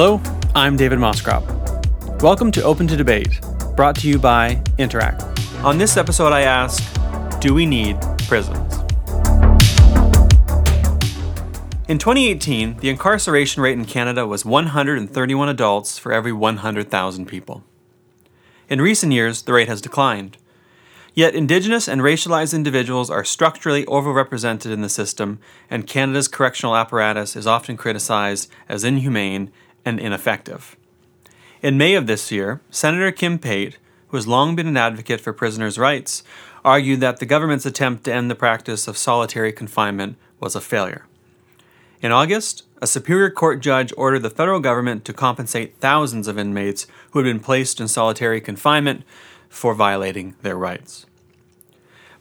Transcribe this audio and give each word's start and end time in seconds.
Hello, 0.00 0.22
I'm 0.54 0.76
David 0.76 1.00
Moscrop. 1.00 1.42
Welcome 2.22 2.52
to 2.52 2.62
Open 2.62 2.86
to 2.86 2.96
Debate, 2.96 3.40
brought 3.74 3.96
to 3.96 4.08
you 4.08 4.16
by 4.16 4.62
Interact. 4.78 5.24
On 5.64 5.76
this 5.76 5.96
episode, 5.96 6.32
I 6.32 6.42
ask 6.42 6.80
Do 7.40 7.52
we 7.52 7.66
need 7.66 8.00
prisons? 8.28 8.74
In 11.88 11.98
2018, 11.98 12.76
the 12.76 12.90
incarceration 12.90 13.60
rate 13.60 13.76
in 13.76 13.86
Canada 13.86 14.24
was 14.24 14.44
131 14.44 15.48
adults 15.48 15.98
for 15.98 16.12
every 16.12 16.32
100,000 16.32 17.26
people. 17.26 17.64
In 18.68 18.80
recent 18.80 19.10
years, 19.10 19.42
the 19.42 19.52
rate 19.52 19.66
has 19.66 19.80
declined. 19.80 20.36
Yet, 21.12 21.34
Indigenous 21.34 21.88
and 21.88 22.02
racialized 22.02 22.54
individuals 22.54 23.10
are 23.10 23.24
structurally 23.24 23.84
overrepresented 23.86 24.70
in 24.70 24.82
the 24.82 24.88
system, 24.88 25.40
and 25.68 25.88
Canada's 25.88 26.28
correctional 26.28 26.76
apparatus 26.76 27.34
is 27.34 27.48
often 27.48 27.76
criticized 27.76 28.48
as 28.68 28.84
inhumane 28.84 29.50
and 29.88 29.98
ineffective. 29.98 30.76
In 31.62 31.78
May 31.78 31.94
of 31.94 32.06
this 32.06 32.30
year, 32.30 32.60
Senator 32.70 33.10
Kim 33.10 33.38
Pate, 33.38 33.78
who 34.08 34.18
has 34.18 34.28
long 34.28 34.54
been 34.54 34.66
an 34.66 34.76
advocate 34.76 35.20
for 35.20 35.32
prisoners' 35.32 35.78
rights, 35.78 36.22
argued 36.64 37.00
that 37.00 37.18
the 37.18 37.26
government's 37.26 37.64
attempt 37.64 38.04
to 38.04 38.12
end 38.12 38.30
the 38.30 38.34
practice 38.34 38.86
of 38.86 38.98
solitary 38.98 39.50
confinement 39.50 40.16
was 40.40 40.54
a 40.54 40.60
failure. 40.60 41.06
In 42.02 42.12
August, 42.12 42.64
a 42.80 42.86
Superior 42.86 43.30
Court 43.30 43.60
judge 43.60 43.92
ordered 43.96 44.22
the 44.22 44.30
federal 44.30 44.60
government 44.60 45.04
to 45.06 45.12
compensate 45.12 45.78
thousands 45.78 46.28
of 46.28 46.38
inmates 46.38 46.86
who 47.10 47.18
had 47.18 47.24
been 47.24 47.40
placed 47.40 47.80
in 47.80 47.88
solitary 47.88 48.40
confinement 48.40 49.04
for 49.48 49.74
violating 49.74 50.36
their 50.42 50.56
rights. 50.56 51.06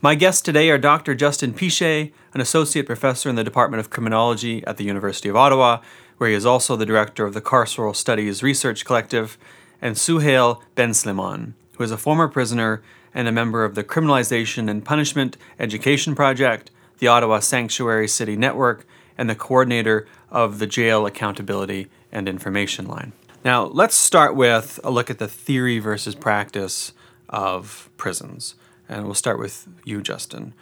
My 0.02 0.16
guests 0.16 0.42
today 0.42 0.70
are 0.70 0.78
Dr. 0.78 1.16
Justin 1.16 1.54
Piche, 1.54 2.12
an 2.34 2.42
associate 2.42 2.86
professor 2.86 3.30
in 3.30 3.36
the 3.36 3.44
Department 3.44 3.82
of 3.82 3.90
Criminology 3.90 4.66
at 4.66 4.78
the 4.78 4.86
University 4.86 5.28
of 5.28 5.36
Ottawa, 5.36 5.82
where 6.18 6.30
he 6.30 6.36
is 6.36 6.46
also 6.46 6.76
the 6.76 6.86
director 6.86 7.26
of 7.26 7.34
the 7.34 7.42
Carceral 7.42 7.96
Studies 7.96 8.44
Research 8.44 8.86
Collective, 8.86 9.38
and 9.82 9.96
Suhail 9.96 10.62
Benslimane, 10.76 11.54
who 11.78 11.84
is 11.84 11.92
a 11.92 11.98
former 11.98 12.28
prisoner 12.28 12.82
and 13.14 13.28
a 13.28 13.32
member 13.32 13.64
of 13.64 13.76
the 13.76 13.84
Criminalization 13.84 14.70
and 14.70 14.84
Punishment 14.84 15.38
Education 15.60 16.16
Project, 16.16 16.72
the 17.00 17.08
Ottawa 17.08 17.40
Sanctuary 17.40 18.08
City 18.08 18.36
Network, 18.36 18.86
and 19.18 19.30
the 19.30 19.36
coordinator 19.36 20.08
of 20.30 20.60
the 20.60 20.68
Jail 20.68 21.06
Accountability 21.06 21.88
and 22.12 22.28
Information 22.28 22.88
Line. 22.88 23.14
Now, 23.44 23.66
let's 23.66 23.96
start 23.96 24.36
with 24.36 24.80
a 24.84 24.92
look 24.92 25.10
at 25.10 25.20
the 25.20 25.28
theory 25.28 25.80
versus 25.80 26.16
practice 26.16 26.94
of 27.30 27.90
prisons. 27.98 28.56
And 28.90 29.06
we'll 29.06 29.14
start 29.14 29.40
with 29.40 29.68
you, 29.84 30.02
Justin. 30.02 30.54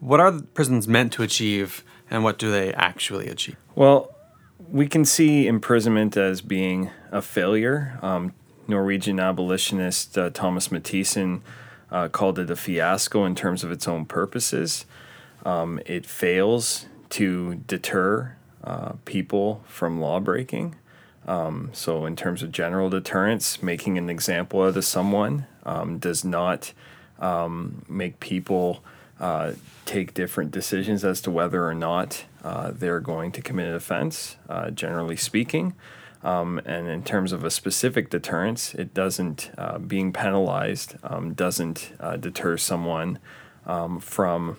What 0.00 0.20
are 0.20 0.40
prisons 0.54 0.86
meant 0.88 1.12
to 1.14 1.22
achieve, 1.22 1.84
and 2.10 2.24
what 2.24 2.38
do 2.38 2.50
they 2.50 2.72
actually 2.74 3.28
achieve? 3.28 3.56
Well, 3.74 4.13
we 4.70 4.86
can 4.86 5.04
see 5.04 5.46
imprisonment 5.46 6.16
as 6.16 6.40
being 6.40 6.90
a 7.10 7.22
failure. 7.22 7.98
Um, 8.02 8.32
Norwegian 8.66 9.20
abolitionist 9.20 10.16
uh, 10.16 10.30
Thomas 10.30 10.68
Mathiesen 10.68 11.42
uh, 11.90 12.08
called 12.08 12.38
it 12.38 12.50
a 12.50 12.56
fiasco 12.56 13.24
in 13.24 13.34
terms 13.34 13.62
of 13.62 13.70
its 13.70 13.86
own 13.86 14.04
purposes. 14.04 14.86
Um, 15.44 15.80
it 15.86 16.06
fails 16.06 16.86
to 17.10 17.56
deter 17.66 18.36
uh, 18.62 18.92
people 19.04 19.62
from 19.66 20.00
lawbreaking. 20.00 20.76
Um, 21.26 21.70
so, 21.72 22.04
in 22.04 22.16
terms 22.16 22.42
of 22.42 22.52
general 22.52 22.90
deterrence, 22.90 23.62
making 23.62 23.96
an 23.96 24.10
example 24.10 24.62
out 24.62 24.76
of 24.76 24.84
someone 24.84 25.46
um, 25.64 25.98
does 25.98 26.24
not 26.24 26.72
um, 27.18 27.84
make 27.88 28.20
people 28.20 28.82
uh, 29.20 29.52
take 29.86 30.12
different 30.12 30.50
decisions 30.50 31.04
as 31.04 31.20
to 31.22 31.30
whether 31.30 31.66
or 31.66 31.74
not 31.74 32.24
uh, 32.44 32.70
they're 32.70 33.00
going 33.00 33.32
to 33.32 33.42
commit 33.42 33.66
an 33.66 33.74
offense, 33.74 34.36
uh, 34.48 34.70
generally 34.70 35.16
speaking. 35.16 35.74
Um, 36.22 36.60
and 36.64 36.86
in 36.86 37.02
terms 37.02 37.32
of 37.32 37.44
a 37.44 37.50
specific 37.50 38.10
deterrence, 38.10 38.74
it 38.74 38.94
doesn't, 38.94 39.50
uh, 39.58 39.78
being 39.78 40.12
penalized 40.12 40.94
um, 41.02 41.34
doesn't 41.34 41.92
uh, 41.98 42.16
deter 42.16 42.56
someone 42.56 43.18
um, 43.66 43.98
from 43.98 44.58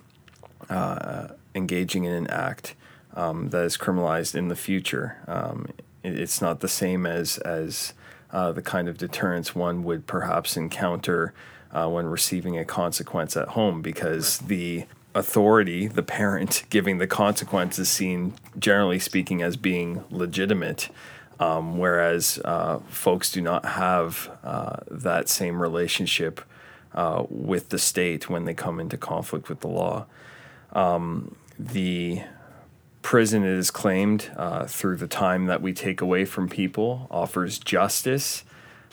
uh, 0.69 1.29
engaging 1.53 2.03
in 2.03 2.13
an 2.13 2.27
act 2.27 2.75
um, 3.15 3.49
that 3.51 3.63
is 3.63 3.77
criminalized 3.77 4.35
in 4.35 4.49
the 4.49 4.55
future. 4.55 5.17
Um, 5.27 5.67
it, 6.03 6.19
it's 6.19 6.41
not 6.41 6.59
the 6.59 6.67
same 6.67 7.05
as 7.05 7.37
as 7.39 7.93
the 8.31 8.61
kind 8.61 8.89
of 8.89 8.97
deterrence 8.97 9.55
one 9.55 9.85
would 9.85 10.05
perhaps 10.07 10.57
encounter 10.57 11.33
uh, 11.75 11.89
when 11.89 12.05
receiving 12.05 12.57
a 12.57 12.65
consequence 12.65 13.35
at 13.35 13.49
home, 13.49 13.81
because 13.81 14.39
the 14.39 14.85
authority, 15.15 15.87
the 15.87 16.03
parent 16.03 16.63
giving 16.69 16.99
the 16.99 17.07
consequence, 17.07 17.79
is 17.79 17.89
seen 17.89 18.33
generally 18.59 18.99
speaking 18.99 19.41
as 19.41 19.57
being 19.57 20.03
legitimate. 20.11 20.89
Um, 21.37 21.77
whereas 21.77 22.39
uh, 22.45 22.79
folks 22.87 23.29
do 23.31 23.41
not 23.41 23.65
have 23.65 24.31
uh, 24.43 24.77
that 24.89 25.27
same 25.27 25.61
relationship 25.61 26.39
uh, 26.93 27.25
with 27.29 27.69
the 27.69 27.79
state 27.79 28.29
when 28.29 28.45
they 28.45 28.53
come 28.53 28.79
into 28.79 28.95
conflict 28.97 29.49
with 29.49 29.59
the 29.59 29.67
law. 29.67 30.05
Um, 30.71 31.35
the 31.59 32.21
prison, 33.01 33.43
it 33.43 33.49
is 33.49 33.69
claimed, 33.69 34.31
uh, 34.37 34.65
through 34.65 34.95
the 34.97 35.07
time 35.07 35.47
that 35.47 35.61
we 35.61 35.73
take 35.73 35.99
away 35.99 36.25
from 36.25 36.47
people, 36.47 37.07
offers 37.11 37.59
justice 37.59 38.45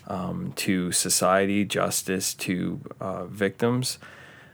um, 0.09 0.53
to 0.57 0.93
society, 0.93 1.65
justice 1.65 2.35
to 2.35 2.81
uh, 3.01 3.25
victims. 3.27 3.99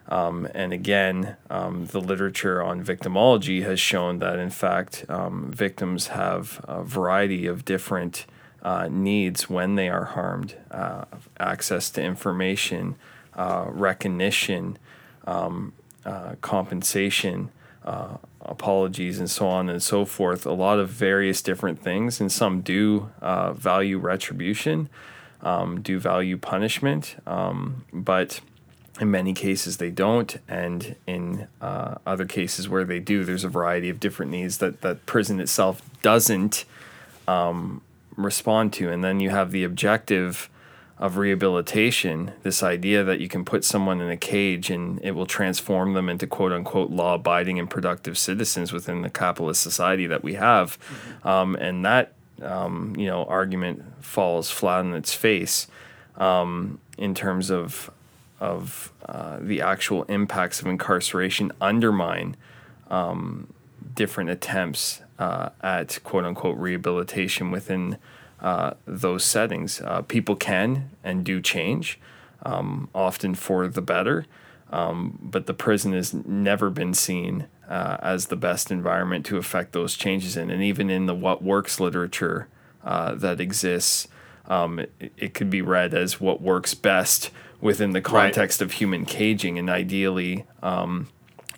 Um, 0.08 0.48
and 0.54 0.72
again, 0.72 1.36
um, 1.50 1.86
the 1.86 2.00
literature 2.00 2.62
on 2.62 2.82
victimology 2.82 3.62
has 3.62 3.78
shown 3.78 4.20
that, 4.20 4.38
in 4.38 4.50
fact, 4.50 5.04
um, 5.08 5.50
victims 5.52 6.08
have 6.08 6.64
a 6.66 6.82
variety 6.82 7.46
of 7.46 7.64
different 7.64 8.24
uh, 8.62 8.88
needs 8.90 9.48
when 9.50 9.74
they 9.74 9.88
are 9.88 10.04
harmed 10.04 10.54
uh, 10.70 11.04
access 11.38 11.90
to 11.90 12.02
information, 12.02 12.96
uh, 13.34 13.66
recognition, 13.68 14.78
um, 15.26 15.72
uh, 16.04 16.34
compensation, 16.40 17.50
uh, 17.84 18.16
apologies, 18.40 19.18
and 19.18 19.30
so 19.30 19.46
on 19.46 19.68
and 19.68 19.82
so 19.82 20.04
forth. 20.04 20.46
A 20.46 20.52
lot 20.52 20.78
of 20.78 20.88
various 20.88 21.42
different 21.42 21.80
things, 21.80 22.20
and 22.20 22.32
some 22.32 22.62
do 22.62 23.10
uh, 23.20 23.52
value 23.52 23.98
retribution, 23.98 24.88
um, 25.42 25.80
do 25.80 26.00
value 26.00 26.36
punishment, 26.36 27.16
um, 27.26 27.84
but 27.92 28.40
in 29.00 29.10
many 29.10 29.32
cases 29.32 29.76
they 29.76 29.90
don't, 29.90 30.38
and 30.48 30.96
in 31.06 31.48
uh, 31.60 31.96
other 32.06 32.24
cases 32.24 32.68
where 32.68 32.84
they 32.84 32.98
do, 32.98 33.24
there's 33.24 33.44
a 33.44 33.48
variety 33.48 33.88
of 33.88 34.00
different 34.00 34.30
needs 34.32 34.58
that 34.58 34.80
that 34.80 35.06
prison 35.06 35.40
itself 35.40 35.82
doesn't 36.02 36.64
um, 37.26 37.82
respond 38.16 38.72
to, 38.74 38.90
and 38.90 39.04
then 39.04 39.20
you 39.20 39.30
have 39.30 39.50
the 39.50 39.64
objective 39.64 40.50
of 40.98 41.16
rehabilitation, 41.16 42.32
this 42.42 42.62
idea 42.62 43.04
that 43.04 43.20
you 43.20 43.28
can 43.28 43.44
put 43.44 43.64
someone 43.64 44.00
in 44.00 44.10
a 44.10 44.16
cage 44.16 44.68
and 44.68 44.98
it 45.02 45.12
will 45.12 45.26
transform 45.26 45.94
them 45.94 46.08
into 46.08 46.26
quote 46.26 46.52
unquote 46.52 46.90
law 46.90 47.14
abiding 47.14 47.58
and 47.58 47.70
productive 47.70 48.18
citizens 48.18 48.72
within 48.72 49.02
the 49.02 49.10
capitalist 49.10 49.60
society 49.60 50.06
that 50.08 50.24
we 50.24 50.34
have. 50.34 50.76
Mm-hmm. 50.78 51.28
Um, 51.28 51.54
and 51.56 51.84
that, 51.84 52.14
um, 52.42 52.94
you 52.98 53.06
know, 53.06 53.24
argument 53.26 53.84
falls 54.00 54.50
flat 54.50 54.80
on 54.80 54.94
its 54.94 55.14
face 55.14 55.68
um, 56.16 56.80
in 56.96 57.14
terms 57.14 57.50
of, 57.50 57.90
of 58.40 58.92
uh, 59.06 59.38
the 59.40 59.60
actual 59.60 60.04
impacts 60.04 60.60
of 60.60 60.66
incarceration 60.66 61.52
undermine 61.60 62.36
um, 62.90 63.52
different 63.94 64.30
attempts 64.30 65.02
uh, 65.18 65.50
at 65.60 65.98
quote 66.04 66.24
unquote 66.24 66.56
rehabilitation 66.58 67.50
within 67.50 67.98
uh, 68.40 68.74
those 68.86 69.24
settings. 69.24 69.80
Uh, 69.80 70.02
people 70.02 70.36
can 70.36 70.90
and 71.02 71.24
do 71.24 71.40
change, 71.40 71.98
um, 72.44 72.88
often 72.94 73.34
for 73.34 73.66
the 73.66 73.82
better, 73.82 74.26
um, 74.70 75.18
but 75.20 75.46
the 75.46 75.54
prison 75.54 75.92
has 75.92 76.14
never 76.14 76.70
been 76.70 76.94
seen 76.94 77.46
uh, 77.68 77.96
as 78.00 78.26
the 78.26 78.36
best 78.36 78.70
environment 78.70 79.26
to 79.26 79.36
affect 79.36 79.72
those 79.72 79.96
changes 79.96 80.36
in. 80.36 80.50
And 80.50 80.62
even 80.62 80.88
in 80.90 81.06
the 81.06 81.14
what 81.14 81.42
works 81.42 81.80
literature 81.80 82.48
uh, 82.84 83.14
that 83.16 83.40
exists, 83.40 84.08
um, 84.46 84.78
it, 84.78 85.12
it, 85.16 85.34
could 85.34 85.50
be 85.50 85.60
read 85.60 85.92
as 85.92 86.20
what 86.20 86.40
works 86.40 86.74
best 86.74 87.30
within 87.60 87.90
the 87.90 88.00
context 88.00 88.60
right. 88.60 88.66
of 88.66 88.72
human 88.72 89.04
caging, 89.04 89.58
and 89.58 89.68
ideally, 89.68 90.44
um, 90.62 91.08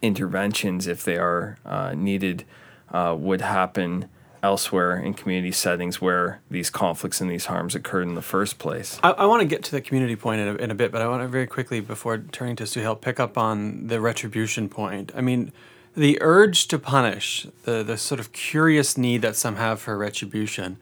interventions, 0.03 0.87
if 0.87 1.05
they 1.05 1.17
are 1.17 1.59
uh, 1.65 1.93
needed, 1.95 2.45
uh, 2.91 3.15
would 3.19 3.41
happen 3.41 4.09
elsewhere 4.43 4.97
in 4.97 5.13
community 5.13 5.53
settings 5.53 6.01
where 6.01 6.41
these 6.51 6.71
conflicts 6.71 7.21
and 7.21 7.31
these 7.31 7.47
harms 7.47 7.75
occurred 7.75 8.09
in 8.09 8.15
the 8.15 8.23
first 8.23 8.59
place. 8.59 8.99
I, 9.03 9.11
I 9.11 9.27
want 9.27 9.43
to 9.43 9.47
get 9.47 9.63
to 9.65 9.71
the 9.71 9.83
community 9.83 10.17
point 10.17 10.41
in 10.41 10.49
a, 10.49 10.55
in 10.55 10.71
a 10.71 10.75
bit, 10.75 10.91
but 10.91 11.03
I 11.03 11.09
want 11.09 11.23
to 11.23 11.29
very 11.29 11.47
quickly, 11.47 11.81
before 11.81 12.19
turning 12.19 12.57
to 12.57 12.65
Suhail, 12.65 12.99
pick 12.99 13.21
up 13.21 13.37
on 13.37 13.89
the 13.89 14.01
retribution 14.01 14.69
point. 14.71 15.13
I 15.15 15.21
mean, 15.21 15.53
the 15.95 16.17
urge 16.23 16.69
to 16.69 16.79
punish, 16.79 17.47
the, 17.65 17.83
the 17.83 17.99
sort 17.99 18.21
of 18.21 18.33
curious 18.33 18.97
need 18.97 19.21
that 19.23 19.37
some 19.37 19.57
have 19.57 19.81
for 19.81 19.99
retribution, 19.99 20.79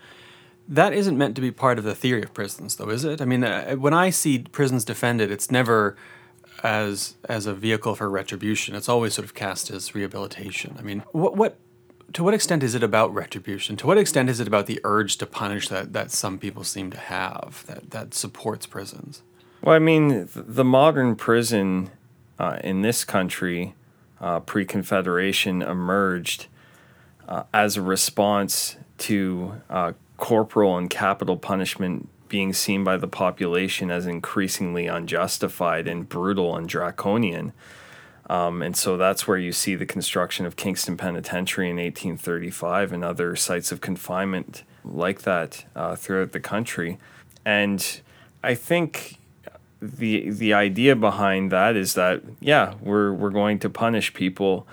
that 0.69 0.93
isn't 0.93 1.17
meant 1.17 1.35
to 1.37 1.41
be 1.41 1.51
part 1.51 1.79
of 1.79 1.85
the 1.85 1.95
theory 1.95 2.23
of 2.23 2.35
prisons, 2.35 2.77
though, 2.77 2.91
is 2.91 3.05
it? 3.05 3.21
I 3.23 3.25
mean, 3.25 3.43
uh, 3.43 3.75
when 3.77 3.95
I 3.95 4.11
see 4.11 4.41
prisons 4.41 4.85
defended, 4.85 5.31
it's 5.31 5.51
never 5.51 5.97
as 6.63 7.17
as 7.29 7.47
a 7.47 7.55
vehicle 7.55 7.95
for 7.95 8.11
retribution. 8.11 8.75
It's 8.75 8.89
always 8.89 9.15
sort 9.15 9.25
of 9.25 9.35
cast 9.35 9.71
as 9.71 9.95
rehabilitation. 9.95 10.77
I 10.79 10.83
mean, 10.83 11.03
what 11.13 11.37
what 11.37 11.57
to 12.13 12.25
what 12.25 12.35
extent 12.35 12.63
is 12.63 12.75
it 12.75 12.83
about 12.83 13.15
retribution? 13.15 13.77
To 13.77 13.87
what 13.87 13.99
extent 13.99 14.29
is 14.29 14.41
it 14.41 14.49
about 14.49 14.67
the 14.67 14.81
urge 14.85 15.17
to 15.19 15.27
punish 15.27 15.69
that, 15.69 15.93
that 15.93 16.11
some 16.11 16.39
people 16.39 16.65
seem 16.65 16.91
to 16.91 16.99
have 16.99 17.65
that, 17.67 17.91
that 17.91 18.15
supports 18.15 18.67
prisons? 18.67 19.23
Well, 19.63 19.75
I 19.75 19.79
mean, 19.79 20.29
the 20.35 20.65
modern 20.65 21.17
prison 21.17 21.91
uh, 22.39 22.59
in 22.63 22.83
this 22.83 23.05
country, 23.05 23.75
uh, 24.21 24.41
pre 24.41 24.65
Confederation, 24.65 25.63
emerged 25.63 26.47
uh, 27.29 27.45
as 27.53 27.77
a 27.77 27.83
response 27.83 28.77
to 28.99 29.61
uh, 29.69 29.93
corporal 30.19 30.77
and 30.77 30.91
capital 30.91 31.39
punishment 31.39 32.09
being 32.29 32.53
seen 32.53 32.85
by 32.85 32.99
the 32.99 33.09
population 33.09 33.91
as 33.91 34.07
increasingly 34.07 34.87
unjustified 34.87 35.89
and 35.89 36.09
brutal 36.09 36.55
and 36.55 36.69
draconian. 36.69 37.55
Um, 38.29 38.61
and 38.61 38.77
so 38.77 38.99
that's 38.99 39.27
where 39.27 39.39
you 39.39 39.53
see 39.53 39.75
the 39.75 39.87
construction 39.87 40.45
of 40.45 40.57
Kingston 40.57 40.99
Penitentiary 40.99 41.71
in 41.71 41.77
1835 41.77 42.93
and 42.93 43.03
other 43.03 43.35
sites 43.35 43.73
of 43.73 43.81
confinement 43.81 44.65
like 44.85 45.23
that 45.23 45.65
uh, 45.75 45.97
throughout 45.97 46.33
the 46.33 46.41
country. 46.41 46.99
And 47.47 48.01
I 48.45 48.55
think 48.55 49.17
the 49.81 50.29
the 50.31 50.53
idea 50.53 50.97
behind 50.97 51.53
that 51.53 51.77
is 51.77 51.95
that 51.95 52.23
yeah, 52.41 52.75
we're 52.81 53.13
we're 53.13 53.31
going 53.31 53.59
to 53.61 53.71
punish 53.71 54.13
people 54.13 54.67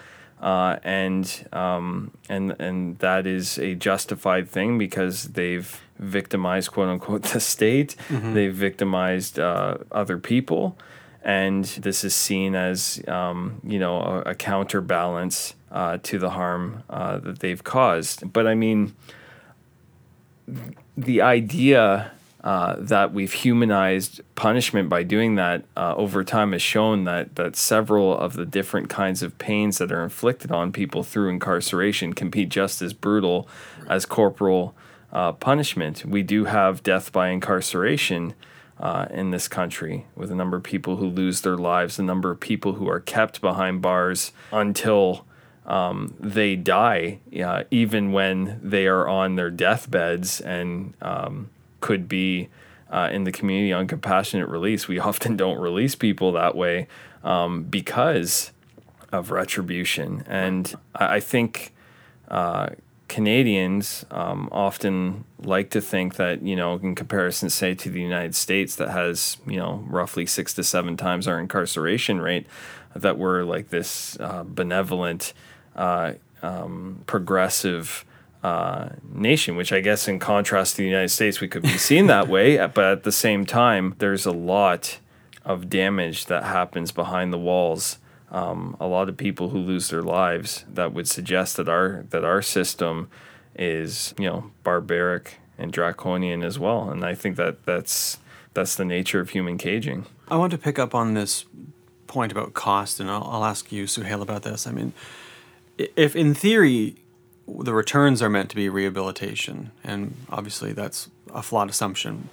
uh, 0.45 0.77
and 0.83 1.47
um, 1.53 2.11
and 2.29 2.55
and 2.59 2.99
that 2.99 3.25
is 3.25 3.57
a 3.57 3.73
justified 3.73 4.47
thing 4.47 4.77
because 4.77 5.29
they've 5.29 5.81
victimized 5.97 6.71
quote 6.71 6.87
unquote 6.87 7.23
the 7.33 7.39
state, 7.39 7.95
mm-hmm. 8.09 8.35
they've 8.35 8.53
victimized 8.53 9.39
uh, 9.39 9.79
other 9.91 10.19
people, 10.19 10.77
and 11.23 11.65
this 11.65 12.03
is 12.03 12.13
seen 12.13 12.53
as 12.53 13.01
um, 13.07 13.59
you 13.63 13.79
know 13.79 13.97
a, 13.97 14.19
a 14.21 14.35
counterbalance 14.35 15.55
uh, 15.71 15.97
to 16.03 16.19
the 16.19 16.29
harm 16.29 16.83
uh, 16.91 17.17
that 17.17 17.39
they've 17.39 17.63
caused. 17.63 18.31
But 18.31 18.45
I 18.45 18.53
mean, 18.53 18.95
the 20.95 21.21
idea 21.21 22.11
uh, 22.45 22.75
that 22.77 23.11
we've 23.11 23.33
humanized 23.33 24.21
punishment 24.35 24.87
by 24.87 25.01
doing 25.01 25.33
that 25.33 25.65
uh, 25.75 25.95
over 25.97 26.23
time 26.23 26.51
has 26.51 26.61
shown 26.61 27.03
that 27.03 27.35
that 27.37 27.55
several 27.55 28.15
of 28.15 28.33
the 28.33 28.45
different 28.45 28.87
kinds 28.87 29.23
of 29.23 29.35
pains 29.39 29.79
that 29.79 29.91
are 29.91 30.03
inflicted 30.03 30.51
on 30.51 30.71
people 30.71 31.01
through 31.01 31.27
incarceration 31.27 32.13
can 32.13 32.29
be 32.29 32.45
just 32.45 32.83
as 32.83 32.93
brutal 32.93 33.49
as 33.89 34.05
corporal 34.05 34.75
uh, 35.11 35.31
punishment. 35.31 36.05
We 36.05 36.21
do 36.21 36.45
have 36.45 36.83
death 36.83 37.11
by 37.11 37.29
incarceration 37.29 38.35
uh, 38.79 39.07
in 39.09 39.31
this 39.31 39.47
country 39.47 40.05
with 40.15 40.31
a 40.31 40.35
number 40.35 40.55
of 40.55 40.61
people 40.61 40.97
who 40.97 41.07
lose 41.07 41.41
their 41.41 41.57
lives, 41.57 41.97
a 41.97 42.03
number 42.03 42.29
of 42.29 42.39
people 42.39 42.73
who 42.73 42.87
are 42.87 42.99
kept 42.99 43.41
behind 43.41 43.81
bars 43.81 44.31
until. 44.51 45.25
Um, 45.67 46.13
they 46.19 46.55
die, 46.55 47.21
uh, 47.43 47.63
even 47.71 48.11
when 48.11 48.59
they 48.61 48.85
are 48.85 49.07
on 49.07 49.35
their 49.35 49.49
deathbeds 49.49 50.39
and 50.39 50.93
um, 51.01 51.49
could 51.81 52.07
be 52.07 52.49
uh, 52.89 53.09
in 53.11 53.23
the 53.23 53.31
community 53.31 53.73
on 53.73 53.87
compassionate 53.87 54.47
release. 54.47 54.87
We 54.87 54.99
often 55.11 55.35
don't 55.35 55.59
release 55.59 55.95
people 55.95 56.31
that 56.33 56.55
way 56.55 56.87
um, 57.23 57.63
because 57.63 58.51
of 59.11 59.31
retribution. 59.31 60.23
And 60.27 60.73
I, 60.93 61.15
I 61.15 61.19
think 61.19 61.73
uh, 62.29 62.69
Canadians 63.07 64.05
um, 64.11 64.49
often 64.51 65.25
like 65.39 65.69
to 65.71 65.81
think 65.81 66.15
that, 66.15 66.41
you 66.41 66.55
know, 66.55 66.75
in 66.75 66.95
comparison, 66.95 67.49
say, 67.49 67.75
to 67.75 67.89
the 67.89 68.01
United 68.01 68.35
States, 68.35 68.75
that 68.77 68.89
has, 68.89 69.37
you 69.45 69.57
know, 69.57 69.83
roughly 69.87 70.25
six 70.25 70.53
to 70.55 70.63
seven 70.63 70.97
times 70.97 71.27
our 71.27 71.39
incarceration 71.39 72.19
rate, 72.19 72.47
that 72.95 73.17
we're 73.17 73.43
like 73.43 73.69
this 73.69 74.17
uh, 74.19 74.43
benevolent, 74.45 75.33
uh, 75.75 76.13
um, 76.41 77.03
progressive, 77.05 78.04
uh, 78.45 78.89
nation, 79.11 79.55
which 79.55 79.73
I 79.73 79.79
guess 79.79 80.07
in 80.07 80.19
contrast 80.19 80.75
to 80.75 80.83
the 80.83 80.87
United 80.87 81.09
States, 81.09 81.41
we 81.41 81.47
could 81.47 81.63
be 81.63 81.79
seen 81.79 82.05
that 82.07 82.27
way. 82.27 82.57
But 82.75 82.85
at 82.85 83.03
the 83.03 83.11
same 83.11 83.43
time, 83.43 83.95
there's 83.97 84.27
a 84.27 84.31
lot 84.31 84.99
of 85.43 85.67
damage 85.67 86.27
that 86.27 86.43
happens 86.43 86.91
behind 86.91 87.33
the 87.33 87.39
walls. 87.39 87.97
Um, 88.29 88.77
a 88.79 88.85
lot 88.85 89.09
of 89.09 89.17
people 89.17 89.49
who 89.49 89.57
lose 89.57 89.89
their 89.89 90.03
lives 90.03 90.63
that 90.71 90.93
would 90.93 91.07
suggest 91.07 91.57
that 91.57 91.67
our 91.67 92.05
that 92.11 92.23
our 92.23 92.43
system 92.43 93.09
is 93.55 94.13
you 94.19 94.27
know 94.29 94.51
barbaric 94.63 95.39
and 95.57 95.71
draconian 95.71 96.43
as 96.43 96.59
well. 96.59 96.91
And 96.91 97.03
I 97.03 97.15
think 97.15 97.37
that 97.37 97.65
that's 97.65 98.19
that's 98.53 98.75
the 98.75 98.85
nature 98.85 99.19
of 99.19 99.31
human 99.31 99.57
caging. 99.57 100.05
I 100.27 100.37
want 100.37 100.51
to 100.51 100.59
pick 100.59 100.77
up 100.77 100.93
on 100.93 101.15
this 101.15 101.45
point 102.05 102.31
about 102.31 102.53
cost, 102.53 102.99
and 102.99 103.09
I'll, 103.09 103.23
I'll 103.23 103.45
ask 103.45 103.71
you, 103.71 103.85
Suhail, 103.85 104.21
about 104.21 104.43
this. 104.43 104.67
I 104.67 104.71
mean, 104.71 104.93
if 105.77 106.15
in 106.15 106.35
theory 106.35 106.97
the 107.47 107.73
returns 107.73 108.21
are 108.21 108.29
meant 108.29 108.49
to 108.49 108.55
be 108.55 108.69
rehabilitation, 108.69 109.71
and 109.83 110.15
obviously 110.29 110.73
that's 110.73 111.09
a 111.33 111.41
flawed 111.41 111.69
assumption. 111.69 112.29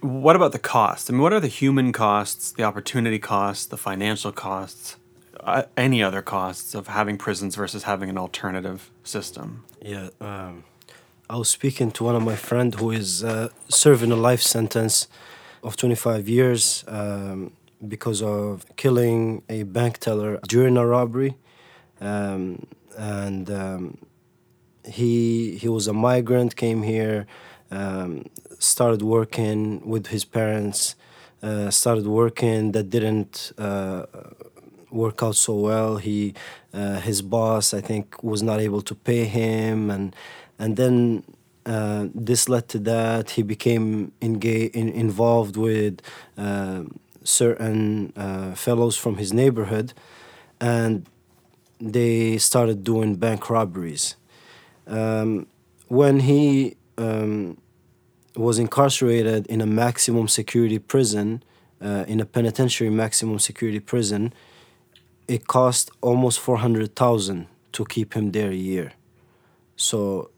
What 0.00 0.36
about 0.36 0.52
the 0.52 0.58
cost? 0.58 1.08
I 1.08 1.12
mean, 1.12 1.22
what 1.22 1.32
are 1.32 1.40
the 1.40 1.48
human 1.48 1.92
costs, 1.92 2.52
the 2.52 2.64
opportunity 2.64 3.18
costs, 3.18 3.66
the 3.66 3.76
financial 3.76 4.32
costs, 4.32 4.96
uh, 5.40 5.62
any 5.76 6.02
other 6.02 6.22
costs 6.22 6.74
of 6.74 6.88
having 6.88 7.16
prisons 7.16 7.54
versus 7.56 7.84
having 7.84 8.10
an 8.10 8.18
alternative 8.18 8.90
system? 9.02 9.64
Yeah, 9.80 10.10
um, 10.20 10.64
I 11.28 11.36
was 11.36 11.48
speaking 11.48 11.90
to 11.92 12.04
one 12.04 12.16
of 12.16 12.22
my 12.22 12.36
friend 12.36 12.74
who 12.74 12.90
is 12.90 13.24
uh, 13.24 13.48
serving 13.68 14.12
a 14.12 14.16
life 14.16 14.42
sentence 14.42 15.08
of 15.62 15.76
25 15.76 16.28
years 16.28 16.84
um, 16.88 17.52
because 17.86 18.22
of 18.22 18.64
killing 18.76 19.42
a 19.48 19.62
bank 19.62 19.98
teller 19.98 20.38
during 20.46 20.76
a 20.76 20.86
robbery. 20.86 21.36
Um, 22.00 22.66
and 22.96 23.50
um, 23.50 23.98
he 24.84 25.56
he 25.56 25.68
was 25.68 25.86
a 25.86 25.92
migrant, 25.92 26.56
came 26.56 26.82
here, 26.82 27.26
um, 27.70 28.24
started 28.58 29.02
working 29.02 29.86
with 29.88 30.08
his 30.08 30.24
parents, 30.24 30.96
uh, 31.42 31.70
started 31.70 32.06
working 32.06 32.72
that 32.72 32.90
didn't 32.90 33.52
uh, 33.58 34.06
work 34.90 35.22
out 35.22 35.36
so 35.36 35.54
well. 35.54 35.96
He 35.96 36.34
uh, 36.72 37.00
his 37.00 37.22
boss 37.22 37.74
I 37.74 37.80
think 37.80 38.22
was 38.22 38.42
not 38.42 38.60
able 38.60 38.82
to 38.82 38.94
pay 38.94 39.24
him, 39.24 39.90
and 39.90 40.14
and 40.58 40.76
then. 40.76 41.24
Uh, 41.66 42.08
this 42.14 42.46
led 42.46 42.68
to 42.68 42.78
that 42.78 43.30
he 43.30 43.42
became 43.42 44.12
engaged, 44.20 44.76
in, 44.76 44.90
involved 44.90 45.56
with 45.56 45.98
uh, 46.36 46.82
certain 47.22 48.12
uh, 48.16 48.54
fellows 48.54 48.98
from 48.98 49.16
his 49.16 49.32
neighborhood, 49.32 49.94
and 50.60 51.06
they 51.80 52.38
started 52.38 52.84
doing 52.84 53.16
bank 53.16 53.50
robberies. 53.50 54.16
Um, 54.86 55.46
when 55.88 56.20
he 56.20 56.76
um, 56.98 57.58
was 58.36 58.58
incarcerated 58.58 59.46
in 59.46 59.60
a 59.60 59.66
maximum 59.66 60.28
security 60.28 60.78
prison, 60.78 61.42
uh, 61.80 62.04
in 62.08 62.20
a 62.20 62.24
penitentiary 62.24 62.90
maximum 62.90 63.38
security 63.38 63.80
prison, 63.80 64.32
it 65.28 65.46
cost 65.46 65.90
almost 66.00 66.40
400,000 66.40 67.46
to 67.72 67.84
keep 67.84 68.14
him 68.14 68.32
there 68.32 68.50
a 68.50 68.54
year. 68.54 68.92
So 69.76 70.30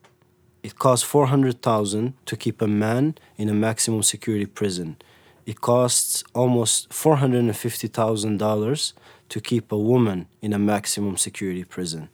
it 0.63 0.79
cost 0.79 1.05
400,000 1.05 2.15
to 2.27 2.37
keep 2.37 2.61
a 2.61 2.67
man 2.67 3.17
in 3.37 3.49
a 3.49 3.55
maximum 3.55 4.03
security 4.03 4.47
prison. 4.47 4.97
It 5.45 5.61
costs 5.61 6.25
almost 6.35 6.91
$450,000 6.91 8.93
to 9.29 9.41
keep 9.41 9.73
a 9.73 9.79
woman 9.79 10.27
in 10.41 10.53
a 10.53 10.59
maximum 10.59 11.17
security 11.17 11.65
prison. 11.65 12.09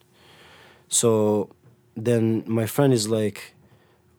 So 0.88 1.50
then 1.96 2.44
my 2.46 2.66
friend 2.66 2.92
is 2.92 3.08
like, 3.08 3.54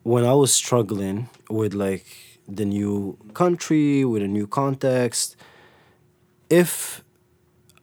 when 0.04 0.26
I 0.26 0.34
was 0.34 0.54
struggling 0.54 1.30
with 1.50 1.74
like 1.74 2.06
the 2.48 2.66
new 2.66 3.18
country, 3.34 4.04
with 4.06 4.22
a 4.22 4.28
new 4.28 4.48
context, 4.48 5.36
if 6.50 7.04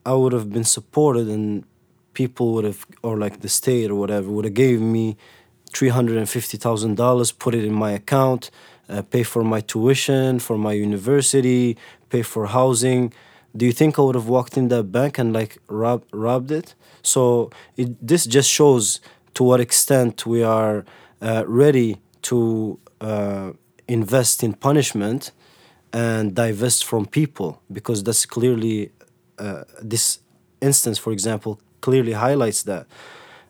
I 0.05 0.13
would 0.13 0.33
have 0.33 0.51
been 0.51 0.63
supported 0.63 1.27
and 1.27 1.65
people 2.13 2.53
would 2.53 2.65
have, 2.65 2.85
or 3.01 3.17
like 3.17 3.41
the 3.41 3.49
state 3.49 3.89
or 3.89 3.95
whatever, 3.95 4.29
would 4.29 4.45
have 4.45 4.53
gave 4.53 4.81
me 4.81 5.17
$350,000, 5.71 7.39
put 7.39 7.55
it 7.55 7.63
in 7.63 7.73
my 7.73 7.91
account, 7.91 8.51
uh, 8.89 9.01
pay 9.01 9.23
for 9.23 9.43
my 9.43 9.61
tuition, 9.61 10.39
for 10.39 10.57
my 10.57 10.73
university, 10.73 11.77
pay 12.09 12.21
for 12.21 12.47
housing, 12.47 13.13
do 13.55 13.65
you 13.65 13.71
think 13.71 13.99
I 13.99 14.01
would 14.03 14.15
have 14.15 14.27
walked 14.27 14.57
in 14.57 14.69
that 14.69 14.85
bank 14.91 15.17
and 15.17 15.33
like 15.33 15.57
rob, 15.67 16.03
robbed 16.13 16.51
it? 16.51 16.75
So 17.01 17.49
it, 17.77 17.95
this 18.05 18.25
just 18.25 18.49
shows 18.49 18.99
to 19.33 19.43
what 19.43 19.59
extent 19.59 20.25
we 20.25 20.43
are 20.43 20.85
uh, 21.21 21.43
ready 21.47 21.97
to 22.23 22.79
uh, 23.01 23.51
invest 23.87 24.43
in 24.43 24.53
punishment 24.53 25.31
and 25.93 26.33
divest 26.33 26.85
from 26.85 27.05
people 27.05 27.61
because 27.71 28.03
that's 28.03 28.25
clearly 28.25 28.91
uh, 29.37 29.63
this 29.81 30.19
instance, 30.61 30.97
for 30.97 31.11
example, 31.11 31.59
clearly 31.81 32.13
highlights 32.13 32.63
that. 32.63 32.87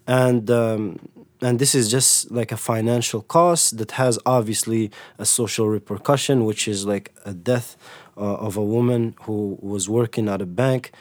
And 0.07 0.49
um, 0.49 0.99
and 1.41 1.59
this 1.59 1.73
is 1.73 1.89
just 1.89 2.31
like 2.31 2.51
a 2.51 2.57
financial 2.57 3.21
cost 3.21 3.77
that 3.77 3.91
has 3.91 4.19
obviously 4.25 4.91
a 5.17 5.25
social 5.25 5.67
repercussion, 5.69 6.45
which 6.45 6.67
is 6.67 6.85
like 6.85 7.13
a 7.25 7.33
death 7.33 7.77
uh, 8.17 8.35
of 8.47 8.57
a 8.57 8.63
woman 8.63 9.15
who 9.23 9.57
was 9.61 9.89
working 9.89 10.27
at 10.29 10.41
a 10.41 10.45
bank. 10.45 10.91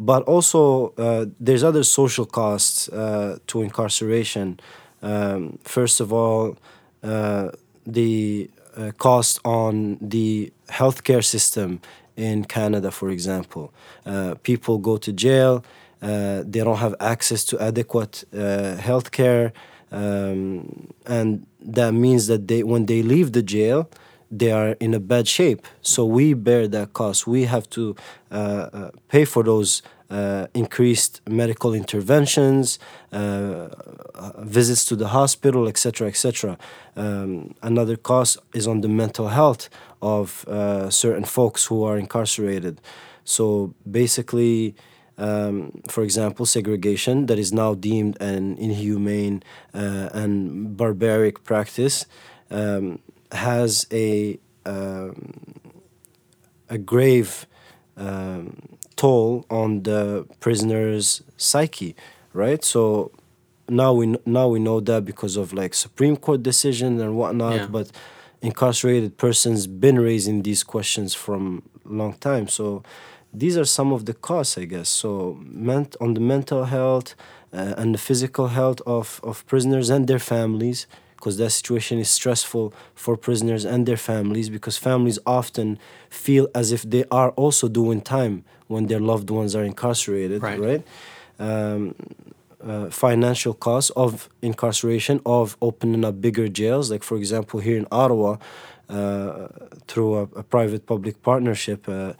but 0.00 0.22
also 0.22 0.94
uh, 0.96 1.26
there's 1.38 1.62
other 1.62 1.84
social 1.84 2.24
costs 2.24 2.88
uh, 2.88 3.38
to 3.46 3.60
incarceration. 3.60 4.58
Um, 5.02 5.58
first 5.62 6.00
of 6.00 6.12
all, 6.12 6.56
uh, 7.02 7.50
the 7.86 8.50
uh, 8.76 8.92
cost 8.96 9.40
on 9.44 9.98
the 10.00 10.52
healthcare 10.70 11.22
system 11.22 11.80
in 12.16 12.44
Canada, 12.44 12.90
for 12.90 13.10
example. 13.10 13.72
Uh, 14.06 14.34
people 14.42 14.78
go 14.78 14.96
to 14.96 15.12
jail, 15.12 15.62
they 16.00 16.62
don't 16.64 16.78
have 16.78 16.94
access 17.00 17.44
to 17.44 17.60
adequate 17.60 18.24
uh, 18.32 18.76
healthcare, 18.78 19.52
um, 19.90 20.92
and 21.06 21.46
that 21.60 21.92
means 21.92 22.26
that 22.26 22.48
they, 22.48 22.62
when 22.62 22.86
they 22.86 23.02
leave 23.02 23.32
the 23.32 23.42
jail, 23.42 23.90
they 24.30 24.52
are 24.52 24.70
in 24.80 24.94
a 24.94 25.00
bad 25.00 25.26
shape. 25.26 25.66
So 25.82 26.04
we 26.04 26.34
bear 26.34 26.68
that 26.68 26.92
cost. 26.92 27.26
We 27.26 27.44
have 27.44 27.68
to 27.70 27.96
uh, 28.30 28.34
uh, 28.34 28.90
pay 29.08 29.24
for 29.24 29.42
those 29.42 29.82
uh, 30.08 30.46
increased 30.54 31.20
medical 31.28 31.72
interventions, 31.74 32.78
uh, 33.12 33.68
visits 34.38 34.84
to 34.86 34.96
the 34.96 35.08
hospital, 35.08 35.68
etc., 35.68 36.08
etc. 36.08 36.58
Um, 36.96 37.54
another 37.62 37.96
cost 37.96 38.38
is 38.54 38.66
on 38.66 38.80
the 38.80 38.88
mental 38.88 39.28
health 39.28 39.68
of 40.02 40.46
uh, 40.48 40.90
certain 40.90 41.24
folks 41.24 41.66
who 41.66 41.84
are 41.84 41.98
incarcerated. 41.98 42.80
So 43.24 43.74
basically, 43.88 44.74
um, 45.20 45.82
for 45.88 46.02
example, 46.02 46.46
segregation 46.46 47.26
that 47.26 47.38
is 47.38 47.52
now 47.52 47.74
deemed 47.74 48.16
an 48.20 48.56
inhumane 48.58 49.42
uh, 49.74 50.08
and 50.12 50.76
barbaric 50.76 51.44
practice 51.44 52.06
um, 52.50 52.98
has 53.32 53.86
a 53.92 54.38
um, 54.66 55.14
a 56.68 56.78
grave 56.78 57.46
um, 57.96 58.78
toll 58.96 59.44
on 59.50 59.82
the 59.82 60.26
prisoner's 60.40 61.22
psyche, 61.36 61.94
right? 62.32 62.64
So 62.64 63.12
now 63.68 63.92
we 63.92 64.16
now 64.26 64.48
we 64.48 64.58
know 64.58 64.80
that 64.80 65.04
because 65.04 65.36
of 65.36 65.52
like 65.52 65.74
Supreme 65.74 66.16
Court 66.16 66.42
decision 66.42 67.00
and 67.00 67.16
whatnot, 67.16 67.54
Yeah. 67.56 67.66
but 67.66 67.90
incarcerated 68.42 69.16
persons 69.18 69.66
been 69.66 69.98
raising 69.98 70.42
these 70.42 70.62
questions 70.64 71.14
from 71.14 71.62
long 71.84 72.14
time. 72.14 72.48
So 72.48 72.82
these 73.32 73.56
are 73.56 73.64
some 73.64 73.92
of 73.92 74.06
the 74.06 74.14
costs, 74.14 74.58
I 74.58 74.64
guess. 74.64 74.88
So 74.88 75.38
ment- 75.42 75.96
on 76.00 76.14
the 76.14 76.20
mental 76.20 76.64
health 76.64 77.14
uh, 77.52 77.74
and 77.76 77.94
the 77.94 77.98
physical 77.98 78.48
health 78.48 78.80
of, 78.86 79.20
of 79.22 79.46
prisoners 79.46 79.90
and 79.90 80.06
their 80.08 80.18
families, 80.18 80.86
because 81.16 81.36
that 81.36 81.50
situation 81.50 81.98
is 81.98 82.08
stressful 82.10 82.72
for 82.94 83.16
prisoners 83.16 83.64
and 83.64 83.86
their 83.86 83.96
families, 83.96 84.48
because 84.50 84.76
families 84.78 85.18
often 85.26 85.78
feel 86.08 86.48
as 86.54 86.72
if 86.72 86.82
they 86.82 87.04
are 87.10 87.30
also 87.30 87.68
doing 87.68 88.00
time 88.00 88.44
when 88.68 88.86
their 88.86 89.00
loved 89.00 89.30
ones 89.30 89.54
are 89.54 89.64
incarcerated, 89.64 90.42
Right. 90.42 90.58
right? 90.60 90.82
Um, 91.38 91.94
uh, 92.62 92.90
financial 92.90 93.54
costs 93.54 93.90
of 93.96 94.28
incarceration 94.42 95.20
of 95.24 95.56
opening 95.62 96.04
up 96.04 96.20
bigger 96.20 96.46
jails 96.46 96.90
like 96.90 97.02
for 97.02 97.16
example 97.16 97.58
here 97.58 97.78
in 97.78 97.86
ottawa 97.90 98.36
uh, 98.90 99.48
through 99.86 100.14
a, 100.16 100.22
a 100.36 100.42
private 100.42 100.84
public 100.84 101.22
partnership 101.22 101.88
uh, 101.88 102.12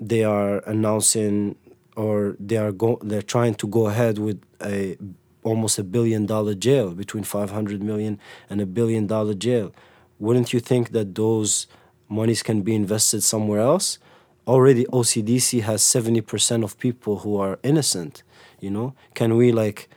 they 0.00 0.24
are 0.24 0.58
announcing 0.66 1.56
or 1.96 2.36
they 2.40 2.56
are 2.56 2.72
go- 2.72 3.00
they're 3.02 3.22
trying 3.22 3.54
to 3.54 3.66
go 3.66 3.86
ahead 3.86 4.18
with 4.18 4.40
a 4.62 4.96
almost 5.42 5.78
a 5.78 5.84
billion 5.84 6.26
dollar 6.26 6.54
jail 6.54 6.94
between 6.94 7.22
500 7.22 7.82
million 7.82 8.18
and 8.48 8.60
a 8.60 8.66
billion 8.66 9.06
dollar 9.06 9.34
jail. 9.34 9.72
Wouldn't 10.18 10.52
you 10.52 10.60
think 10.60 10.92
that 10.92 11.14
those 11.14 11.66
monies 12.08 12.42
can 12.42 12.62
be 12.62 12.74
invested 12.74 13.22
somewhere 13.22 13.60
else? 13.60 13.98
Already 14.46 14.84
OCDC 14.86 15.62
has 15.62 15.82
70% 15.82 16.64
of 16.64 16.78
people 16.78 17.18
who 17.18 17.36
are 17.36 17.58
innocent 17.62 18.22
you 18.64 18.70
know? 18.70 18.94
Can 19.14 19.36
we 19.36 19.52
like 19.52 19.88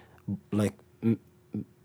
like 0.51 0.73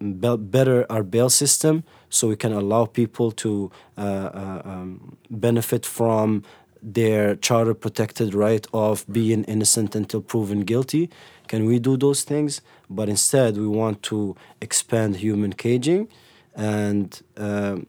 better 0.00 0.84
our 0.90 1.04
bail 1.04 1.30
system 1.30 1.84
so 2.08 2.26
we 2.28 2.36
can 2.36 2.52
allow 2.52 2.84
people 2.86 3.30
to 3.30 3.70
uh, 3.96 4.00
uh, 4.00 4.62
um, 4.64 5.16
benefit 5.30 5.86
from 5.86 6.42
their 6.82 7.36
charter 7.36 7.74
protected 7.74 8.34
right 8.34 8.66
of 8.72 9.04
being 9.10 9.44
innocent 9.44 9.94
until 9.94 10.20
proven 10.20 10.60
guilty 10.60 11.08
can 11.46 11.64
we 11.66 11.78
do 11.78 11.96
those 11.96 12.22
things 12.22 12.60
but 12.90 13.08
instead 13.08 13.56
we 13.56 13.66
want 13.66 14.02
to 14.02 14.36
expand 14.60 15.16
human 15.16 15.52
caging 15.52 16.08
and 16.54 17.22
um, 17.36 17.86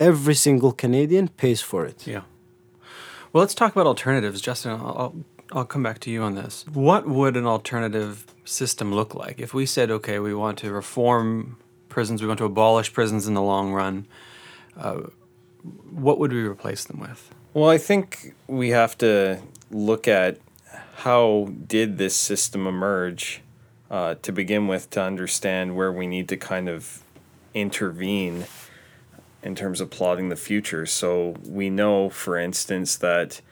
every 0.00 0.34
single 0.34 0.72
canadian 0.72 1.28
pays 1.28 1.60
for 1.60 1.86
it 1.86 2.06
Yeah. 2.06 2.22
Well, 3.32 3.40
let's 3.40 3.54
talk 3.54 3.72
about 3.72 3.86
alternatives, 3.86 4.42
Justin. 4.42 4.72
I'll, 4.72 4.86
I'll, 4.86 5.14
I'll 5.52 5.64
come 5.64 5.82
back 5.82 6.00
to 6.00 6.10
you 6.10 6.22
on 6.22 6.34
this. 6.34 6.66
What 6.70 7.08
would 7.08 7.34
an 7.34 7.46
alternative 7.46 8.26
system 8.44 8.94
look 8.94 9.14
like 9.14 9.40
if 9.40 9.54
we 9.54 9.64
said, 9.64 9.90
okay, 9.90 10.18
we 10.18 10.34
want 10.34 10.58
to 10.58 10.70
reform 10.70 11.56
prisons, 11.88 12.20
we 12.20 12.28
want 12.28 12.38
to 12.38 12.44
abolish 12.44 12.92
prisons 12.92 13.26
in 13.26 13.32
the 13.32 13.40
long 13.40 13.72
run? 13.72 14.06
Uh, 14.76 15.00
what 15.90 16.18
would 16.18 16.30
we 16.30 16.42
replace 16.42 16.84
them 16.84 17.00
with? 17.00 17.32
Well, 17.54 17.68
I 17.68 17.76
think 17.76 18.34
we 18.46 18.70
have 18.70 18.96
to 18.98 19.42
look 19.70 20.08
at 20.08 20.38
how 20.94 21.50
did 21.66 21.98
this 21.98 22.16
system 22.16 22.66
emerge 22.66 23.42
uh, 23.90 24.14
to 24.22 24.32
begin 24.32 24.68
with 24.68 24.88
to 24.90 25.02
understand 25.02 25.76
where 25.76 25.92
we 25.92 26.06
need 26.06 26.30
to 26.30 26.38
kind 26.38 26.70
of 26.70 27.02
intervene 27.52 28.46
in 29.42 29.54
terms 29.54 29.82
of 29.82 29.90
plotting 29.90 30.30
the 30.30 30.36
future. 30.36 30.86
So 30.86 31.34
we 31.46 31.68
know, 31.68 32.08
for 32.08 32.38
instance, 32.38 32.96
that 32.96 33.42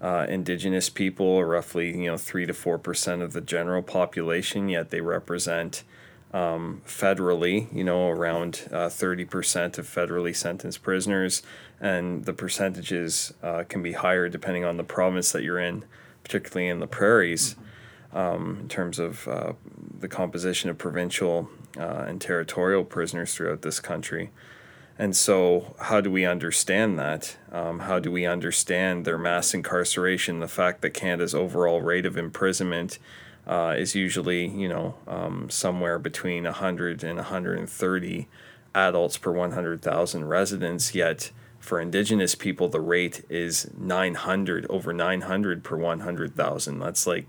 uh, 0.00 0.26
indigenous 0.28 0.88
people 0.88 1.36
are 1.38 1.48
roughly 1.48 1.88
you 1.88 2.06
know 2.06 2.16
three 2.16 2.46
to 2.46 2.54
four 2.54 2.78
percent 2.78 3.22
of 3.22 3.32
the 3.32 3.40
general 3.40 3.82
population, 3.82 4.68
yet 4.68 4.90
they 4.90 5.00
represent 5.00 5.82
um, 6.32 6.82
federally, 6.86 7.74
you 7.74 7.82
know, 7.82 8.08
around 8.08 8.68
uh, 8.70 8.88
thirty 8.88 9.24
percent 9.24 9.78
of 9.78 9.88
federally 9.88 10.36
sentenced 10.36 10.82
prisoners, 10.82 11.42
and 11.80 12.24
the 12.24 12.32
percentages 12.32 13.32
uh, 13.42 13.64
can 13.68 13.82
be 13.82 13.92
higher 13.92 14.28
depending 14.28 14.64
on 14.64 14.76
the 14.76 14.84
province 14.84 15.32
that 15.32 15.42
you're 15.42 15.58
in, 15.58 15.84
particularly 16.24 16.68
in 16.68 16.80
the 16.80 16.86
prairies, 16.86 17.56
um, 18.12 18.58
in 18.60 18.68
terms 18.68 18.98
of 18.98 19.28
uh, 19.28 19.52
the 19.98 20.08
composition 20.08 20.70
of 20.70 20.78
provincial 20.78 21.48
uh, 21.78 22.04
and 22.08 22.20
territorial 22.20 22.84
prisoners 22.84 23.34
throughout 23.34 23.62
this 23.62 23.80
country. 23.80 24.30
And 24.98 25.14
so, 25.14 25.76
how 25.78 26.00
do 26.00 26.10
we 26.10 26.26
understand 26.26 26.98
that? 26.98 27.36
Um, 27.52 27.80
how 27.80 28.00
do 28.00 28.10
we 28.10 28.26
understand 28.26 29.04
their 29.04 29.18
mass 29.18 29.54
incarceration? 29.54 30.40
The 30.40 30.48
fact 30.48 30.82
that 30.82 30.90
Canada's 30.90 31.36
overall 31.36 31.80
rate 31.80 32.04
of 32.04 32.16
imprisonment 32.16 32.98
uh, 33.46 33.74
is 33.78 33.94
usually, 33.94 34.48
you 34.48 34.68
know, 34.68 34.96
um, 35.06 35.48
somewhere 35.50 36.00
between 36.00 36.44
100 36.44 37.04
and 37.04 37.16
130 37.16 38.28
adults 38.74 39.18
per 39.18 39.30
100,000 39.30 40.24
residents. 40.24 40.94
Yet, 40.96 41.30
for 41.68 41.78
Indigenous 41.78 42.34
people, 42.34 42.68
the 42.68 42.80
rate 42.80 43.26
is 43.28 43.70
900, 43.76 44.66
over 44.70 44.94
900 44.94 45.62
per 45.62 45.76
100,000. 45.76 46.78
That's 46.78 47.06
like, 47.06 47.28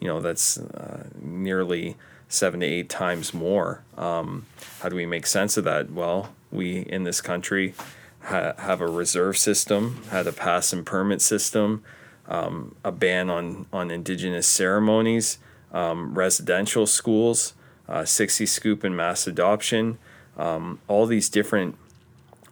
you 0.00 0.08
know, 0.08 0.20
that's 0.20 0.58
uh, 0.58 1.04
nearly 1.22 1.96
seven 2.28 2.60
to 2.60 2.66
eight 2.66 2.88
times 2.88 3.32
more. 3.32 3.84
Um, 3.96 4.46
how 4.80 4.88
do 4.88 4.96
we 4.96 5.06
make 5.06 5.24
sense 5.24 5.56
of 5.56 5.62
that? 5.64 5.92
Well, 5.92 6.34
we 6.50 6.80
in 6.80 7.04
this 7.04 7.20
country 7.20 7.74
ha- 8.22 8.54
have 8.58 8.80
a 8.80 8.88
reserve 8.88 9.38
system, 9.38 10.02
had 10.10 10.26
a 10.26 10.32
pass 10.32 10.72
and 10.72 10.84
permit 10.84 11.22
system, 11.22 11.84
um, 12.26 12.74
a 12.84 12.90
ban 12.90 13.30
on, 13.30 13.66
on 13.72 13.92
indigenous 13.92 14.48
ceremonies, 14.48 15.38
um, 15.70 16.18
residential 16.18 16.88
schools, 16.88 17.54
uh, 17.88 18.04
60 18.04 18.46
scoop 18.46 18.82
and 18.82 18.96
mass 18.96 19.28
adoption, 19.28 19.98
um, 20.36 20.80
all 20.88 21.06
these 21.06 21.28
different 21.28 21.76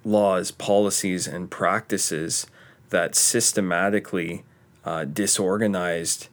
laws, 0.05 0.51
policies, 0.51 1.27
and 1.27 1.51
practices 1.51 2.47
that 2.91 3.15
systematically 3.15 4.45
uh, 4.85 5.05
disorganized 5.05 6.29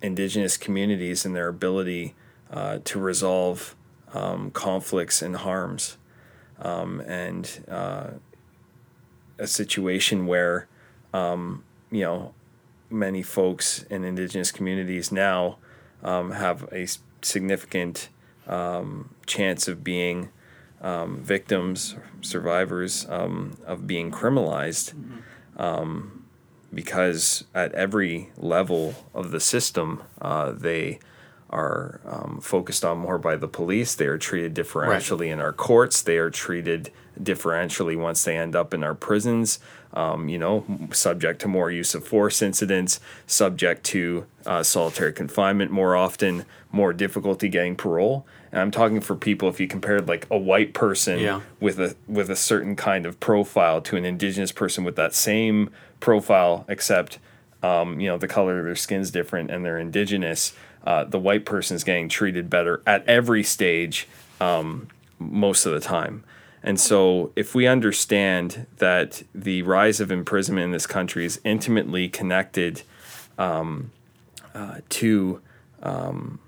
indigenous 0.00 0.56
communities 0.56 1.26
and 1.26 1.34
their 1.34 1.48
ability 1.48 2.14
uh, 2.50 2.78
to 2.84 2.98
resolve 2.98 3.74
um, 4.14 4.50
conflicts 4.50 5.22
and 5.22 5.36
harms. 5.36 5.96
Um, 6.60 7.00
and 7.00 7.64
uh, 7.68 8.10
a 9.38 9.46
situation 9.46 10.26
where, 10.26 10.68
um, 11.12 11.64
you 11.90 12.02
know, 12.02 12.32
many 12.88 13.22
folks 13.22 13.82
in 13.90 14.04
indigenous 14.04 14.52
communities 14.52 15.12
now 15.12 15.58
um, 16.02 16.30
have 16.30 16.62
a 16.72 16.86
significant 17.20 18.08
um, 18.46 19.14
chance 19.26 19.68
of 19.68 19.82
being 19.82 20.30
um, 20.80 21.18
victims, 21.18 21.96
survivors 22.20 23.06
um, 23.08 23.56
of 23.66 23.86
being 23.86 24.10
criminalized 24.10 24.92
um, 25.56 26.24
because 26.72 27.44
at 27.54 27.72
every 27.72 28.30
level 28.36 28.94
of 29.14 29.30
the 29.30 29.40
system, 29.40 30.02
uh, 30.20 30.52
they 30.52 30.98
are 31.48 32.00
um, 32.04 32.40
focused 32.42 32.84
on 32.84 32.98
more 32.98 33.18
by 33.18 33.36
the 33.36 33.48
police. 33.48 33.94
They 33.94 34.06
are 34.06 34.18
treated 34.18 34.54
differentially 34.54 35.28
in 35.32 35.40
our 35.40 35.52
courts. 35.52 36.02
They 36.02 36.18
are 36.18 36.30
treated 36.30 36.90
differentially 37.20 37.96
once 37.96 38.24
they 38.24 38.36
end 38.36 38.56
up 38.56 38.74
in 38.74 38.82
our 38.82 38.94
prisons. 38.94 39.58
Um, 39.94 40.28
you 40.28 40.38
know, 40.38 40.66
subject 40.92 41.40
to 41.42 41.48
more 41.48 41.70
use 41.70 41.94
of 41.94 42.06
force 42.06 42.42
incidents, 42.42 43.00
subject 43.26 43.84
to 43.84 44.26
uh, 44.44 44.62
solitary 44.62 45.12
confinement 45.12 45.70
more 45.70 45.96
often, 45.96 46.44
more 46.70 46.92
difficulty 46.92 47.48
getting 47.48 47.76
parole. 47.76 48.26
And 48.56 48.62
I'm 48.62 48.70
talking 48.70 49.02
for 49.02 49.14
people 49.14 49.50
if 49.50 49.60
you 49.60 49.68
compared 49.68 50.08
like 50.08 50.26
a 50.30 50.38
white 50.38 50.72
person 50.72 51.18
Yeah. 51.18 51.42
with 51.60 51.78
a 51.78 51.94
with 52.08 52.30
a 52.30 52.36
certain 52.36 52.74
kind 52.74 53.04
of 53.04 53.20
profile 53.20 53.82
to 53.82 53.98
an 53.98 54.06
indigenous 54.06 54.50
person 54.50 54.82
with 54.82 54.96
that 54.96 55.12
same 55.12 55.68
profile, 56.00 56.64
except 56.66 57.18
um, 57.62 58.00
you 58.00 58.08
know 58.08 58.16
the 58.16 58.26
color 58.26 58.58
of 58.60 58.64
their 58.64 58.74
skin's 58.74 59.10
different 59.10 59.50
and 59.50 59.62
they're 59.62 59.78
indigenous. 59.78 60.54
Uh, 60.86 61.04
the 61.04 61.18
white 61.18 61.44
person 61.44 61.74
is 61.76 61.84
getting 61.84 62.08
treated 62.08 62.48
better 62.48 62.80
at 62.86 63.06
every 63.06 63.42
stage 63.42 64.08
um, 64.40 64.88
most 65.18 65.66
of 65.66 65.74
the 65.74 65.80
time. 65.80 66.24
And 66.62 66.80
so, 66.80 67.32
if 67.36 67.54
we 67.54 67.66
understand 67.66 68.66
that 68.78 69.22
the 69.34 69.60
rise 69.64 70.00
of 70.00 70.10
imprisonment 70.10 70.64
in 70.64 70.70
this 70.70 70.86
country 70.86 71.26
is 71.26 71.42
intimately 71.44 72.08
connected 72.08 72.80
um, 73.36 73.90
uh, 74.54 74.78
to 74.88 75.42
um, 75.82 76.38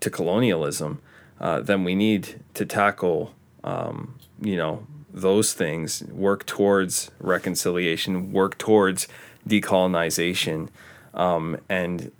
to 0.00 0.10
colonialism, 0.10 1.00
uh, 1.40 1.60
then 1.60 1.84
we 1.84 1.94
need 1.94 2.40
to 2.54 2.64
tackle, 2.64 3.34
um, 3.62 4.18
you 4.40 4.56
know, 4.56 4.86
those 5.12 5.52
things. 5.52 6.02
Work 6.04 6.46
towards 6.46 7.10
reconciliation. 7.20 8.32
Work 8.32 8.58
towards 8.58 9.08
decolonization, 9.48 10.68
um, 11.12 11.58
and 11.68 12.10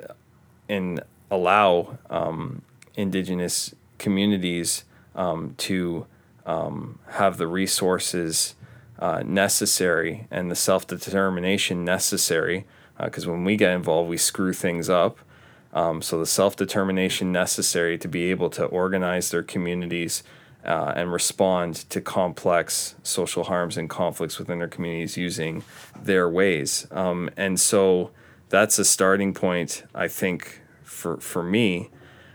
and 0.68 1.02
allow 1.30 1.98
um, 2.10 2.62
indigenous 2.96 3.74
communities 3.98 4.84
um, 5.14 5.54
to 5.58 6.06
um, 6.46 6.98
have 7.10 7.38
the 7.38 7.46
resources 7.46 8.54
uh, 8.98 9.22
necessary 9.24 10.26
and 10.30 10.50
the 10.50 10.56
self 10.56 10.86
determination 10.86 11.84
necessary. 11.84 12.64
Because 13.02 13.26
when 13.26 13.44
we 13.44 13.56
get 13.56 13.72
involved, 13.72 14.08
we 14.08 14.16
screw 14.16 14.52
things 14.52 14.88
up. 14.88 15.18
Um, 15.74 16.00
so 16.00 16.18
the 16.20 16.26
self 16.26 16.56
determination 16.56 17.32
necessary 17.32 17.98
to 17.98 18.08
be 18.08 18.30
able 18.30 18.48
to 18.50 18.64
organize 18.64 19.30
their 19.30 19.42
communities 19.42 20.22
uh, 20.64 20.92
and 20.96 21.12
respond 21.12 21.74
to 21.90 22.00
complex 22.00 22.94
social 23.02 23.44
harms 23.44 23.76
and 23.76 23.90
conflicts 23.90 24.38
within 24.38 24.60
their 24.60 24.68
communities 24.68 25.16
using 25.16 25.62
their 26.00 26.28
ways. 26.28 26.86
Um, 26.90 27.28
and 27.36 27.60
so 27.60 28.10
that's 28.48 28.78
a 28.78 28.84
starting 28.84 29.34
point, 29.34 29.82
I 29.94 30.08
think, 30.08 30.62
for 30.84 31.16
for 31.18 31.42
me. 31.42 31.90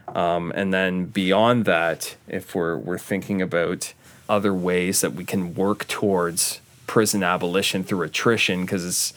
Um, 0.10 0.52
and 0.56 0.74
then 0.74 1.06
beyond 1.06 1.66
that, 1.66 2.18
if 2.28 2.54
we're 2.54 2.78
we're 2.78 3.00
thinking 3.00 3.42
about 3.42 3.94
other 4.28 4.54
ways 4.54 5.02
that 5.02 5.14
we 5.14 5.26
can 5.26 5.56
work 5.56 5.88
towards 5.88 6.60
prison 6.88 7.24
abolition 7.24 7.84
through 7.84 8.04
attrition, 8.04 8.62
because 8.62 8.86
it's 8.86 9.14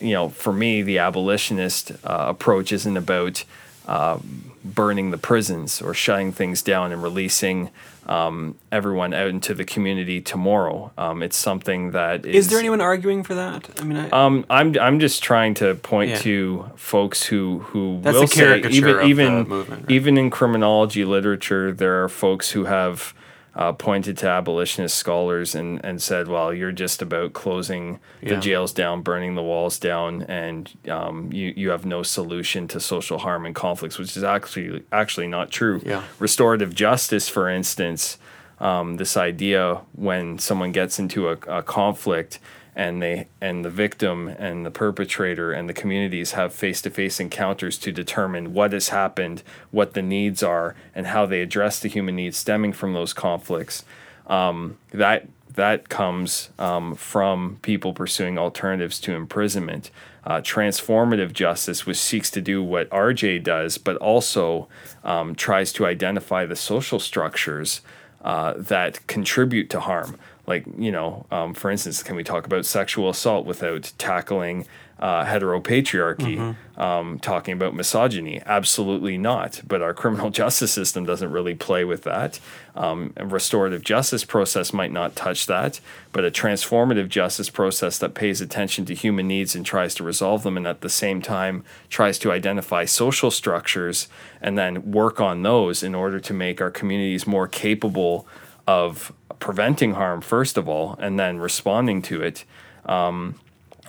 you 0.00 0.12
know 0.12 0.28
for 0.28 0.52
me 0.52 0.82
the 0.82 0.98
abolitionist 0.98 1.92
uh, 2.04 2.26
approach 2.28 2.72
isn't 2.72 2.96
about 2.96 3.44
uh, 3.86 4.18
burning 4.64 5.10
the 5.10 5.18
prisons 5.18 5.80
or 5.80 5.94
shutting 5.94 6.30
things 6.32 6.62
down 6.62 6.92
and 6.92 7.02
releasing 7.02 7.70
um, 8.06 8.54
everyone 8.72 9.12
out 9.12 9.28
into 9.28 9.52
the 9.54 9.64
community 9.64 10.20
tomorrow. 10.20 10.90
Um, 10.96 11.22
it's 11.22 11.36
something 11.36 11.90
that 11.92 12.24
is. 12.24 12.46
Is 12.46 12.48
there 12.50 12.58
anyone 12.58 12.80
arguing 12.80 13.22
for 13.22 13.34
that? 13.34 13.68
I 13.80 13.84
mean, 13.84 13.98
I, 13.98 14.08
Um, 14.10 14.46
I'm 14.48 14.74
I'm 14.78 14.98
just 14.98 15.22
trying 15.22 15.54
to 15.54 15.74
point 15.74 16.10
Yeah. 16.10 16.18
to 16.18 16.70
folks 16.76 17.24
who 17.24 17.60
who 17.70 18.00
That's 18.02 18.16
will 18.18 18.26
say 18.26 18.60
even 18.70 19.02
even 19.06 19.48
movement, 19.48 19.82
right? 19.82 19.90
even 19.90 20.16
in 20.16 20.30
criminology 20.30 21.04
literature, 21.04 21.70
there 21.72 22.02
are 22.02 22.08
folks 22.08 22.50
who 22.52 22.64
have 22.64 23.12
uh, 23.58 23.72
pointed 23.72 24.16
to 24.16 24.28
abolitionist 24.28 24.96
scholars 24.96 25.56
and 25.56 25.84
and 25.84 26.00
said, 26.00 26.28
well, 26.28 26.54
you're 26.54 26.70
just 26.70 27.02
about 27.02 27.32
closing 27.32 27.98
the 28.22 28.36
jails 28.36 28.72
down, 28.72 29.02
burning 29.02 29.34
the 29.34 29.42
walls 29.42 29.80
down, 29.80 30.22
and 30.22 30.72
um, 30.88 31.32
you 31.32 31.52
you 31.56 31.70
have 31.70 31.84
no 31.84 32.04
solution 32.04 32.68
to 32.68 32.78
social 32.78 33.18
harm 33.18 33.44
and 33.44 33.56
conflicts, 33.56 33.98
which 33.98 34.16
is 34.16 34.22
actually 34.22 34.84
actually 34.92 35.26
not 35.26 35.50
true. 35.50 35.82
Yeah. 35.84 36.04
Restorative 36.20 36.72
justice, 36.72 37.28
for 37.28 37.48
instance, 37.48 38.16
um, 38.60 38.96
this 38.96 39.16
idea 39.16 39.80
when 39.92 40.38
someone 40.38 40.70
gets 40.70 41.00
into 41.00 41.28
a, 41.28 41.32
a 41.48 41.62
conflict 41.62 42.38
and 42.78 43.02
they 43.02 43.26
and 43.40 43.64
the 43.64 43.70
victim 43.70 44.28
and 44.28 44.64
the 44.64 44.70
perpetrator 44.70 45.52
and 45.52 45.68
the 45.68 45.74
communities 45.74 46.30
have 46.32 46.54
face-to-face 46.54 47.18
encounters 47.18 47.76
to 47.76 47.90
determine 47.90 48.54
what 48.54 48.72
has 48.72 48.90
happened 48.90 49.42
what 49.72 49.92
the 49.94 50.00
needs 50.00 50.42
are 50.42 50.76
and 50.94 51.08
how 51.08 51.26
they 51.26 51.42
address 51.42 51.80
the 51.80 51.88
human 51.88 52.14
needs 52.14 52.38
stemming 52.38 52.72
from 52.72 52.94
those 52.94 53.12
conflicts 53.12 53.84
um, 54.28 54.78
that 54.92 55.28
that 55.54 55.88
comes 55.88 56.50
um, 56.60 56.94
from 56.94 57.58
people 57.62 57.92
pursuing 57.92 58.38
alternatives 58.38 59.00
to 59.00 59.12
imprisonment 59.12 59.90
uh, 60.24 60.40
transformative 60.40 61.32
justice 61.32 61.84
which 61.84 61.96
seeks 61.96 62.30
to 62.30 62.40
do 62.40 62.62
what 62.62 62.88
rj 62.90 63.42
does 63.42 63.76
but 63.76 63.96
also 63.96 64.68
um, 65.02 65.34
tries 65.34 65.72
to 65.72 65.84
identify 65.84 66.46
the 66.46 66.56
social 66.56 67.00
structures 67.00 67.80
uh, 68.22 68.54
that 68.56 69.06
contribute 69.06 69.70
to 69.70 69.80
harm. 69.80 70.18
Like, 70.48 70.64
you 70.78 70.90
know, 70.90 71.26
um, 71.30 71.52
for 71.52 71.70
instance, 71.70 72.02
can 72.02 72.16
we 72.16 72.24
talk 72.24 72.46
about 72.46 72.64
sexual 72.64 73.10
assault 73.10 73.44
without 73.44 73.92
tackling 73.98 74.66
uh, 74.98 75.26
heteropatriarchy, 75.26 76.56
um, 76.78 77.18
talking 77.18 77.52
about 77.52 77.74
misogyny? 77.74 78.40
Absolutely 78.46 79.18
not. 79.18 79.60
But 79.68 79.82
our 79.82 79.92
criminal 79.92 80.30
justice 80.40 80.72
system 80.72 81.04
doesn't 81.04 81.30
really 81.30 81.54
play 81.54 81.84
with 81.84 82.04
that. 82.04 82.40
Um, 82.74 83.12
a 83.18 83.26
restorative 83.26 83.84
justice 83.84 84.24
process 84.24 84.72
might 84.72 84.90
not 84.90 85.14
touch 85.14 85.44
that, 85.48 85.80
but 86.12 86.24
a 86.24 86.30
transformative 86.30 87.10
justice 87.10 87.50
process 87.50 87.98
that 87.98 88.14
pays 88.14 88.40
attention 88.40 88.86
to 88.86 88.94
human 88.94 89.28
needs 89.28 89.54
and 89.54 89.66
tries 89.66 89.94
to 89.96 90.02
resolve 90.02 90.44
them, 90.44 90.56
and 90.56 90.66
at 90.66 90.80
the 90.80 90.88
same 90.88 91.20
time 91.20 91.62
tries 91.90 92.18
to 92.20 92.32
identify 92.32 92.86
social 92.86 93.30
structures 93.30 94.08
and 94.40 94.56
then 94.56 94.92
work 94.92 95.20
on 95.20 95.42
those 95.42 95.82
in 95.82 95.94
order 95.94 96.18
to 96.20 96.32
make 96.32 96.62
our 96.62 96.70
communities 96.70 97.26
more 97.26 97.46
capable 97.46 98.26
of 98.66 99.12
preventing 99.38 99.94
harm 99.94 100.20
first 100.20 100.56
of 100.56 100.68
all 100.68 100.96
and 100.98 101.18
then 101.18 101.38
responding 101.38 102.02
to 102.02 102.22
it 102.22 102.44
um, 102.86 103.38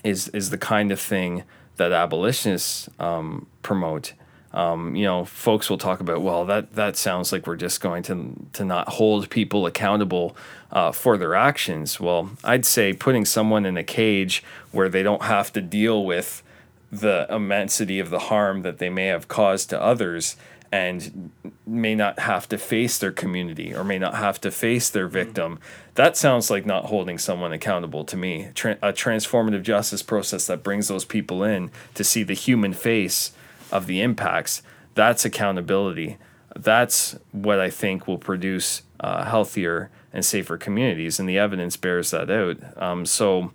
is 0.04 0.28
is 0.30 0.50
the 0.50 0.58
kind 0.58 0.92
of 0.92 1.00
thing 1.00 1.44
that 1.78 1.92
abolitionists 1.92 2.90
um, 3.00 3.48
promote. 3.64 4.14
Um, 4.52 4.96
you 4.96 5.06
know, 5.06 5.26
folks 5.26 5.70
will 5.70 5.78
talk 5.78 6.00
about, 6.00 6.22
well, 6.22 6.44
that 6.46 6.74
that 6.74 6.96
sounds 6.98 7.32
like 7.32 7.46
we're 7.46 7.56
just 7.56 7.82
going 7.82 8.04
to 8.04 8.36
to 8.54 8.66
not 8.66 8.90
hold 8.90 9.30
people 9.30 9.66
accountable 9.66 10.36
uh, 10.72 10.92
for 10.92 11.18
their 11.18 11.36
actions. 11.36 12.00
Well, 12.00 12.32
I'd 12.44 12.66
say 12.66 12.94
putting 12.94 13.26
someone 13.26 13.66
in 13.66 13.78
a 13.78 13.84
cage 13.84 14.44
where 14.72 14.90
they 14.90 15.04
don't 15.04 15.24
have 15.24 15.54
to 15.54 15.62
deal 15.62 16.04
with 16.04 16.44
the 16.92 17.28
immensity 17.30 18.00
of 18.00 18.10
the 18.10 18.20
harm 18.20 18.64
that 18.64 18.80
they 18.80 18.90
may 18.90 19.06
have 19.06 19.28
caused 19.28 19.70
to 19.70 19.82
others 19.82 20.36
and 20.72 21.32
may 21.66 21.96
not 21.96 22.20
have 22.20 22.48
to 22.50 22.58
face 22.58 22.98
their 23.00 23.12
community 23.12 23.74
or 23.74 23.84
may 23.84 23.98
not 23.98 24.16
have 24.16 24.40
to 24.42 24.52
face 24.52 24.90
their 24.90 25.08
victim. 25.08 25.60
That 25.96 26.16
sounds 26.16 26.50
like 26.50 26.66
not 26.66 26.86
holding 26.86 27.18
someone 27.18 27.52
accountable 27.52 28.04
to 28.06 28.18
me. 28.18 28.50
Tra- 28.54 28.78
a 28.82 28.94
transformative 28.94 29.64
justice 29.64 30.04
process 30.04 30.48
that 30.48 30.64
brings 30.64 30.88
those 30.88 31.06
people 31.06 31.44
in 31.44 31.72
to 31.96 32.04
see 32.04 32.24
the 32.24 32.34
human 32.34 32.74
face 32.74 33.32
of 33.72 33.88
the 33.88 34.02
impacts. 34.02 34.62
That's 34.94 35.26
accountability. 35.26 36.18
That's 36.56 37.18
what 37.32 37.60
I 37.60 37.70
think 37.70 38.08
will 38.08 38.18
produce 38.18 38.84
uh, 39.00 39.26
healthier 39.26 39.90
and 40.12 40.26
safer 40.26 40.58
communities, 40.58 41.20
and 41.20 41.30
the 41.30 41.38
evidence 41.38 41.78
bears 41.78 42.12
that 42.12 42.30
out. 42.30 42.58
Um, 42.82 43.06
so 43.06 43.52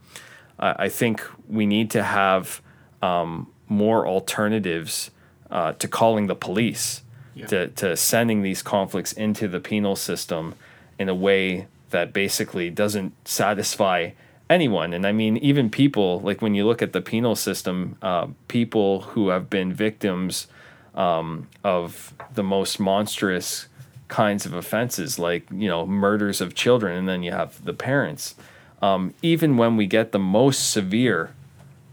I 0.58 0.84
I 0.84 0.88
think 0.88 1.22
we 1.48 1.66
need 1.66 1.90
to 1.90 2.02
have 2.02 2.62
um, 3.02 3.50
more 3.68 4.06
alternatives 4.06 5.10
uh, 5.50 5.72
to 5.74 5.88
calling 5.88 6.26
the 6.26 6.34
police, 6.34 7.02
to, 7.48 7.68
to 7.68 7.96
sending 7.96 8.42
these 8.42 8.62
conflicts 8.62 9.12
into 9.12 9.48
the 9.48 9.60
penal 9.60 9.96
system 9.96 10.54
in 10.98 11.08
a 11.08 11.14
way 11.14 11.66
that 11.90 12.12
basically 12.12 12.70
doesn't 12.70 13.12
satisfy 13.26 14.10
anyone. 14.50 14.92
And 14.92 15.06
I 15.06 15.12
mean, 15.12 15.36
even 15.38 15.70
people, 15.70 16.20
like 16.20 16.42
when 16.42 16.54
you 16.54 16.66
look 16.66 16.82
at 16.82 16.92
the 16.92 17.00
penal 17.00 17.34
system, 17.34 17.96
uh, 18.02 18.28
people 18.48 19.02
who 19.02 19.28
have 19.28 19.48
been 19.48 19.72
victims 19.72 20.46
um, 20.94 21.48
of 21.62 22.14
the 22.32 22.42
most 22.42 22.78
monstrous 22.78 23.66
kinds 24.08 24.46
of 24.46 24.52
offenses, 24.52 25.18
like, 25.18 25.44
you 25.50 25.68
know, 25.68 25.86
murders 25.86 26.40
of 26.40 26.54
children, 26.54 26.96
and 26.96 27.08
then 27.08 27.22
you 27.22 27.32
have 27.32 27.64
the 27.64 27.72
parents. 27.72 28.34
Um, 28.82 29.14
even 29.22 29.56
when 29.56 29.76
we 29.76 29.86
get 29.86 30.12
the 30.12 30.18
most 30.18 30.70
severe 30.70 31.30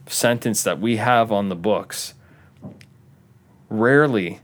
sentence 0.08 0.63
that 0.63 0.80
we 0.80 0.97
have 0.97 1.32
on 1.32 1.49
the 1.49 1.56
books, 1.56 2.13
rarely 3.69 4.41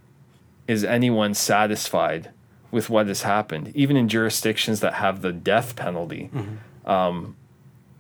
is 0.68 0.84
anyone 0.84 1.34
satisfied 1.34 2.30
with 2.72 2.90
what 2.90 3.08
has 3.08 3.22
happened. 3.22 3.72
Even 3.76 3.96
in 3.96 4.08
jurisdictions 4.10 4.80
that 4.82 4.96
have 4.96 5.22
the 5.22 5.32
death 5.32 5.76
penalty, 5.76 6.30
um, 6.86 7.36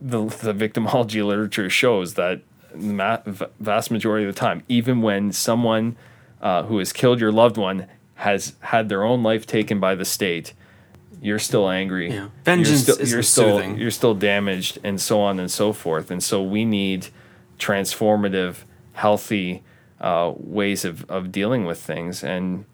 the, 0.01 0.25
the 0.25 0.53
victimology 0.53 1.25
literature 1.25 1.69
shows 1.69 2.13
that 2.15 2.41
the 2.71 2.93
ma- 2.93 3.19
vast 3.59 3.89
majority 3.91 4.27
of 4.27 4.35
the 4.35 4.39
time, 4.39 4.63
even 4.67 5.01
when 5.01 5.31
someone 5.31 5.95
uh, 6.41 6.63
who 6.63 6.77
has 6.79 6.93
killed 6.93 7.19
your 7.19 7.31
loved 7.31 7.57
one 7.57 7.87
has 8.15 8.53
had 8.59 8.89
their 8.89 9.03
own 9.03 9.23
life 9.23 9.45
taken 9.45 9.79
by 9.79 9.95
the 9.95 10.05
state, 10.05 10.53
you're 11.21 11.39
still 11.39 11.69
angry. 11.69 12.11
Yeah. 12.11 12.27
Vengeance 12.43 12.87
you're 12.87 12.95
still, 12.95 13.07
you're 13.07 13.23
still 13.23 13.57
soothing. 13.57 13.77
you're 13.77 13.91
still 13.91 14.13
damaged, 14.13 14.77
and 14.83 15.01
so 15.01 15.19
on 15.21 15.39
and 15.39 15.49
so 15.49 15.73
forth. 15.73 16.11
And 16.11 16.21
so 16.23 16.43
we 16.43 16.63
need 16.65 17.07
transformative, 17.57 18.57
healthy 18.93 19.63
uh, 19.99 20.33
ways 20.35 20.85
of, 20.85 21.09
of 21.09 21.31
dealing 21.31 21.65
with 21.65 21.79
things. 21.79 22.23
And 22.23 22.65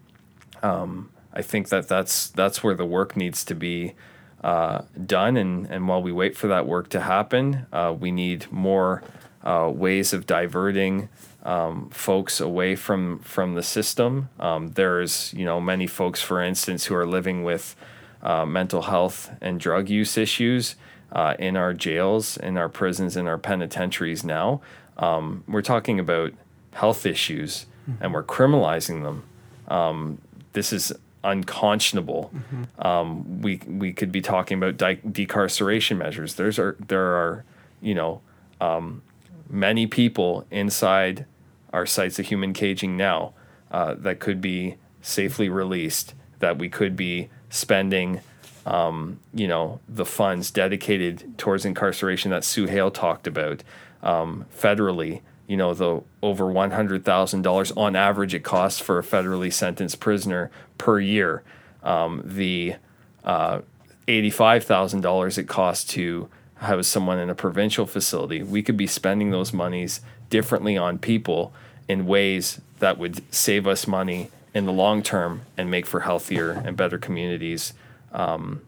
um, 0.62 1.10
I 1.32 1.42
think 1.42 1.68
that 1.68 1.88
that's 1.88 2.28
that's 2.28 2.62
where 2.62 2.74
the 2.74 2.86
work 2.86 3.16
needs 3.16 3.44
to 3.46 3.54
be 3.54 3.94
uh, 4.42 4.82
done. 5.06 5.36
And 5.36 5.66
and 5.66 5.88
while 5.88 6.02
we 6.02 6.12
wait 6.12 6.36
for 6.36 6.46
that 6.48 6.66
work 6.66 6.88
to 6.90 7.00
happen, 7.00 7.66
uh, 7.72 7.94
we 7.98 8.10
need 8.10 8.50
more 8.52 9.02
uh, 9.42 9.70
ways 9.74 10.12
of 10.12 10.26
diverting 10.26 11.08
um, 11.42 11.90
folks 11.90 12.40
away 12.40 12.76
from 12.76 13.18
from 13.20 13.54
the 13.54 13.62
system. 13.62 14.30
Um, 14.40 14.68
there's 14.68 15.32
you 15.34 15.44
know 15.44 15.60
many 15.60 15.86
folks, 15.86 16.22
for 16.22 16.42
instance, 16.42 16.86
who 16.86 16.94
are 16.94 17.06
living 17.06 17.44
with 17.44 17.76
uh, 18.22 18.46
mental 18.46 18.82
health 18.82 19.30
and 19.40 19.60
drug 19.60 19.88
use 19.88 20.16
issues 20.16 20.76
uh, 21.12 21.34
in 21.38 21.56
our 21.56 21.74
jails, 21.74 22.36
in 22.36 22.56
our 22.56 22.68
prisons, 22.68 23.16
in 23.16 23.26
our 23.26 23.38
penitentiaries 23.38 24.24
now. 24.24 24.60
Um, 24.96 25.44
we're 25.46 25.62
talking 25.62 25.98
about 25.98 26.32
health 26.74 27.06
issues 27.06 27.66
and 28.00 28.14
we're 28.14 28.22
criminalizing 28.24 29.02
them. 29.02 29.24
Um, 29.68 30.18
this 30.52 30.72
is 30.72 30.92
unconscionable. 31.22 32.30
Um, 32.78 33.40
we 33.42 33.60
we 33.66 33.92
could 33.92 34.12
be 34.12 34.20
talking 34.20 34.58
about 34.58 34.76
de- 34.76 34.96
decarceration 34.96 35.96
measures. 35.96 36.34
There's 36.34 36.58
are 36.58 36.76
there 36.86 37.14
are 37.16 37.44
you 37.80 37.94
know 37.94 38.20
um, 38.60 39.02
many 39.48 39.86
people 39.86 40.46
inside 40.50 41.26
our 41.72 41.86
sites 41.86 42.18
of 42.18 42.26
human 42.26 42.52
caging 42.52 42.96
now 42.96 43.32
uh, 43.70 43.94
that 43.94 44.20
could 44.20 44.40
be 44.40 44.76
safely 45.02 45.48
released. 45.48 46.14
That 46.38 46.58
we 46.58 46.68
could 46.68 46.96
be 46.96 47.28
spending 47.50 48.20
um, 48.66 49.20
you 49.34 49.48
know 49.48 49.80
the 49.88 50.04
funds 50.06 50.50
dedicated 50.50 51.36
towards 51.38 51.64
incarceration 51.64 52.30
that 52.30 52.42
Suhail 52.42 52.92
talked 52.92 53.26
about 53.26 53.62
um, 54.02 54.46
federally. 54.56 55.20
You 55.46 55.56
know 55.56 55.74
the 55.74 56.02
over 56.22 56.46
one 56.46 56.70
hundred 56.70 57.04
thousand 57.04 57.42
dollars 57.42 57.70
on 57.72 57.96
average 57.96 58.34
it 58.34 58.42
costs 58.44 58.80
for 58.80 58.98
a 58.98 59.02
federally 59.02 59.52
sentenced 59.52 60.00
prisoner 60.00 60.50
per 60.78 60.98
year. 60.98 61.42
Um, 61.82 62.22
the 62.24 62.76
uh, 63.24 63.60
eighty-five 64.08 64.64
thousand 64.64 65.02
dollars 65.02 65.36
it 65.36 65.48
costs 65.48 65.84
to 65.92 66.28
house 66.56 66.86
someone 66.86 67.18
in 67.18 67.28
a 67.28 67.34
provincial 67.34 67.86
facility. 67.86 68.42
We 68.42 68.62
could 68.62 68.76
be 68.76 68.86
spending 68.86 69.30
those 69.30 69.52
monies 69.52 70.00
differently 70.30 70.78
on 70.78 70.98
people 70.98 71.52
in 71.88 72.06
ways 72.06 72.60
that 72.78 72.96
would 72.98 73.22
save 73.32 73.66
us 73.66 73.86
money 73.86 74.30
in 74.54 74.64
the 74.64 74.72
long 74.72 75.02
term 75.02 75.42
and 75.58 75.70
make 75.70 75.84
for 75.84 76.00
healthier 76.00 76.50
and 76.50 76.76
better 76.76 76.96
communities 76.96 77.74
um, 78.12 78.62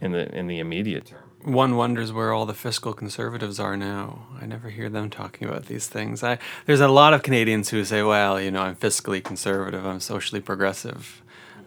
in 0.00 0.12
the 0.12 0.34
in 0.34 0.48
the 0.48 0.58
immediate 0.58 1.06
term. 1.06 1.21
One 1.44 1.76
wonders 1.76 2.12
where 2.12 2.32
all 2.32 2.46
the 2.46 2.54
fiscal 2.54 2.92
conservatives 2.92 3.58
are 3.58 3.76
now. 3.76 4.26
I 4.40 4.46
never 4.46 4.70
hear 4.70 4.88
them 4.88 5.10
talking 5.10 5.48
about 5.48 5.66
these 5.66 5.88
things. 5.88 6.22
I, 6.22 6.38
there's 6.66 6.80
a 6.80 6.88
lot 6.88 7.14
of 7.14 7.24
Canadians 7.24 7.70
who 7.70 7.84
say, 7.84 8.02
well, 8.02 8.40
you 8.40 8.50
know, 8.50 8.62
I'm 8.62 8.76
fiscally 8.76 9.22
conservative, 9.22 9.84
I'm 9.84 9.98
socially 9.98 10.40
progressive. 10.40 11.20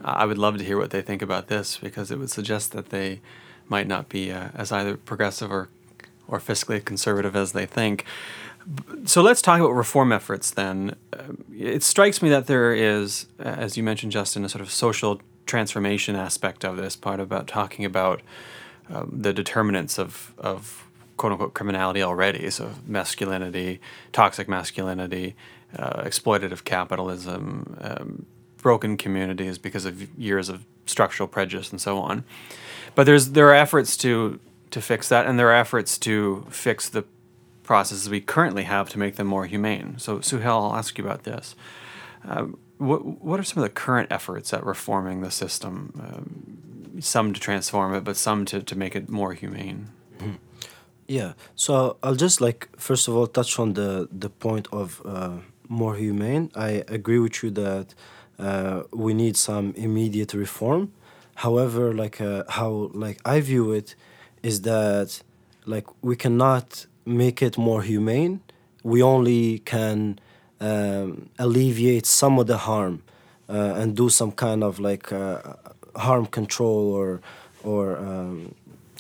Uh, 0.04 0.14
I 0.18 0.26
would 0.26 0.38
love 0.38 0.58
to 0.60 0.64
hear 0.64 0.78
what 0.78 0.92
they 0.92 1.02
think 1.02 1.22
about 1.22 1.48
this 1.48 1.78
because 1.78 2.10
it 2.10 2.20
would 2.20 2.32
suggest 2.32 2.72
that 2.72 2.90
they 2.90 3.20
might 3.68 3.88
not 3.88 4.08
be 4.08 4.32
uh, 4.32 4.50
as 4.56 4.72
either 4.72 4.96
progressive 4.96 5.52
or, 5.52 5.68
or 6.28 6.40
fiscally 6.40 6.84
conservative 6.84 7.36
as 7.36 7.52
they 7.52 7.66
think. 7.66 8.06
So 9.06 9.22
let's 9.22 9.42
talk 9.42 9.60
about 9.60 9.72
reform 9.72 10.12
efforts 10.12 10.52
then. 10.52 10.96
Uh, 11.12 11.34
it 11.54 11.84
strikes 11.84 12.22
me 12.22 12.30
that 12.30 12.48
there 12.48 12.74
is, 12.74 13.28
as 13.40 13.76
you 13.78 13.84
mentioned, 13.84 14.12
Justin, 14.12 14.46
a 14.46 14.50
sort 14.50 14.62
of 14.62 14.72
social 14.72 15.22
transformation 15.46 16.16
aspect 16.16 16.64
of 16.64 16.78
this 16.78 16.96
part 16.96 17.20
about 17.20 17.48
talking 17.48 17.86
about 17.86 18.22
um, 18.90 19.18
the 19.22 19.34
determinants 19.34 19.98
of, 19.98 20.34
of 20.38 20.88
quote 21.18 21.32
unquote 21.32 21.54
criminality 21.54 22.02
already. 22.02 22.50
So 22.50 22.72
masculinity, 22.86 23.80
toxic 24.12 24.48
masculinity, 24.48 25.36
uh, 25.78 26.04
exploitative 26.04 26.64
capitalism, 26.64 27.78
um, 27.82 28.26
broken 28.58 28.98
communities 28.98 29.58
because 29.58 29.86
of 29.86 30.18
years 30.18 30.50
of 30.50 30.66
structural 30.86 31.28
prejudice 31.28 31.72
and 31.72 31.82
so 31.82 31.98
on. 31.98 32.24
But 32.96 33.06
there's 33.06 33.32
there 33.32 33.48
are 33.50 33.56
efforts 33.56 33.98
to 33.98 34.40
to 34.72 34.82
fix 34.82 35.10
that, 35.10 35.26
and 35.26 35.38
there 35.40 35.50
are 35.50 35.56
efforts 35.56 35.98
to 36.00 36.46
fix 36.50 36.90
the 36.90 37.06
processes 37.64 38.10
we 38.10 38.22
currently 38.22 38.64
have 38.64 38.90
to 38.90 39.00
make 39.00 39.16
them 39.16 39.28
more 39.28 39.46
humane. 39.46 39.96
So 39.98 40.20
Suhail, 40.20 40.70
I'll 40.70 40.76
ask 40.76 40.98
you 40.98 41.04
about 41.04 41.24
this. 41.24 41.56
Uh, 42.28 42.48
what 42.78 43.06
what 43.24 43.40
are 43.40 43.44
some 43.44 43.64
of 43.64 43.70
the 43.70 43.74
current 43.74 44.12
efforts 44.12 44.54
at 44.54 44.66
reforming 44.66 45.22
the 45.22 45.32
system? 45.32 45.94
Um, 46.00 46.65
some 47.00 47.34
to 47.34 47.40
transform 47.40 47.94
it, 47.94 48.04
but 48.04 48.18
some 48.18 48.46
to, 48.46 48.62
to 48.62 48.76
make 48.78 48.96
it 48.96 49.10
more 49.10 49.34
humane. 49.34 49.90
Yeah. 51.08 51.34
So 51.56 51.98
I'll 52.02 52.16
just 52.16 52.42
like 52.42 52.68
first 52.78 53.08
of 53.08 53.16
all 53.16 53.28
touch 53.28 53.60
on 53.60 53.74
the 53.74 54.08
the 54.12 54.30
point 54.30 54.68
of 54.72 55.02
uh, 55.06 55.38
more 55.70 55.96
humane. 55.96 56.52
I 56.56 56.84
agree 56.88 57.20
with 57.20 57.44
you 57.44 57.52
that 57.52 57.94
uh, 58.40 58.84
we 58.92 59.14
need 59.14 59.38
some 59.38 59.74
immediate 59.76 60.34
reform. 60.34 60.92
However, 61.36 61.94
like 61.94 62.22
uh, 62.22 62.44
how 62.50 62.90
like 62.94 63.20
I 63.26 63.40
view 63.42 63.72
it 63.72 63.96
is 64.42 64.62
that 64.62 65.22
like 65.66 65.86
we 66.02 66.16
cannot 66.16 66.88
make 67.06 67.42
it 67.42 67.58
more 67.58 67.84
humane. 67.84 68.40
We 68.84 69.04
only 69.04 69.60
can 69.60 70.20
um, 70.60 71.30
alleviate 71.38 72.06
some 72.06 72.40
of 72.40 72.48
the 72.48 72.58
harm 72.58 73.04
uh, 73.50 73.74
and 73.76 73.96
do 73.96 74.10
some 74.10 74.32
kind 74.32 74.64
of 74.64 74.80
like 74.80 75.12
uh, 75.12 75.54
harm 75.96 76.26
control 76.26 76.92
or 76.94 77.22
or 77.64 77.98
um, 77.98 78.54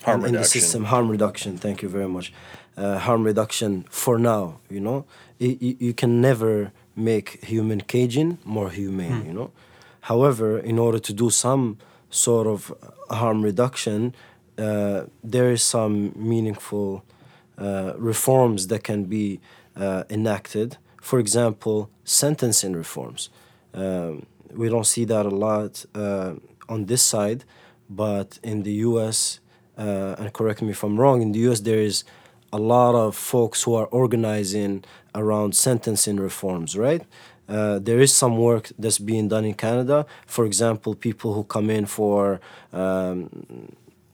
Harm 0.03 0.19
in, 0.21 0.25
in 0.27 0.31
the 0.33 0.39
reduction. 0.39 0.61
system 0.61 0.83
harm 0.85 1.09
reduction. 1.09 1.57
Thank 1.57 1.81
you 1.81 1.89
very 1.89 2.07
much. 2.07 2.31
Uh, 2.77 2.97
harm 2.99 3.23
reduction 3.23 3.85
for 3.89 4.17
now 4.19 4.59
you 4.69 4.79
know? 4.79 5.05
I- 5.41 5.57
you, 5.61 5.75
you 5.79 5.93
can 5.93 6.21
never 6.21 6.71
make 6.95 7.43
human 7.43 7.81
caging 7.81 8.37
more 8.43 8.69
humane 8.69 9.25
you 9.25 9.33
know? 9.33 9.51
However 10.01 10.59
in 10.59 10.77
order 10.79 10.99
to 10.99 11.13
do 11.13 11.29
some 11.29 11.77
sort 12.09 12.47
of 12.47 12.73
harm 13.09 13.41
reduction 13.43 14.13
uh, 14.57 15.01
there 15.23 15.51
is 15.51 15.63
some 15.63 16.11
meaningful 16.15 17.03
uh, 17.57 17.93
reforms 17.97 18.67
that 18.67 18.83
can 18.83 19.05
be 19.05 19.39
uh, 19.75 20.03
enacted. 20.09 20.77
For 21.01 21.19
example 21.19 21.89
sentencing 22.03 22.73
reforms. 22.75 23.29
Um, 23.73 24.25
we 24.53 24.69
don't 24.69 24.85
see 24.87 25.05
that 25.05 25.25
a 25.25 25.29
lot 25.47 25.85
uh, 25.95 26.33
on 26.69 26.85
this 26.85 27.01
side, 27.01 27.43
but 27.89 28.39
in 28.43 28.63
the 28.63 28.73
U.S. 28.89 29.39
Uh, 29.77 30.15
and 30.17 30.33
correct 30.33 30.61
me 30.61 30.71
if 30.71 30.83
I'm 30.83 30.99
wrong. 30.99 31.21
In 31.21 31.31
the 31.31 31.39
U.S., 31.39 31.59
there 31.61 31.79
is 31.79 32.03
a 32.53 32.57
lot 32.57 32.95
of 32.95 33.15
folks 33.15 33.63
who 33.63 33.75
are 33.75 33.87
organizing 33.87 34.83
around 35.13 35.55
sentencing 35.55 36.17
reforms, 36.17 36.77
right? 36.77 37.03
Uh, 37.47 37.79
there 37.79 37.99
is 37.99 38.13
some 38.13 38.37
work 38.37 38.71
that's 38.79 38.97
being 38.97 39.27
done 39.27 39.45
in 39.45 39.53
Canada. 39.53 40.05
For 40.25 40.45
example, 40.45 40.95
people 40.95 41.33
who 41.33 41.43
come 41.43 41.69
in 41.69 41.85
for 41.85 42.39
um, 42.73 43.29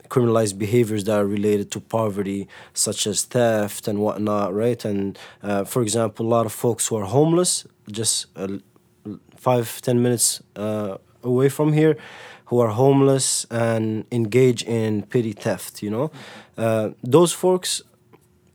criminalized 0.10 0.58
behaviors 0.58 1.06
that 1.06 1.18
are 1.18 1.26
related 1.26 1.72
to 1.72 1.80
poverty, 1.80 2.48
such 2.74 3.08
as 3.08 3.24
theft 3.24 3.88
and 3.88 4.00
whatnot, 4.00 4.54
right? 4.54 4.84
And 4.84 5.18
uh, 5.42 5.64
for 5.64 5.82
example, 5.82 6.26
a 6.26 6.30
lot 6.30 6.46
of 6.46 6.52
folks 6.52 6.88
who 6.88 6.98
are 6.98 7.06
homeless, 7.06 7.66
just 7.90 8.26
uh, 8.36 8.58
five 9.38 9.82
ten 9.82 10.02
minutes 10.02 10.42
uh, 10.56 10.98
away 11.24 11.50
from 11.50 11.74
here 11.74 11.98
who 12.52 12.60
are 12.60 12.68
homeless 12.68 13.46
and 13.50 14.06
engage 14.12 14.62
in 14.64 15.02
petty 15.04 15.32
theft 15.32 15.82
you 15.82 15.90
know? 15.90 16.12
Uh, 16.58 16.90
those 17.02 17.32
folks 17.32 17.82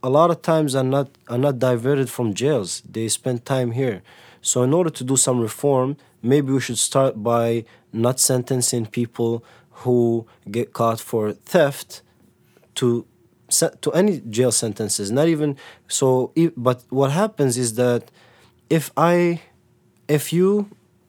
a 0.02 0.10
lot 0.10 0.30
of 0.30 0.42
times 0.42 0.74
are 0.74 0.84
not 0.84 1.08
are 1.28 1.38
not 1.38 1.58
diverted 1.58 2.08
from 2.10 2.34
jails. 2.34 2.82
They 2.82 3.08
spend 3.08 3.46
time 3.46 3.70
here. 3.72 4.02
So 4.42 4.62
in 4.62 4.72
order 4.74 4.90
to 4.90 5.02
do 5.02 5.16
some 5.16 5.40
reform 5.40 5.96
maybe 6.22 6.52
we 6.52 6.60
should 6.60 6.78
start 6.78 7.22
by 7.22 7.64
not 7.92 8.20
sentencing 8.20 8.84
people 8.86 9.42
who 9.82 10.26
get 10.50 10.72
caught 10.74 11.00
for 11.00 11.32
theft 11.32 12.02
to 12.74 13.06
to 13.80 13.92
any 13.92 14.20
jail 14.28 14.50
sentences 14.50 15.10
not 15.10 15.28
even 15.28 15.56
so 15.86 16.32
but 16.56 16.82
what 16.90 17.12
happens 17.12 17.56
is 17.56 17.74
that 17.74 18.10
if 18.68 18.90
i 18.96 19.40
if 20.08 20.32
you 20.32 20.68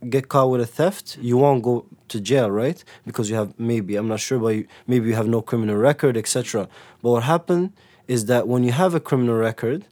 get 0.10 0.30
caught 0.30 0.50
with 0.50 0.62
a 0.62 0.66
theft, 0.66 1.18
you 1.22 1.38
won't 1.38 1.64
go 1.64 1.86
to 2.10 2.20
jail, 2.22 2.50
right? 2.52 2.84
Because 3.06 3.30
you 3.30 3.36
have 3.36 3.58
maybe 3.60 3.96
I'm 3.96 4.08
not 4.08 4.20
sure, 4.20 4.40
but 4.40 4.50
you, 4.56 4.68
maybe 4.86 5.10
you 5.10 5.16
have 5.16 5.28
no 5.28 5.42
criminal 5.42 5.76
record, 5.76 6.16
etc. 6.18 6.68
But 7.02 7.10
what 7.12 7.24
happened 7.24 7.74
is 8.08 8.26
that 8.26 8.48
when 8.48 8.64
you 8.64 8.72
have 8.72 8.94
a 8.96 9.00
criminal 9.00 9.36
record, 9.36 9.86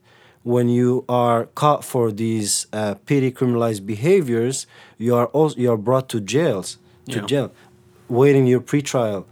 when 0.44 0.70
you 0.70 1.04
are 1.10 1.48
caught 1.56 1.84
for 1.84 2.12
these 2.12 2.68
uh, 2.72 2.96
petty 3.08 3.32
criminalized 3.32 3.86
behaviors, 3.86 4.68
you 4.98 5.16
are 5.16 5.26
also 5.28 5.58
you 5.58 5.72
are 5.72 5.78
brought 5.78 6.08
to 6.10 6.20
jails 6.22 6.78
to 7.10 7.20
Yeah. 7.20 7.26
jail, 7.26 7.52
waiting 8.08 8.46
your 8.48 8.62
pretrial, 8.62 9.26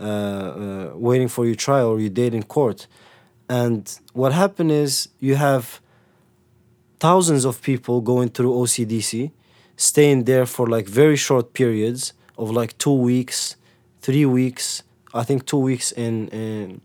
uh, 0.00 0.02
uh, 0.04 0.90
waiting 0.94 1.28
for 1.28 1.44
your 1.46 1.54
trial 1.54 1.88
or 1.88 2.00
your 2.00 2.10
date 2.10 2.34
in 2.34 2.42
court, 2.42 2.86
and 3.48 3.98
what 4.14 4.32
happened 4.32 4.72
is 4.72 5.08
you 5.20 5.34
have 5.36 5.80
thousands 6.98 7.44
of 7.44 7.60
people 7.62 8.00
going 8.00 8.28
through 8.30 8.52
OCDC. 8.54 9.30
Staying 9.76 10.24
there 10.24 10.46
for 10.46 10.66
like 10.66 10.86
very 10.88 11.16
short 11.16 11.52
periods 11.52 12.12
of 12.38 12.50
like 12.50 12.76
two 12.78 12.92
weeks, 12.92 13.56
three 14.00 14.26
weeks. 14.26 14.82
I 15.12 15.22
think 15.22 15.46
two 15.46 15.58
weeks 15.58 15.92
in, 15.92 16.28
in 16.28 16.80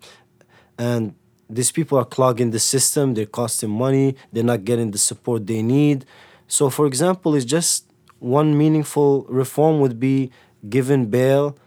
and 0.78 1.16
these 1.50 1.72
people 1.72 1.98
are 1.98 2.06
clogging 2.06 2.52
the 2.52 2.60
system. 2.60 3.16
They're 3.16 3.26
costing 3.26 3.72
money. 3.72 4.16
They're 4.32 4.44
not 4.44 4.64
getting 4.66 4.92
the 4.92 5.00
support 5.00 5.48
they 5.48 5.62
need. 5.62 6.06
So, 6.48 6.70
for 6.70 6.86
example, 6.86 7.36
it's 7.36 7.46
just 7.46 7.86
one 8.20 8.58
meaningful 8.58 9.26
reform 9.30 9.80
would 9.80 10.00
be 10.00 10.32
given 10.70 11.08
bail 11.08 11.58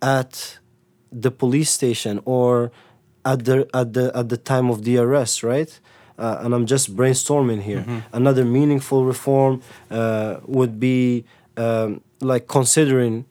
at 0.00 0.58
the 1.10 1.30
police 1.30 1.70
station 1.70 2.20
or 2.24 2.70
at 3.24 3.44
the 3.44 3.68
at 3.74 3.92
the 3.92 4.12
at 4.14 4.28
the 4.28 4.36
time 4.36 4.70
of 4.70 4.84
the 4.84 4.98
arrest, 4.98 5.42
right? 5.42 5.78
Uh, 6.20 6.42
and 6.42 6.50
I'm 6.54 6.66
just 6.74 6.86
brainstorming 7.00 7.62
here. 7.70 7.82
Another 8.12 8.44
meaningful 8.58 9.00
reform 9.12 9.54
uh, 9.90 10.36
would 10.56 10.74
be 10.78 11.24
um, 11.56 11.88
like 12.20 12.44
considering 12.46 13.24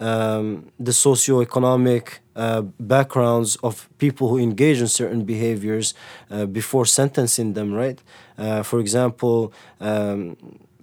um, 0.00 0.72
the 0.86 0.92
socioeconomic 0.92 2.04
uh, 2.34 2.62
backgrounds 2.96 3.56
of 3.68 3.88
people 3.98 4.26
who 4.30 4.38
engage 4.38 4.80
in 4.80 4.88
certain 4.88 5.22
behaviors 5.24 5.92
uh, 6.30 6.46
before 6.46 6.86
sentencing 6.86 7.52
them, 7.52 7.68
right? 7.82 7.98
Uh, 8.38 8.62
for 8.62 8.78
example, 8.80 9.52
um, 9.80 10.36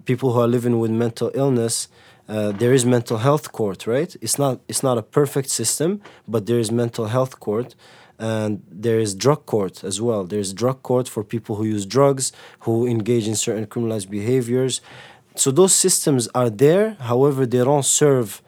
people 0.04 0.32
who 0.32 0.40
are 0.40 0.48
living 0.56 0.78
with 0.78 0.90
mental 0.90 1.30
illness. 1.34 1.88
Uh, 2.28 2.52
there 2.52 2.74
is 2.74 2.84
mental 2.84 3.18
health 3.28 3.46
court, 3.52 3.86
right? 3.86 4.14
It's 4.20 4.38
not 4.38 4.54
it's 4.68 4.82
not 4.88 4.96
a 4.98 5.02
perfect 5.02 5.48
system, 5.60 5.90
but 6.26 6.40
there 6.48 6.60
is 6.64 6.70
mental 6.70 7.06
health 7.06 7.34
court, 7.40 7.74
and 8.18 8.62
there 8.70 8.98
is 8.98 9.14
drug 9.14 9.46
court 9.46 9.84
as 9.84 10.00
well. 10.00 10.24
There's 10.24 10.52
drug 10.52 10.82
court 10.82 11.08
for 11.08 11.22
people 11.22 11.56
who 11.56 11.64
use 11.64 11.86
drugs, 11.86 12.32
who 12.60 12.86
engage 12.86 13.28
in 13.28 13.36
certain 13.36 13.66
criminalized 13.66 14.10
behaviors. 14.10 14.80
So 15.36 15.50
those 15.50 15.74
systems 15.74 16.28
are 16.34 16.50
there. 16.50 16.96
However, 17.00 17.46
they 17.46 17.58
don't 17.58 17.84
serve 17.84 18.42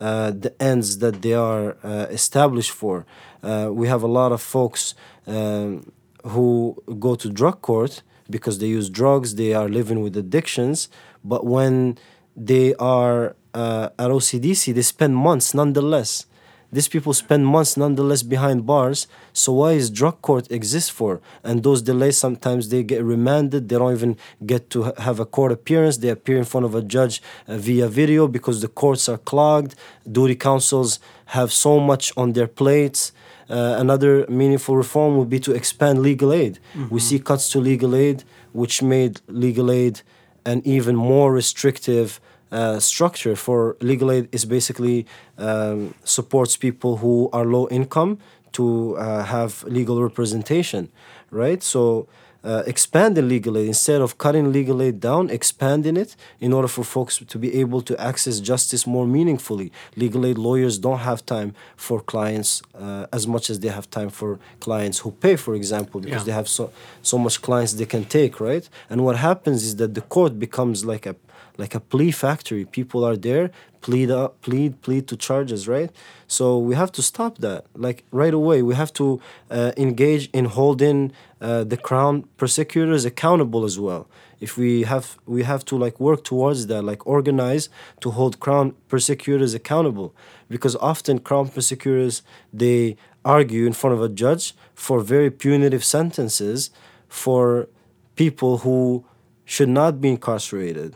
uh, 0.00 0.30
the 0.30 0.54
ends 0.62 0.98
that 0.98 1.22
they 1.22 1.34
are 1.34 1.76
uh, 1.82 2.06
established 2.10 2.70
for. 2.70 3.04
Uh, 3.42 3.70
we 3.72 3.88
have 3.88 4.02
a 4.02 4.06
lot 4.06 4.30
of 4.30 4.40
folks 4.40 4.94
um, 5.26 5.90
who 6.24 6.80
go 6.98 7.16
to 7.16 7.28
drug 7.30 7.60
court 7.62 8.02
because 8.30 8.58
they 8.58 8.66
use 8.66 8.88
drugs, 8.88 9.34
they 9.34 9.54
are 9.54 9.68
living 9.68 10.02
with 10.02 10.16
addictions, 10.16 10.88
but 11.24 11.44
when 11.46 11.98
they 12.36 12.74
are 12.76 13.34
uh, 13.54 13.88
at 13.98 14.10
OCDC, 14.10 14.74
they 14.74 14.82
spend 14.82 15.16
months 15.16 15.54
nonetheless. 15.54 16.26
These 16.70 16.88
people 16.88 17.14
spend 17.14 17.46
months 17.46 17.76
nonetheless 17.76 18.22
behind 18.22 18.66
bars. 18.66 19.06
So 19.32 19.52
why 19.54 19.72
is 19.72 19.88
drug 19.88 20.20
court 20.20 20.50
exist 20.50 20.92
for? 20.92 21.20
And 21.42 21.62
those 21.62 21.80
delays 21.80 22.18
sometimes 22.18 22.68
they 22.68 22.82
get 22.82 23.02
remanded. 23.02 23.68
They 23.68 23.78
don't 23.78 23.94
even 23.94 24.16
get 24.44 24.68
to 24.70 24.92
have 24.98 25.18
a 25.18 25.24
court 25.24 25.50
appearance. 25.50 25.96
They 25.98 26.10
appear 26.10 26.36
in 26.36 26.44
front 26.44 26.66
of 26.66 26.74
a 26.74 26.82
judge 26.82 27.22
uh, 27.46 27.56
via 27.56 27.88
video 27.88 28.28
because 28.28 28.60
the 28.60 28.68
courts 28.68 29.08
are 29.08 29.18
clogged. 29.18 29.74
Duty 30.10 30.34
counsels 30.34 31.00
have 31.26 31.52
so 31.52 31.80
much 31.80 32.12
on 32.16 32.34
their 32.34 32.48
plates. 32.48 33.12
Uh, 33.48 33.76
another 33.78 34.26
meaningful 34.28 34.76
reform 34.76 35.16
would 35.16 35.30
be 35.30 35.40
to 35.40 35.52
expand 35.52 36.00
legal 36.02 36.34
aid. 36.34 36.58
We 36.90 37.00
see 37.00 37.18
cuts 37.18 37.48
to 37.52 37.60
legal 37.60 37.96
aid, 37.96 38.24
which 38.52 38.82
made 38.82 39.22
legal 39.26 39.70
aid 39.70 40.02
an 40.44 40.60
even 40.64 40.96
more 40.96 41.32
restrictive 41.32 42.20
uh, 42.50 42.78
structure 42.80 43.36
for 43.36 43.76
legal 43.80 44.10
aid 44.10 44.28
is 44.32 44.44
basically 44.44 45.06
um, 45.38 45.94
supports 46.04 46.56
people 46.56 46.96
who 46.98 47.28
are 47.32 47.44
low 47.44 47.68
income 47.68 48.18
to 48.52 48.96
uh, 48.96 49.24
have 49.24 49.62
legal 49.64 50.02
representation, 50.02 50.88
right? 51.30 51.62
So 51.62 52.08
uh, 52.44 52.62
expanding 52.66 53.28
legal 53.28 53.58
aid 53.58 53.66
instead 53.66 54.00
of 54.00 54.16
cutting 54.16 54.52
legal 54.52 54.80
aid 54.80 55.00
down, 55.00 55.28
expanding 55.28 55.96
it 55.96 56.16
in 56.40 56.52
order 56.52 56.68
for 56.68 56.84
folks 56.84 57.18
to 57.18 57.38
be 57.38 57.54
able 57.60 57.82
to 57.82 58.00
access 58.00 58.40
justice 58.40 58.86
more 58.86 59.06
meaningfully. 59.06 59.70
Legal 59.96 60.24
aid 60.24 60.38
lawyers 60.38 60.78
don't 60.78 61.00
have 61.00 61.26
time 61.26 61.52
for 61.76 62.00
clients 62.00 62.62
uh, 62.74 63.06
as 63.12 63.26
much 63.26 63.50
as 63.50 63.58
they 63.60 63.68
have 63.68 63.90
time 63.90 64.08
for 64.08 64.38
clients 64.60 65.00
who 65.00 65.10
pay, 65.10 65.36
for 65.36 65.54
example, 65.54 66.00
because 66.00 66.22
Yeah. 66.22 66.26
they 66.26 66.32
have 66.32 66.48
so 66.48 66.70
so 67.02 67.18
much 67.18 67.42
clients 67.42 67.72
they 67.74 67.86
can 67.86 68.04
take, 68.04 68.40
right? 68.40 68.66
And 68.88 69.04
what 69.04 69.16
happens 69.16 69.64
is 69.64 69.76
that 69.76 69.92
the 69.94 70.02
court 70.02 70.38
becomes 70.38 70.84
like 70.84 71.06
a 71.06 71.14
like 71.58 71.74
a 71.74 71.80
plea 71.80 72.12
factory. 72.12 72.64
People 72.64 73.04
are 73.04 73.16
there, 73.16 73.50
plead 73.80 74.10
up, 74.10 74.40
plead, 74.40 74.80
plead 74.80 75.06
to 75.08 75.16
charges, 75.16 75.68
right? 75.68 75.90
So 76.28 76.56
we 76.56 76.74
have 76.76 76.92
to 76.92 77.02
stop 77.02 77.38
that, 77.38 77.66
like 77.74 78.04
right 78.12 78.32
away. 78.32 78.62
We 78.62 78.76
have 78.76 78.92
to 78.94 79.20
uh, 79.50 79.72
engage 79.76 80.30
in 80.32 80.46
holding 80.46 81.12
uh, 81.40 81.64
the 81.64 81.76
crown 81.76 82.24
prosecutors 82.36 83.04
accountable 83.04 83.64
as 83.64 83.78
well. 83.78 84.08
If 84.40 84.56
we 84.56 84.84
have, 84.84 85.18
we 85.26 85.42
have 85.42 85.64
to 85.66 85.76
like 85.76 85.98
work 85.98 86.22
towards 86.22 86.68
that, 86.68 86.82
like 86.82 87.04
organize 87.06 87.68
to 88.00 88.10
hold 88.12 88.38
crown 88.38 88.74
prosecutors 88.88 89.52
accountable, 89.52 90.14
because 90.48 90.76
often 90.76 91.18
crown 91.18 91.48
prosecutors 91.48 92.22
they 92.52 92.96
argue 93.24 93.66
in 93.66 93.72
front 93.72 93.94
of 93.94 94.02
a 94.02 94.08
judge 94.08 94.54
for 94.74 95.00
very 95.00 95.30
punitive 95.30 95.84
sentences 95.84 96.70
for 97.08 97.68
people 98.14 98.58
who 98.58 99.04
should 99.44 99.68
not 99.68 100.00
be 100.00 100.10
incarcerated 100.10 100.94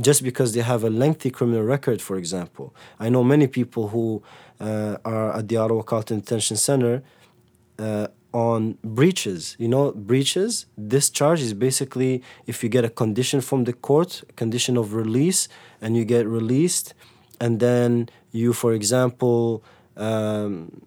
just 0.00 0.22
because 0.22 0.54
they 0.54 0.60
have 0.60 0.84
a 0.84 0.90
lengthy 0.90 1.30
criminal 1.30 1.62
record, 1.62 2.00
for 2.00 2.16
example. 2.16 2.74
I 3.00 3.08
know 3.08 3.24
many 3.24 3.46
people 3.46 3.88
who 3.88 4.22
uh, 4.60 4.96
are 5.04 5.36
at 5.36 5.48
the 5.48 5.56
Ottawa 5.56 5.82
Carleton 5.82 6.20
Detention 6.20 6.56
Center 6.56 7.02
uh, 7.78 8.08
on 8.32 8.78
breaches. 8.84 9.56
You 9.58 9.68
know, 9.68 9.92
breaches, 9.92 10.66
this 10.76 11.10
charge 11.10 11.40
is 11.40 11.54
basically 11.54 12.22
if 12.46 12.62
you 12.62 12.68
get 12.68 12.84
a 12.84 12.90
condition 12.90 13.40
from 13.40 13.64
the 13.64 13.72
court, 13.72 14.22
condition 14.36 14.76
of 14.76 14.94
release, 14.94 15.48
and 15.80 15.96
you 15.96 16.04
get 16.04 16.26
released, 16.26 16.94
and 17.40 17.60
then 17.60 18.08
you, 18.32 18.52
for 18.52 18.72
example, 18.72 19.64
um, 19.96 20.82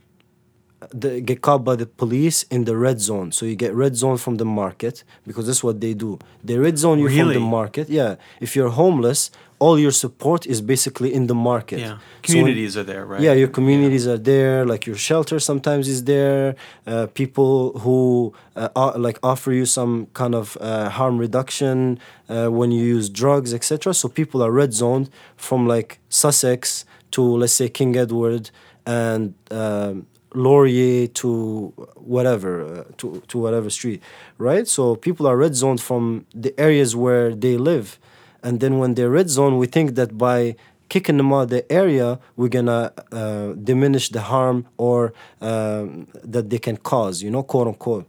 the, 0.92 1.22
get 1.22 1.42
caught 1.42 1.64
by 1.64 1.76
the 1.76 1.86
police 1.86 2.44
in 2.44 2.66
the 2.66 2.76
red 2.76 3.00
zone. 3.00 3.32
So 3.32 3.46
you 3.46 3.56
get 3.56 3.74
red 3.74 3.96
zone 3.96 4.18
from 4.18 4.38
the 4.38 4.46
market 4.46 5.04
because 5.28 5.46
that's 5.48 5.64
what 5.64 5.80
they 5.82 5.94
do. 5.94 6.18
They 6.44 6.58
red 6.58 6.78
zone 6.78 7.00
you 7.00 7.08
from 7.10 7.34
the 7.34 7.40
market. 7.40 7.90
Yeah. 7.90 8.16
If 8.40 8.56
you're 8.56 8.70
homeless, 8.70 9.30
all 9.60 9.78
your 9.78 9.92
support 9.92 10.48
is 10.48 10.60
basically 10.60 11.14
in 11.14 11.28
the 11.28 11.36
market. 11.36 11.80
Yeah. 11.80 11.88
So 11.90 12.34
when- 12.34 12.46
Communities 12.46 12.76
are 12.78 12.84
there, 12.84 13.06
right? 13.06 13.22
yeah, 13.22 13.34
your 13.34 13.48
communities 13.48 14.08
are 14.08 14.18
there. 14.18 14.66
Like 14.66 14.88
your 14.88 14.96
shelter 14.96 15.40
sometimes 15.40 15.88
is 15.88 16.06
there. 16.06 16.56
Uh, 16.88 17.06
people 17.14 17.78
who 17.80 18.34
uh, 18.56 18.70
o- 18.76 18.98
like 18.98 19.20
offer 19.22 19.52
you 19.52 19.68
some 19.68 20.08
kind 20.14 20.34
of 20.34 20.58
uh, 20.60 20.90
harm 20.90 21.20
reduction 21.20 22.00
uh, 22.28 22.48
when 22.48 22.72
you 22.72 22.84
use 22.84 23.08
drugs, 23.08 23.54
etc. 23.54 23.94
So 23.94 24.10
people 24.10 24.42
are 24.42 24.52
red 24.52 24.74
zoned 24.74 25.12
from 25.38 25.68
like 25.68 26.00
Sussex 26.10 26.86
to 27.12 27.22
let's 27.22 27.54
say 27.54 27.70
King 27.70 27.96
Edward 27.98 28.50
and 28.88 29.36
um, 29.52 30.08
Laurier 30.34 31.08
to 31.08 31.74
whatever 31.96 32.64
uh, 32.64 32.84
to 32.98 33.22
to 33.28 33.38
whatever 33.38 33.70
street, 33.70 34.02
right? 34.38 34.68
So 34.68 34.96
people 34.96 35.28
are 35.28 35.38
red 35.38 35.56
zoned 35.56 35.82
from 35.82 36.26
the 36.34 36.58
areas 36.60 36.96
where 36.96 37.36
they 37.36 37.58
live, 37.58 38.00
and 38.44 38.60
then 38.60 38.78
when 38.78 38.96
they're 38.96 39.10
red 39.10 39.30
zone, 39.30 39.58
we 39.58 39.68
think 39.68 39.96
that 39.96 40.18
by 40.18 40.56
kicking 40.90 41.18
them 41.18 41.32
out 41.32 41.44
of 41.44 41.50
the 41.50 41.72
area, 41.72 42.20
we're 42.36 42.50
gonna 42.50 42.92
uh, 43.12 43.54
diminish 43.54 44.10
the 44.10 44.22
harm 44.22 44.66
or 44.78 45.14
um, 45.40 46.08
that 46.24 46.50
they 46.50 46.60
can 46.60 46.76
cause, 46.76 47.22
you 47.22 47.32
know, 47.32 47.44
quote 47.44 47.68
unquote. 47.68 48.06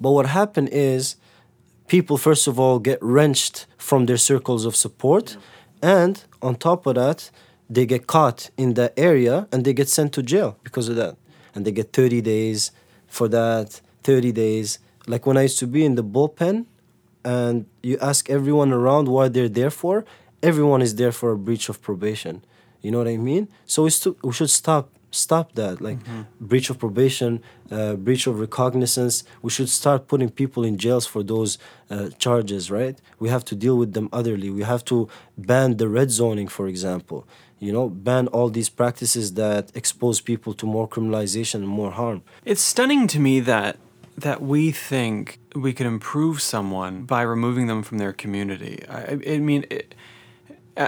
But 0.00 0.12
what 0.12 0.26
happened 0.26 0.68
is 0.70 1.16
people 1.88 2.16
first 2.16 2.46
of 2.46 2.60
all 2.60 2.78
get 2.78 2.98
wrenched 3.02 3.66
from 3.76 4.06
their 4.06 4.16
circles 4.16 4.64
of 4.64 4.76
support 4.76 5.36
and 5.82 6.22
on 6.42 6.54
top 6.56 6.86
of 6.86 6.94
that 6.94 7.30
they 7.68 7.86
get 7.86 8.06
caught 8.06 8.50
in 8.56 8.74
that 8.74 8.92
area 8.96 9.48
and 9.52 9.64
they 9.64 9.72
get 9.72 9.88
sent 9.88 10.12
to 10.14 10.22
jail 10.22 10.56
because 10.62 10.88
of 10.88 10.96
that. 10.96 11.16
And 11.54 11.64
they 11.64 11.72
get 11.72 11.92
30 11.92 12.20
days 12.20 12.72
for 13.06 13.28
that 13.28 13.80
30 14.02 14.32
days. 14.32 14.78
Like 15.06 15.26
when 15.26 15.36
i 15.36 15.42
used 15.42 15.58
to 15.60 15.66
be 15.66 15.84
in 15.84 15.94
the 15.94 16.04
bullpen 16.04 16.66
and 17.24 17.66
you 17.82 17.96
ask 18.00 18.28
everyone 18.28 18.72
around 18.72 19.08
what 19.08 19.32
they're 19.34 19.48
there 19.48 19.70
for 19.70 20.04
everyone 20.42 20.82
is 20.82 20.94
there 20.96 21.12
for 21.12 21.32
a 21.32 21.38
breach 21.38 21.68
of 21.70 21.80
probation. 21.80 22.44
You 22.82 22.90
know 22.90 22.98
what 22.98 23.08
i 23.08 23.16
mean? 23.16 23.48
So 23.66 23.84
we, 23.84 23.90
stu- 23.90 24.16
we 24.22 24.32
should 24.32 24.50
stop 24.50 24.90
stop 25.10 25.52
that. 25.54 25.80
Like 25.80 25.98
breach 26.40 26.68
of 26.70 26.78
probation 26.78 27.40
uh, 27.70 27.94
breach 27.94 28.26
of 28.26 28.40
recognizance. 28.40 29.24
We 29.42 29.50
should 29.50 29.70
start 29.70 30.06
putting 30.06 30.28
people 30.30 30.64
in 30.64 30.76
jails 30.76 31.06
for 31.06 31.22
those 31.22 31.56
uh, 31.90 32.10
charges 32.18 32.70
right? 32.70 32.96
We 33.18 33.28
have 33.30 33.44
to 33.46 33.54
deal 33.54 33.76
with 33.78 33.92
them 33.94 34.08
otherly. 34.12 34.50
We 34.50 34.64
have 34.64 34.84
to 34.86 35.08
ban 35.38 35.76
the 35.78 35.88
red 35.88 36.10
zoning 36.10 36.48
for 36.48 36.66
example 36.68 37.26
you 37.64 37.72
know 37.76 37.86
ban 37.88 38.24
all 38.28 38.48
these 38.58 38.70
practices 38.80 39.34
that 39.42 39.62
expose 39.80 40.18
people 40.30 40.52
to 40.60 40.66
more 40.66 40.86
criminalization 40.94 41.58
and 41.64 41.68
more 41.82 41.92
harm 42.00 42.18
It's 42.44 42.64
stunning 42.72 43.02
to 43.14 43.18
me 43.20 43.34
that 43.40 43.74
that 44.16 44.40
we 44.40 44.70
think 44.70 45.38
we 45.54 45.72
could 45.72 45.86
improve 45.86 46.40
someone 46.40 47.04
by 47.04 47.22
removing 47.22 47.66
them 47.66 47.82
from 47.82 47.98
their 47.98 48.12
community. 48.12 48.84
I, 48.88 48.98
I 48.98 49.34
I 49.34 49.38
mean, 49.38 49.64
it, 49.70 49.94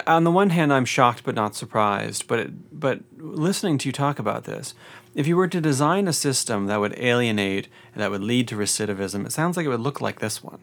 on 0.07 0.25
the 0.25 0.31
one 0.31 0.51
hand, 0.51 0.73
I'm 0.73 0.85
shocked 0.85 1.23
but 1.25 1.35
not 1.35 1.55
surprised. 1.55 2.27
But 2.27 2.39
it, 2.41 2.81
but 2.81 3.01
listening 3.17 3.79
to 3.79 3.89
you 3.89 3.93
talk 3.93 4.19
about 4.19 4.45
this, 4.45 4.75
if 5.15 5.27
you 5.27 5.37
were 5.37 5.49
to 5.49 5.61
design 5.61 6.09
a 6.09 6.13
system 6.13 6.67
that 6.67 6.81
would 6.81 6.99
alienate 6.99 7.69
and 7.95 8.03
that 8.03 8.11
would 8.11 8.23
lead 8.23 8.49
to 8.49 8.57
recidivism, 8.57 9.27
it 9.27 9.33
sounds 9.33 9.57
like 9.57 9.67
it 9.67 9.71
would 9.71 9.81
look 9.81 10.01
like 10.01 10.21
this 10.21 10.43
one, 10.43 10.61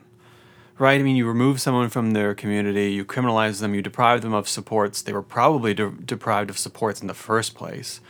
right? 0.79 0.99
I 0.99 1.03
mean, 1.03 1.15
you 1.15 1.27
remove 1.27 1.61
someone 1.61 1.89
from 1.89 2.11
their 2.11 2.33
community, 2.33 2.91
you 2.91 3.05
criminalize 3.05 3.59
them, 3.61 3.75
you 3.75 3.81
deprive 3.81 4.21
them 4.21 4.33
of 4.33 4.49
supports. 4.49 5.01
They 5.01 5.13
were 5.13 5.21
probably 5.21 5.73
de- 5.73 5.91
deprived 5.91 6.49
of 6.49 6.57
supports 6.57 7.01
in 7.01 7.07
the 7.07 7.13
first 7.13 7.55
place. 7.55 8.01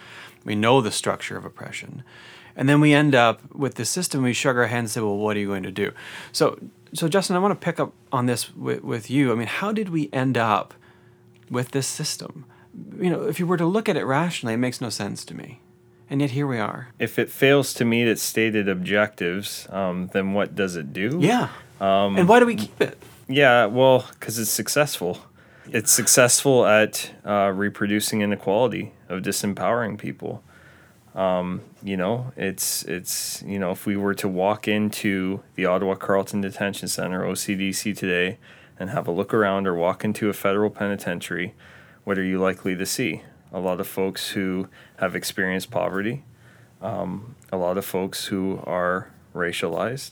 We 0.45 0.56
know 0.56 0.82
the 0.82 0.91
structure 0.91 1.38
of 1.38 1.45
oppression. 1.45 2.04
And 2.56 2.69
then 2.69 2.82
we 2.82 2.93
end 2.93 3.15
up 3.15 3.41
with 3.54 3.76
the 3.76 3.86
system, 3.86 4.23
we 4.23 4.34
shrug 4.34 4.58
our 4.58 4.67
hands 4.67 4.84
and 4.84 4.91
say, 4.91 5.02
well, 5.02 5.17
what 5.17 5.36
are 5.36 5.39
you 5.39 5.47
going 5.47 5.63
to 5.63 5.71
do? 5.71 5.91
So, 6.32 6.60
so 6.93 7.08
Justin, 7.08 7.36
I 7.36 7.39
want 7.39 7.60
to 7.60 7.65
pick 7.65 7.80
up 7.80 7.93
on 8.12 8.28
this 8.28 8.54
with, 8.56 8.84
with 8.84 9.10
you. 9.10 9.32
I 9.32 9.36
mean, 9.36 9.47
how 9.47 9.71
did 9.71 9.89
we 9.89 10.10
end 10.13 10.38
up 10.38 10.73
with 11.49 11.71
this 11.71 11.88
system? 11.88 12.45
You 12.99 13.10
know, 13.10 13.23
if 13.23 13.39
you 13.39 13.47
were 13.47 13.58
to 13.58 13.65
look 13.65 13.89
at 13.89 13.97
it 13.97 14.06
rationally, 14.06 14.54
it 14.54 14.58
makes 14.58 14.82
no 14.82 14.89
sense 14.89 15.26
to 15.26 15.36
me. 15.36 15.62
And 16.10 16.21
yet 16.21 16.32
here 16.32 16.45
we 16.45 16.60
are. 16.60 16.89
If 16.99 17.17
it 17.17 17.32
fails 17.32 17.73
to 17.76 17.86
meet 17.86 18.08
its 18.08 18.21
stated 18.21 18.69
objectives, 18.69 19.67
um, 19.71 20.10
then 20.13 20.34
what 20.34 20.54
does 20.54 20.76
it 20.76 20.93
do? 20.93 21.17
Yeah. 21.19 21.49
Um, 21.79 22.17
and 22.17 22.27
why 22.27 22.39
do 22.39 22.45
we 22.45 22.55
keep 22.55 22.79
it? 22.81 22.97
Yeah, 23.27 23.65
well, 23.65 24.05
because 24.12 24.39
it's 24.39 24.51
successful. 24.51 25.19
It's 25.65 25.91
successful 25.91 26.65
at 26.65 27.12
uh, 27.25 27.51
reproducing 27.55 28.21
inequality, 28.21 28.91
of 29.07 29.21
disempowering 29.21 29.97
people. 29.97 30.43
Um, 31.15 31.62
you 31.81 31.95
know, 31.95 32.33
it's 32.36 32.83
it's 32.83 33.43
you 33.45 33.59
know, 33.59 33.71
if 33.71 33.86
we 33.86 33.95
were 33.95 34.15
to 34.15 34.27
walk 34.27 34.67
into 34.67 35.41
the 35.55 35.65
Ottawa 35.65 35.95
Carleton 35.95 36.41
Detention 36.41 36.88
Center 36.88 37.23
(OCDC) 37.23 37.95
today 37.97 38.39
and 38.79 38.89
have 38.89 39.07
a 39.07 39.12
look 39.12 39.33
around, 39.33 39.67
or 39.67 39.75
walk 39.75 40.03
into 40.03 40.29
a 40.29 40.33
federal 40.33 40.69
penitentiary, 40.69 41.53
what 42.03 42.17
are 42.17 42.23
you 42.23 42.39
likely 42.39 42.75
to 42.75 42.86
see? 42.86 43.21
A 43.51 43.59
lot 43.59 43.79
of 43.79 43.88
folks 43.88 44.29
who 44.29 44.67
have 44.97 45.15
experienced 45.15 45.69
poverty, 45.69 46.23
um, 46.81 47.36
a 47.51 47.57
lot 47.57 47.77
of 47.77 47.86
folks 47.86 48.25
who 48.25 48.59
are 48.65 49.09
racialized, 49.36 50.12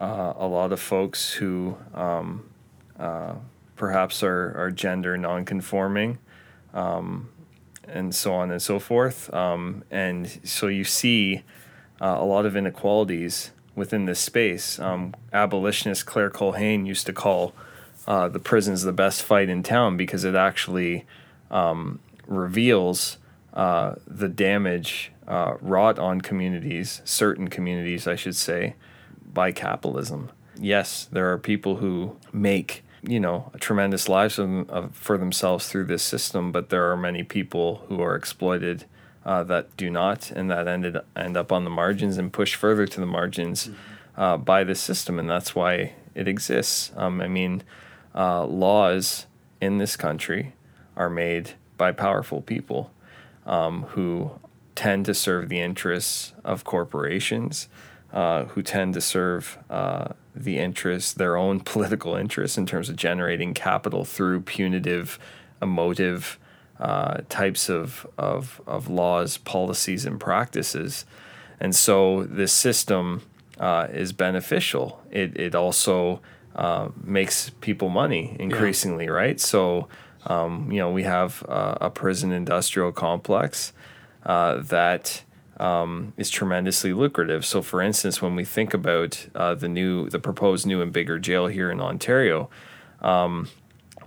uh, 0.00 0.32
a 0.36 0.46
lot 0.46 0.72
of 0.72 0.80
folks 0.80 1.34
who 1.34 1.76
um, 1.94 2.48
uh, 2.98 3.34
perhaps 3.76 4.22
are, 4.22 4.54
are 4.56 4.70
gender 4.70 5.16
nonconforming, 5.16 6.18
um, 6.72 7.28
and 7.86 8.14
so 8.14 8.32
on 8.34 8.50
and 8.50 8.62
so 8.62 8.78
forth. 8.78 9.32
Um, 9.34 9.84
and 9.90 10.40
so 10.44 10.68
you 10.68 10.84
see 10.84 11.42
uh, 12.00 12.16
a 12.18 12.24
lot 12.24 12.46
of 12.46 12.56
inequalities 12.56 13.50
within 13.74 14.06
this 14.06 14.20
space. 14.20 14.78
Um, 14.78 15.14
abolitionist 15.32 16.06
Claire 16.06 16.30
Culhane 16.30 16.86
used 16.86 17.06
to 17.06 17.12
call 17.12 17.54
uh, 18.06 18.28
the 18.28 18.38
prisons 18.38 18.82
the 18.82 18.92
best 18.92 19.22
fight 19.22 19.48
in 19.48 19.62
town 19.62 19.96
because 19.96 20.24
it 20.24 20.34
actually 20.34 21.04
um, 21.50 22.00
reveals 22.26 23.18
uh, 23.54 23.94
the 24.06 24.28
damage 24.28 25.12
uh, 25.26 25.54
wrought 25.60 25.98
on 25.98 26.20
communities, 26.20 27.02
certain 27.04 27.48
communities, 27.48 28.06
I 28.06 28.16
should 28.16 28.36
say, 28.36 28.74
by 29.32 29.52
capitalism. 29.52 30.30
Yes, 30.58 31.08
there 31.10 31.32
are 31.32 31.38
people 31.38 31.76
who 31.76 32.16
make 32.32 32.84
you 33.02 33.18
know 33.18 33.50
tremendous 33.60 34.08
lives 34.08 34.38
for 34.92 35.18
themselves 35.18 35.68
through 35.68 35.84
this 35.84 36.02
system, 36.02 36.52
but 36.52 36.68
there 36.68 36.90
are 36.90 36.96
many 36.96 37.22
people 37.22 37.84
who 37.88 38.02
are 38.02 38.14
exploited 38.14 38.84
uh, 39.24 39.42
that 39.44 39.76
do 39.76 39.90
not, 39.90 40.30
and 40.30 40.50
that 40.50 40.66
ended 40.66 40.96
end 41.16 41.36
up 41.36 41.52
on 41.52 41.64
the 41.64 41.70
margins 41.70 42.18
and 42.18 42.32
push 42.32 42.54
further 42.54 42.86
to 42.86 43.00
the 43.00 43.06
margins 43.06 43.70
uh, 44.16 44.36
by 44.36 44.64
this 44.64 44.80
system, 44.80 45.18
and 45.18 45.28
that's 45.28 45.54
why 45.54 45.94
it 46.14 46.28
exists. 46.28 46.92
Um, 46.96 47.20
I 47.20 47.28
mean, 47.28 47.62
uh, 48.14 48.44
laws 48.44 49.26
in 49.60 49.78
this 49.78 49.96
country 49.96 50.54
are 50.96 51.10
made 51.10 51.52
by 51.76 51.92
powerful 51.92 52.42
people 52.42 52.92
um, 53.46 53.82
who 53.90 54.32
tend 54.74 55.06
to 55.06 55.14
serve 55.14 55.48
the 55.48 55.60
interests 55.60 56.32
of 56.44 56.64
corporations 56.64 57.68
uh, 58.12 58.44
who 58.46 58.62
tend 58.62 58.94
to 58.94 59.00
serve 59.00 59.56
uh, 59.70 60.08
the 60.34 60.58
interests, 60.58 61.12
their 61.12 61.36
own 61.36 61.60
political 61.74 62.16
interests 62.16 62.58
in 62.58 62.66
terms 62.66 62.88
of 62.88 62.96
generating 62.96 63.54
capital 63.54 64.04
through 64.04 64.40
punitive, 64.40 65.18
emotive 65.62 66.38
uh, 66.80 67.18
types 67.28 67.68
of, 67.68 68.06
of, 68.18 68.60
of 68.66 68.88
laws, 68.88 69.36
policies, 69.36 70.04
and 70.04 70.18
practices. 70.18 71.04
And 71.60 71.76
so 71.76 72.24
this 72.24 72.52
system 72.52 73.22
uh, 73.58 73.86
is 73.92 74.12
beneficial. 74.12 75.00
It, 75.10 75.38
it 75.38 75.54
also 75.54 76.20
uh, 76.56 76.88
makes 77.04 77.50
people 77.60 77.90
money 77.90 78.34
increasingly, 78.40 79.04
yeah. 79.04 79.10
right? 79.10 79.40
So, 79.40 79.88
um, 80.26 80.72
you 80.72 80.78
know, 80.78 80.90
we 80.90 81.02
have 81.04 81.44
a 81.48 81.90
prison 81.90 82.32
industrial 82.32 82.92
complex 82.92 83.72
that 84.24 85.22
um, 85.60 86.14
is 86.16 86.30
tremendously 86.30 86.94
lucrative. 86.94 87.44
So, 87.44 87.60
for 87.60 87.82
instance, 87.82 88.22
when 88.22 88.34
we 88.34 88.44
think 88.44 88.72
about 88.72 89.26
uh, 89.34 89.54
the 89.54 89.68
new, 89.68 90.08
the 90.08 90.18
proposed 90.18 90.66
new 90.66 90.80
and 90.80 90.92
bigger 90.92 91.18
jail 91.18 91.48
here 91.48 91.70
in 91.70 91.80
Ontario, 91.80 92.48
um, 93.02 93.48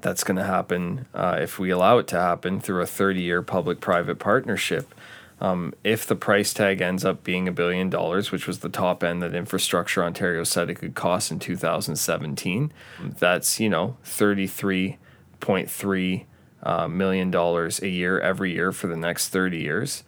that's 0.02 0.24
going 0.24 0.38
to 0.38 0.44
happen 0.44 1.06
uh, 1.14 1.38
if 1.40 1.60
we 1.60 1.70
allow 1.70 2.00
it 2.00 2.08
to 2.08 2.20
happen 2.20 2.60
through 2.60 2.82
a 2.82 2.86
30-year 2.86 3.44
public-private 3.44 4.18
partnership. 4.18 4.96
Um, 5.40 5.74
if 5.84 6.08
the 6.08 6.16
price 6.16 6.54
tag 6.54 6.82
ends 6.82 7.06
up 7.06 7.24
being 7.24 7.48
a 7.48 7.52
billion 7.52 7.90
dollars, 7.90 8.32
which 8.32 8.48
was 8.48 8.60
the 8.60 8.70
top 8.70 9.04
end 9.04 9.22
that 9.22 9.36
Infrastructure 9.36 10.04
Ontario 10.04 10.44
said 10.44 10.70
it 10.70 10.76
could 10.76 10.96
cost 10.96 11.32
in 11.32 11.40
2017, 11.40 12.72
that's 13.20 13.60
you 13.60 13.70
know 13.70 13.98
33.3 14.06 16.26
uh, 16.64 16.88
million 16.88 17.30
dollars 17.30 17.82
a 17.82 17.90
year 17.90 18.20
every 18.20 18.54
year 18.54 18.72
for 18.72 18.88
the 18.88 18.96
next 18.96 19.30
30 19.30 19.58
years 19.58 20.04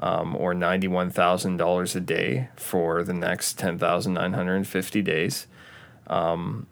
um, 0.00 0.36
or 0.36 0.54
$91,000 0.54 1.96
a 1.96 2.00
day 2.00 2.48
for 2.56 3.02
the 3.02 3.14
next 3.14 3.58
10,950 3.58 5.02
days. 5.02 5.46
Um, 6.06 6.66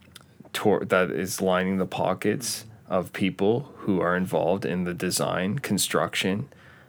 tor- 0.53 0.85
that 0.85 1.11
is 1.11 1.41
lining 1.41 1.79
the 1.79 1.87
pockets 1.87 2.65
of 2.89 3.13
people 3.13 3.73
who 3.79 4.01
are 4.01 4.17
involved 4.17 4.65
in 4.65 4.85
the 4.85 4.95
design, 4.95 5.59
construction, 5.59 6.49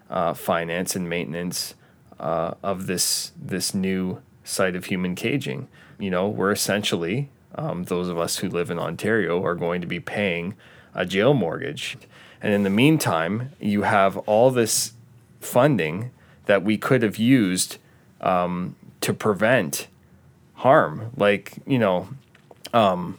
uh, 0.10 0.34
finance, 0.34 0.96
and 0.96 1.10
maintenance 1.10 1.74
uh, 2.20 2.54
of 2.64 2.88
this 2.88 3.32
this 3.42 3.74
new 3.74 4.22
site 4.44 4.76
of 4.76 4.86
human 4.86 5.16
caging. 5.16 5.68
You 5.98 6.12
know, 6.12 6.28
we're 6.28 6.52
essentially 6.52 7.30
um, 7.56 7.86
those 7.86 8.10
of 8.10 8.20
us 8.20 8.38
who 8.38 8.50
live 8.50 8.70
in 8.70 8.78
Ontario 8.78 9.44
are 9.44 9.56
going 9.56 9.82
to 9.82 9.88
be 9.88 10.00
paying 10.00 10.54
a 10.94 11.06
jail 11.06 11.34
mortgage, 11.34 11.98
and 12.42 12.54
in 12.54 12.64
the 12.64 12.70
meantime, 12.70 13.52
you 13.60 13.84
have 13.84 14.18
all 14.20 14.52
this 14.52 14.94
funding 15.40 16.12
that 16.46 16.64
we 16.64 16.78
could 16.78 17.02
have 17.02 17.18
used 17.18 17.78
um, 18.22 18.76
to 19.02 19.14
prevent 19.14 19.88
harm. 20.56 21.12
Like, 21.16 21.54
you 21.66 21.80
know, 21.80 22.10
um, 22.74 23.18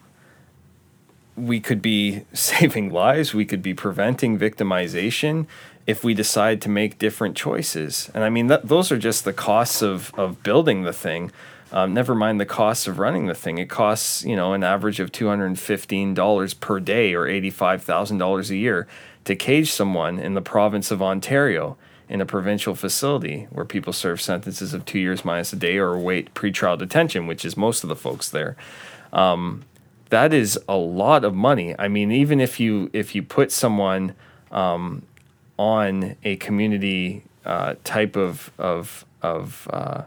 we 1.37 1.61
could 1.61 1.83
be 1.83 2.25
saving 2.33 2.91
lives, 2.91 3.35
we 3.35 3.45
could 3.45 3.62
be 3.62 3.75
preventing 3.75 4.39
victimization 4.39 5.47
if 5.87 6.03
we 6.03 6.15
decide 6.15 6.61
to 6.62 6.69
make 6.69 6.99
different 6.99 7.37
choices. 7.37 8.11
And 8.12 8.25
I 8.25 8.31
mean, 8.31 8.49
that, 8.49 8.67
those 8.67 8.91
are 8.91 8.99
just 8.99 9.25
the 9.25 9.33
costs 9.33 9.83
of, 9.83 10.12
of 10.17 10.43
building 10.43 10.83
the 10.83 10.93
thing. 10.93 11.31
Um, 11.73 11.95
never 11.95 12.15
mind 12.15 12.41
the 12.41 12.47
costs 12.47 12.89
of 12.89 12.99
running 12.99 13.27
the 13.27 13.35
thing. 13.35 13.59
It 13.59 13.69
costs, 13.69 14.25
you 14.25 14.35
know, 14.35 14.53
an 14.53 14.65
average 14.65 14.99
of 14.99 15.12
$215 15.12 16.61
per 16.61 16.81
day 16.81 17.15
or 17.15 17.27
$85,000 17.27 18.51
a 18.51 18.57
year 18.57 18.89
to 19.25 19.37
cage 19.37 19.71
someone 19.71 20.19
in 20.19 20.35
the 20.35 20.43
province 20.43 20.91
of 20.91 21.03
Ontario 21.03 21.77
in 22.09 22.21
a 22.21 22.27
provincial 22.27 22.75
facility 22.75 23.47
where 23.51 23.64
people 23.64 23.92
serve 23.92 24.21
sentences 24.21 24.73
of 24.73 24.85
two 24.85 24.99
years 24.99 25.25
minus 25.25 25.53
a 25.53 25.57
day 25.57 25.77
or 25.77 25.95
await 25.95 26.35
pretrial 26.35 26.79
detention, 26.79 27.27
which 27.27 27.45
is 27.45 27.57
most 27.57 27.83
of 27.83 27.88
the 27.88 27.97
folks 27.97 28.29
there. 28.29 28.57
Um, 29.12 29.64
that 30.11 30.33
is 30.33 30.59
a 30.69 30.77
lot 30.77 31.25
of 31.25 31.35
money. 31.35 31.75
I 31.79 31.88
mean, 31.88 32.12
even 32.12 32.40
if 32.40 32.61
you 32.61 32.90
if 32.92 33.14
you 33.14 33.23
put 33.23 33.51
someone 33.51 34.14
um, 34.53 35.03
on 35.59 36.16
a 36.23 36.37
community 36.37 37.25
uh, 37.45 37.75
type 37.83 38.14
of 38.14 38.53
of 38.57 39.05
of 39.23 39.69
uh, 39.73 40.03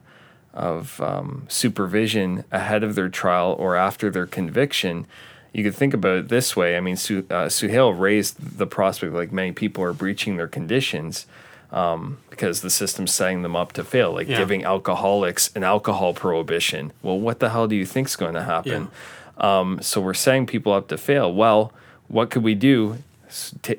of 0.54 1.02
um, 1.02 1.46
supervision 1.50 2.46
ahead 2.52 2.84
of 2.84 2.96
their 2.96 3.10
trial 3.10 3.56
or 3.60 3.76
after 3.76 4.10
their 4.10 4.26
conviction, 4.26 5.06
you 5.52 5.64
could 5.64 5.76
think 5.76 5.94
about 5.94 6.18
it 6.18 6.30
this 6.30 6.56
way. 6.56 6.78
I 6.78 6.80
mean, 6.80 6.96
Su- 6.96 7.26
uh, 7.30 7.48
Suhail 7.48 7.98
raised 7.98 8.58
the 8.58 8.68
prospect 8.68 9.14
like 9.14 9.34
many 9.34 9.52
people 9.52 9.84
are 9.84 9.94
breaching 9.94 10.38
their 10.38 10.48
conditions 10.48 11.26
um, 11.72 12.18
because 12.30 12.62
the 12.62 12.70
system's 12.70 13.14
setting 13.14 13.42
them 13.42 13.56
up 13.56 13.74
to 13.74 13.84
fail, 13.84 14.12
like 14.14 14.28
yeah. 14.28 14.38
giving 14.38 14.64
alcoholics 14.64 15.52
an 15.56 15.64
alcohol 15.64 16.14
prohibition. 16.14 16.92
Well, 17.02 17.20
what 17.20 17.40
the 17.40 17.50
hell 17.50 17.68
do 17.68 17.76
you 17.76 17.86
think's 17.86 18.16
going 18.16 18.34
to 18.34 18.44
happen? 18.44 18.90
Yeah. 19.38 19.60
Um, 19.60 19.82
so 19.82 20.02
we're 20.02 20.14
setting 20.14 20.46
people 20.46 20.74
up 20.74 20.88
to 20.90 20.98
fail. 20.98 21.34
Well, 21.34 21.72
what 22.08 22.30
could 22.30 22.44
we 22.44 22.56
do 22.56 22.98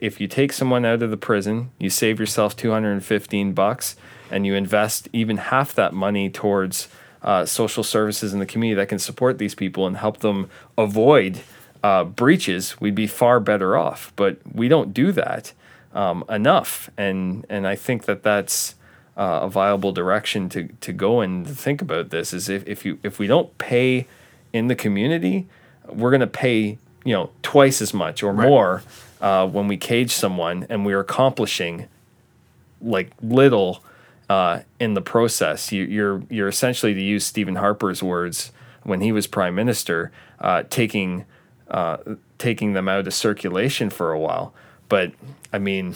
if 0.00 0.20
you 0.20 0.28
take 0.28 0.52
someone 0.52 0.84
out 0.84 1.02
of 1.02 1.10
the 1.10 1.16
prison, 1.16 1.70
you 1.78 1.90
save 1.90 2.20
yourself 2.20 2.56
215 2.56 3.52
bucks, 3.52 3.96
and 4.30 4.46
you 4.46 4.54
invest 4.54 5.08
even 5.12 5.38
half 5.38 5.74
that 5.74 5.92
money 5.92 6.30
towards 6.30 6.88
uh, 7.22 7.44
social 7.44 7.82
services 7.82 8.32
in 8.32 8.38
the 8.38 8.46
community 8.46 8.76
that 8.76 8.88
can 8.88 8.98
support 8.98 9.38
these 9.38 9.54
people 9.54 9.86
and 9.86 9.96
help 9.96 10.18
them 10.18 10.48
avoid 10.78 11.40
uh, 11.82 12.04
breaches, 12.04 12.80
we'd 12.80 12.94
be 12.94 13.06
far 13.06 13.40
better 13.40 13.76
off. 13.76 14.12
But 14.16 14.38
we 14.52 14.68
don't 14.68 14.94
do 14.94 15.12
that 15.12 15.52
um, 15.94 16.24
enough, 16.28 16.90
and 16.96 17.44
and 17.48 17.66
I 17.66 17.76
think 17.76 18.04
that 18.04 18.22
that's 18.22 18.74
uh, 19.16 19.40
a 19.42 19.48
viable 19.48 19.92
direction 19.92 20.48
to 20.50 20.68
to 20.80 20.92
go 20.92 21.20
and 21.20 21.46
think 21.48 21.82
about 21.82 22.10
this. 22.10 22.32
Is 22.32 22.48
if, 22.48 22.66
if 22.66 22.84
you 22.84 22.98
if 23.02 23.18
we 23.18 23.26
don't 23.26 23.56
pay 23.58 24.06
in 24.52 24.68
the 24.68 24.74
community, 24.74 25.46
we're 25.88 26.10
going 26.10 26.20
to 26.20 26.26
pay 26.26 26.78
you 27.04 27.14
know 27.14 27.30
twice 27.42 27.80
as 27.82 27.92
much 27.94 28.22
or 28.22 28.32
Right. 28.32 28.48
more 28.48 28.82
uh, 29.20 29.46
when 29.48 29.68
we 29.68 29.76
cage 29.76 30.12
someone 30.12 30.66
and 30.68 30.84
we're 30.86 31.00
accomplishing 31.00 31.88
like 32.80 33.10
little 33.22 33.82
uh, 34.28 34.60
in 34.78 34.94
the 34.94 35.00
process. 35.02 35.72
You, 35.72 35.84
you're 35.84 36.22
you're 36.30 36.48
essentially 36.48 36.94
to 36.94 37.02
use 37.02 37.24
Stephen 37.24 37.56
Harper's 37.56 38.02
words 38.02 38.52
when 38.84 39.00
he 39.00 39.12
was 39.12 39.26
prime 39.26 39.54
minister, 39.54 40.10
uh, 40.40 40.62
taking 40.70 41.24
uh, 41.68 41.98
taking 42.38 42.72
them 42.72 42.88
out 42.88 43.06
of 43.06 43.14
circulation 43.14 43.90
for 43.90 44.12
a 44.12 44.18
while. 44.18 44.54
But 44.90 45.12
I 45.54 45.58
mean, 45.58 45.94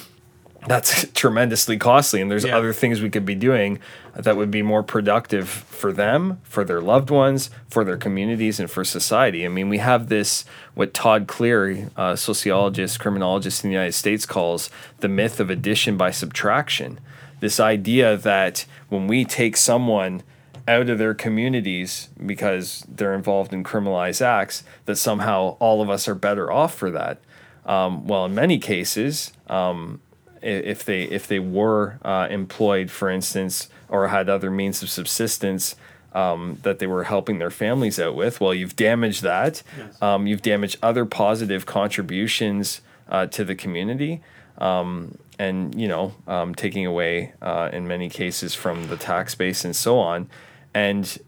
that's 0.66 1.06
tremendously 1.14 1.76
costly, 1.76 2.22
and 2.22 2.30
there's 2.30 2.44
Yeah. 2.46 2.56
other 2.56 2.72
things 2.72 3.02
we 3.02 3.10
could 3.10 3.26
be 3.26 3.34
doing 3.34 3.78
that 4.16 4.36
would 4.38 4.50
be 4.50 4.62
more 4.62 4.82
productive 4.82 5.48
for 5.48 5.92
them, 5.92 6.38
for 6.44 6.64
their 6.64 6.80
loved 6.80 7.10
ones, 7.10 7.50
for 7.68 7.84
their 7.84 7.98
communities, 7.98 8.58
and 8.58 8.70
for 8.70 8.84
society. 8.84 9.44
I 9.44 9.48
mean, 9.48 9.68
we 9.68 9.78
have 9.78 10.08
this 10.08 10.46
what 10.74 10.94
Todd 10.94 11.26
Clear, 11.26 11.90
a 11.96 12.16
sociologist, 12.16 12.98
criminologist 13.00 13.62
in 13.62 13.68
the 13.70 13.74
United 13.74 13.92
States, 13.92 14.24
calls 14.24 14.70
the 15.00 15.08
myth 15.08 15.38
of 15.40 15.50
addition 15.50 15.98
by 15.98 16.10
subtraction. 16.10 16.98
This 17.40 17.60
idea 17.60 18.16
that 18.16 18.64
when 18.88 19.06
we 19.06 19.26
take 19.26 19.56
someone 19.58 20.22
out 20.66 20.88
of 20.88 20.96
their 20.96 21.12
communities 21.12 22.08
because 22.24 22.86
they're 22.88 23.12
involved 23.12 23.52
in 23.52 23.62
criminalized 23.62 24.22
acts, 24.22 24.62
that 24.86 24.96
somehow 24.96 25.56
all 25.58 25.82
of 25.82 25.90
us 25.90 26.08
are 26.08 26.14
better 26.14 26.50
off 26.50 26.74
for 26.74 26.90
that. 26.90 27.18
Um, 27.66 28.06
well, 28.06 28.26
in 28.26 28.34
many 28.34 28.58
cases, 28.58 29.32
um, 29.48 30.00
if 30.42 30.84
they 30.84 31.04
if 31.04 31.26
they 31.26 31.38
were 31.38 31.98
uh, 32.04 32.28
employed, 32.30 32.90
for 32.90 33.08
instance, 33.08 33.68
or 33.88 34.08
had 34.08 34.28
other 34.28 34.50
means 34.50 34.82
of 34.82 34.90
subsistence 34.90 35.74
um, 36.12 36.58
that 36.62 36.78
they 36.78 36.86
were 36.86 37.04
helping 37.04 37.38
their 37.38 37.50
families 37.50 37.98
out 37.98 38.14
with, 38.14 38.40
well, 38.40 38.54
you've 38.54 38.76
damaged 38.76 39.22
that. 39.22 39.62
Um, 40.02 40.26
you've 40.26 40.42
damaged 40.42 40.78
other 40.82 41.04
positive 41.04 41.66
contributions 41.66 42.82
uh, 43.08 43.26
to 43.26 43.44
the 43.44 43.54
community, 43.54 44.20
um, 44.58 45.16
and 45.38 45.74
you 45.80 45.88
know, 45.88 46.14
um, 46.26 46.54
taking 46.54 46.84
away 46.86 47.32
uh, 47.40 47.70
in 47.72 47.88
many 47.88 48.08
cases 48.08 48.54
from 48.54 48.88
the 48.88 48.96
tax 48.96 49.34
base 49.34 49.64
and 49.64 49.74
so 49.74 49.98
on. 49.98 50.28
And 50.74 51.18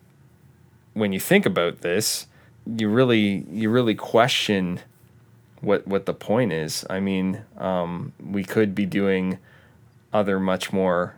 when 0.93 1.13
you 1.13 1.21
think 1.21 1.47
about 1.47 1.81
this, 1.81 2.27
you 2.67 2.89
really 2.89 3.47
you 3.51 3.71
really 3.71 3.95
question 3.95 4.81
what 5.61 5.87
what 5.87 6.07
the 6.07 6.15
point 6.15 6.53
is. 6.53 6.85
I 6.91 7.01
mean, 7.01 7.43
um, 7.59 8.13
we 8.23 8.45
could 8.45 8.75
be 8.75 8.87
doing 8.87 9.39
other 10.13 10.39
much 10.41 10.73
more 10.73 11.15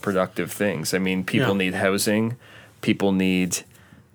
productive 0.00 0.52
things. 0.52 0.94
I 0.94 0.98
mean, 0.98 1.24
people 1.24 1.52
Yeah. 1.52 1.64
need 1.64 1.74
housing, 1.74 2.36
people 2.80 3.12
need 3.12 3.58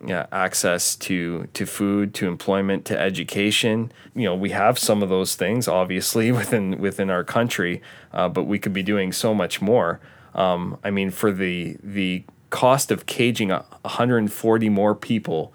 yeah, 0.05 0.25
access 0.31 0.95
to 0.97 1.47
to 1.53 1.65
food, 1.65 2.13
to 2.15 2.27
employment, 2.27 2.85
to 2.85 2.99
education. 2.99 3.91
You 4.13 4.25
know, 4.25 4.35
we 4.35 4.49
have 4.49 4.77
some 4.77 5.01
of 5.01 5.09
those 5.09 5.35
things 5.35 5.67
obviously 5.67 6.31
within 6.39 6.79
within 6.79 7.09
our 7.09 7.23
country, 7.23 7.81
uh, 8.13 8.29
but 8.29 8.43
we 8.43 8.59
could 8.59 8.73
be 8.73 8.83
doing 8.83 9.11
so 9.13 9.33
much 9.33 9.61
more. 9.61 9.99
Um, 10.35 10.77
I 10.83 10.91
mean, 10.91 11.11
for 11.11 11.31
the 11.31 11.77
the 11.81 12.23
cost 12.49 12.91
of 12.91 13.05
caging 13.05 13.51
a 13.51 13.65
140 13.81 14.69
more 14.69 14.95
people 14.95 15.53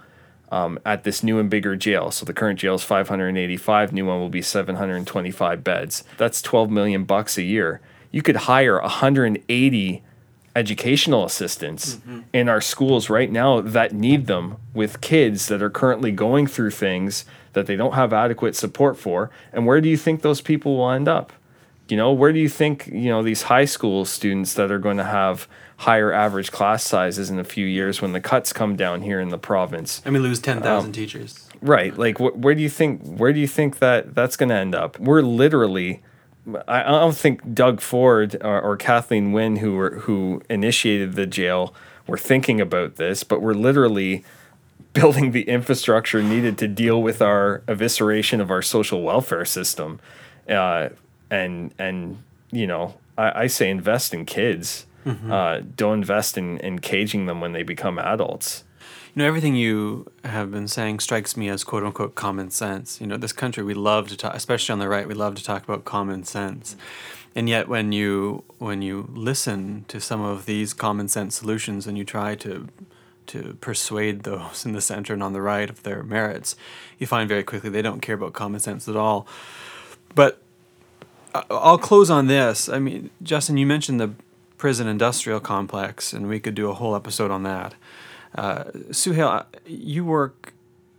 um, 0.51 0.79
at 0.85 1.05
this 1.05 1.23
new 1.23 1.39
and 1.39 1.49
bigger 1.49 1.77
jail. 1.77 2.11
So 2.11 2.25
the 2.25 2.33
current 2.33 2.59
jail 2.59 2.75
is 2.75 2.83
585. 2.83 3.93
New 3.93 4.07
one 4.07 4.21
will 4.21 4.29
be 4.29 4.43
725 4.43 5.65
beds. 5.65 6.05
That's 6.17 6.43
12 6.43 6.71
million 6.71 7.05
bucks 7.05 7.39
a 7.39 7.43
year. 7.43 7.81
You 8.11 8.23
could 8.23 8.37
hire 8.37 8.81
180 8.81 10.03
educational 10.57 11.25
assistants 11.25 11.99
in 12.33 12.49
our 12.49 12.61
schools 12.61 13.09
right 13.09 13.31
now 13.31 13.61
that 13.61 13.93
need 13.93 14.27
them 14.27 14.57
with 14.75 15.01
kids 15.01 15.47
that 15.47 15.63
are 15.63 15.71
currently 15.71 16.11
going 16.11 16.47
through 16.49 16.73
things 16.73 17.25
that 17.53 17.67
they 17.67 17.77
don't 17.77 17.95
have 17.95 18.13
adequate 18.13 18.57
support 18.57 18.99
for. 18.99 19.31
And 19.53 19.65
where 19.65 19.81
do 19.81 19.89
you 19.89 19.97
think 19.97 20.23
those 20.23 20.41
people 20.41 20.77
will 20.77 20.91
end 20.91 21.07
up? 21.07 21.33
You 21.89 21.97
know, 21.97 22.13
where 22.13 22.33
do 22.33 22.39
you 22.41 22.49
think, 22.49 22.89
you 22.89 23.11
know, 23.11 23.23
these 23.23 23.43
high 23.43 23.65
school 23.65 24.05
students 24.05 24.55
that 24.55 24.71
are 24.71 24.79
going 24.79 24.97
to 24.97 25.05
have 25.05 25.49
higher 25.81 26.13
average 26.13 26.53
class 26.53 26.85
sizes 26.85 27.31
in 27.31 27.39
a 27.39 27.45
few 27.45 27.65
years 27.67 28.03
when 28.03 28.13
the 28.13 28.21
cuts 28.21 28.53
come 28.53 28.77
down 28.77 29.01
here 29.03 29.19
in 29.19 29.31
the 29.31 29.39
province? 29.39 30.03
And 30.05 30.13
we 30.15 30.21
lose 30.21 30.39
10,000 30.39 30.67
Um, 30.89 30.93
teachers. 30.93 31.49
Right. 31.63 31.97
Like, 31.97 32.19
wh- 32.19 32.37
where 32.37 32.55
do 32.55 32.63
you 32.63 32.69
think 32.69 33.01
where 33.03 33.33
do 33.33 33.41
you 33.41 33.47
think 33.49 33.79
that 33.79 34.15
that's 34.15 34.37
going 34.37 34.49
to 34.51 34.55
end 34.55 34.75
up? 34.75 34.99
We're 34.99 35.23
literally. 35.23 36.03
I, 36.67 36.81
I 36.83 36.89
don't 36.89 37.17
think 37.17 37.55
Doug 37.55 37.81
Ford 37.83 38.37
or, 38.43 38.61
or 38.61 38.77
Kathleen 38.77 39.33
Wynne, 39.33 39.57
who 39.57 39.75
were 39.77 39.91
who 40.01 40.43
initiated 40.49 41.15
the 41.15 41.27
jail, 41.27 41.75
were 42.07 42.17
thinking 42.19 42.61
about 42.61 42.97
this, 42.97 43.25
but 43.25 43.41
we're 43.43 43.53
literally 43.55 44.25
building 44.95 45.33
the 45.33 45.43
infrastructure 45.43 46.23
needed 46.23 46.57
to 46.59 46.67
deal 46.69 47.01
with 47.03 47.21
our 47.23 47.63
evisceration 47.69 48.41
of 48.41 48.51
our 48.51 48.63
social 48.63 49.03
welfare 49.03 49.45
system, 49.45 50.01
uh, 50.49 50.89
and 51.31 51.73
and 51.79 52.23
you 52.51 52.67
know 52.67 52.95
I, 53.19 53.43
I 53.43 53.47
say 53.47 53.69
invest 53.71 54.13
in 54.15 54.25
kids. 54.27 54.87
Uh, 55.07 55.63
don't 55.77 55.99
invest 55.99 56.37
in, 56.37 56.59
in 56.59 56.79
caging 56.79 57.27
them 57.27 57.41
when 57.41 57.53
they 57.53 57.63
become 57.63 57.99
adults. 57.99 58.65
You 59.15 59.23
know, 59.23 59.27
everything 59.27 59.57
you 59.57 60.11
have 60.25 60.53
been 60.53 60.69
saying 60.69 61.01
strikes 61.01 61.37
me 61.37 61.49
as 61.49 61.65
quote 61.65 61.83
unquote 61.83 62.15
common 62.15 62.51
sense. 62.51 63.01
You 63.01 63.07
know, 63.07 63.17
this 63.17 63.33
country, 63.33 63.65
we 63.65 63.75
love 63.75 64.09
to 64.09 64.17
talk, 64.17 64.35
especially 64.35 64.73
on 64.73 64.79
the 64.79 64.89
right, 64.89 65.09
we 65.09 65.15
love 65.15 65.35
to 65.37 65.45
talk 65.45 65.65
about 65.65 65.85
common 65.85 66.25
sense. 66.25 66.77
And 67.35 67.49
yet, 67.49 67.69
when 67.69 67.93
you 67.93 68.45
when 68.59 68.83
you 68.83 69.09
listen 69.13 69.85
to 69.89 70.01
some 70.01 70.21
of 70.21 70.47
these 70.47 70.73
common 70.73 71.09
sense 71.09 71.37
solutions 71.37 71.87
and 71.87 71.97
you 71.99 72.05
try 72.05 72.35
to 72.37 72.69
to 73.29 73.57
persuade 73.61 74.23
those 74.25 74.65
in 74.67 74.73
the 74.73 74.81
center 74.81 75.13
and 75.13 75.23
on 75.23 75.33
the 75.33 75.43
right 75.43 75.71
of 75.71 75.83
their 75.83 76.03
merits, 76.03 76.57
you 76.99 77.07
find 77.07 77.29
very 77.29 77.43
quickly 77.43 77.71
they 77.71 77.83
don't 77.83 78.01
care 78.01 78.15
about 78.15 78.33
common 78.33 78.61
sense 78.61 78.89
at 78.89 78.97
all. 78.97 79.27
But 80.15 80.41
I'll 81.35 81.79
close 81.79 82.11
on 82.11 82.27
this. 82.27 82.69
I 82.69 82.79
mean, 82.79 83.11
Justin, 83.23 83.57
you 83.57 83.67
mentioned 83.67 84.01
the 84.01 84.11
prison 84.61 84.87
industrial 84.87 85.41
complex, 85.41 86.13
and 86.13 86.29
we 86.29 86.39
could 86.39 86.55
do 86.55 86.69
a 86.69 86.75
whole 86.75 86.95
episode 86.95 87.31
on 87.31 87.45
that. 87.45 87.75
Uh, 88.35 88.65
Suhail, 88.91 89.47
you 89.65 90.05
work, 90.05 90.53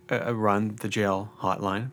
uh, 0.09 0.34
run 0.34 0.76
the 0.82 0.89
jail 0.89 1.30
hotline. 1.41 1.91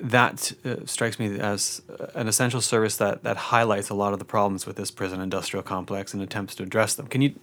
That 0.00 0.52
uh, 0.64 0.84
strikes 0.84 1.20
me 1.20 1.38
as 1.38 1.80
uh, 1.88 2.06
an 2.16 2.26
essential 2.26 2.60
service 2.60 2.96
that, 2.96 3.22
that 3.22 3.36
highlights 3.36 3.88
a 3.88 3.94
lot 3.94 4.12
of 4.12 4.18
the 4.18 4.24
problems 4.24 4.66
with 4.66 4.74
this 4.74 4.90
prison 4.90 5.20
industrial 5.20 5.62
complex 5.62 6.12
and 6.12 6.20
attempts 6.20 6.56
to 6.56 6.64
address 6.64 6.96
them. 6.96 7.06
Can 7.06 7.22
you, 7.22 7.36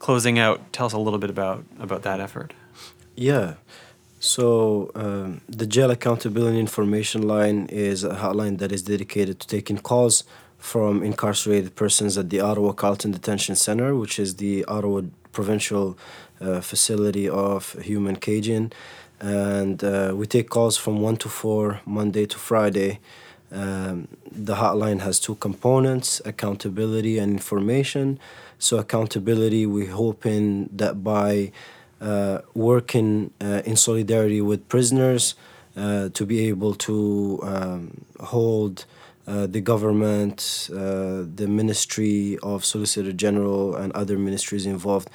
closing 0.00 0.36
out, 0.36 0.72
tell 0.72 0.86
us 0.86 0.92
a 0.92 0.98
little 0.98 1.20
bit 1.20 1.30
about, 1.30 1.64
about 1.78 2.02
that 2.02 2.18
effort? 2.18 2.52
Yeah. 3.14 3.54
So 4.18 4.90
um, 4.96 5.40
the 5.48 5.68
jail 5.68 5.92
accountability 5.92 6.58
information 6.58 7.22
line 7.28 7.66
is 7.66 8.02
a 8.02 8.16
hotline 8.16 8.58
that 8.58 8.72
is 8.72 8.82
dedicated 8.82 9.38
to 9.38 9.46
taking 9.46 9.78
calls 9.78 10.24
from 10.66 11.00
incarcerated 11.04 11.76
persons 11.76 12.18
at 12.18 12.28
the 12.28 12.40
Ottawa 12.40 12.72
Carleton 12.72 13.12
Detention 13.12 13.54
Center, 13.54 13.94
which 13.94 14.18
is 14.18 14.34
the 14.34 14.64
Ottawa 14.64 15.02
provincial 15.30 15.96
uh, 16.40 16.60
facility 16.60 17.28
of 17.28 17.74
human 17.74 18.16
caging. 18.16 18.72
And 19.20 19.84
uh, 19.84 20.12
we 20.16 20.26
take 20.26 20.50
calls 20.50 20.76
from 20.76 21.00
1 21.00 21.18
to 21.18 21.28
4, 21.28 21.82
Monday 21.86 22.26
to 22.26 22.36
Friday. 22.36 22.98
Um, 23.52 24.08
the 24.28 24.56
hotline 24.56 25.00
has 25.02 25.20
two 25.20 25.36
components 25.36 26.20
accountability 26.24 27.16
and 27.16 27.30
information. 27.30 28.18
So, 28.58 28.78
accountability, 28.78 29.66
we're 29.66 29.92
hoping 29.92 30.68
that 30.72 31.04
by 31.04 31.52
uh, 32.00 32.38
working 32.54 33.30
uh, 33.40 33.62
in 33.64 33.76
solidarity 33.76 34.40
with 34.40 34.68
prisoners 34.68 35.36
uh, 35.76 36.08
to 36.08 36.26
be 36.26 36.48
able 36.48 36.74
to 36.88 37.38
um, 37.44 38.04
hold 38.18 38.84
uh, 39.26 39.46
the 39.46 39.60
government, 39.60 40.68
uh, 40.72 41.24
the 41.34 41.46
Ministry 41.48 42.38
of 42.42 42.64
Solicitor 42.64 43.12
General, 43.12 43.74
and 43.74 43.92
other 43.92 44.18
ministries 44.18 44.66
involved 44.66 45.10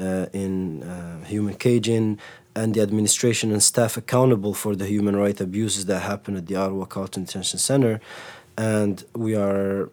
uh, 0.00 0.26
in 0.32 0.82
uh, 0.82 1.24
human 1.24 1.54
caging, 1.54 2.18
and 2.54 2.74
the 2.74 2.80
administration 2.80 3.52
and 3.52 3.62
staff 3.62 3.96
accountable 3.96 4.52
for 4.52 4.76
the 4.76 4.86
human 4.86 5.16
right 5.16 5.40
abuses 5.40 5.86
that 5.86 6.00
happen 6.00 6.36
at 6.36 6.46
the 6.46 6.56
Ottawa 6.56 6.84
Carleton 6.84 7.24
Detention 7.24 7.58
Center. 7.58 8.00
And 8.58 9.04
we 9.14 9.34
are, 9.34 9.88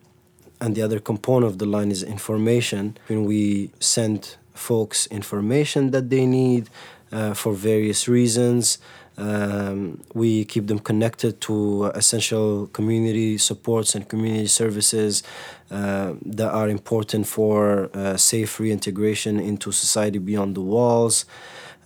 and 0.59 0.75
the 0.75 0.81
other 0.81 0.99
component 0.99 1.51
of 1.51 1.59
the 1.59 1.65
line 1.65 1.91
is 1.91 2.03
information. 2.03 2.97
When 3.07 3.23
we 3.25 3.71
send 3.79 4.35
folks 4.53 5.07
information 5.07 5.91
that 5.91 6.09
they 6.09 6.25
need 6.25 6.69
uh, 7.11 7.33
for 7.33 7.53
various 7.53 8.07
reasons. 8.07 8.77
Um, 9.19 10.01
we 10.13 10.45
keep 10.45 10.67
them 10.67 10.79
connected 10.79 11.41
to 11.41 11.85
essential 11.93 12.67
community 12.67 13.37
supports 13.37 13.93
and 13.93 14.07
community 14.07 14.47
services 14.47 15.23
uh, 15.71 16.13
that 16.25 16.51
are 16.51 16.69
important 16.69 17.27
for 17.27 17.89
uh, 17.93 18.15
safe 18.15 18.59
reintegration 18.59 19.39
into 19.39 19.71
society 19.71 20.19
beyond 20.19 20.55
the 20.55 20.61
walls. 20.61 21.25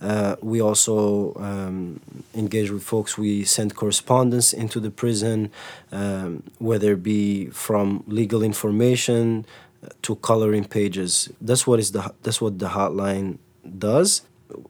Uh, 0.00 0.36
we 0.42 0.60
also 0.60 1.34
um, 1.36 2.00
engage 2.34 2.70
with 2.70 2.82
folks. 2.82 3.18
We 3.18 3.44
send 3.44 3.74
correspondence 3.74 4.52
into 4.52 4.78
the 4.78 4.90
prison, 4.90 5.50
um, 5.90 6.42
whether 6.58 6.92
it 6.92 7.02
be 7.02 7.46
from 7.46 8.04
legal 8.06 8.42
information 8.42 9.46
to 10.02 10.16
coloring 10.16 10.64
pages. 10.64 11.30
That's 11.40 11.66
what 11.66 11.78
is 11.80 11.92
the 11.92 12.12
that's 12.22 12.40
what 12.40 12.58
the 12.58 12.68
hotline 12.68 13.38
does. 13.78 14.22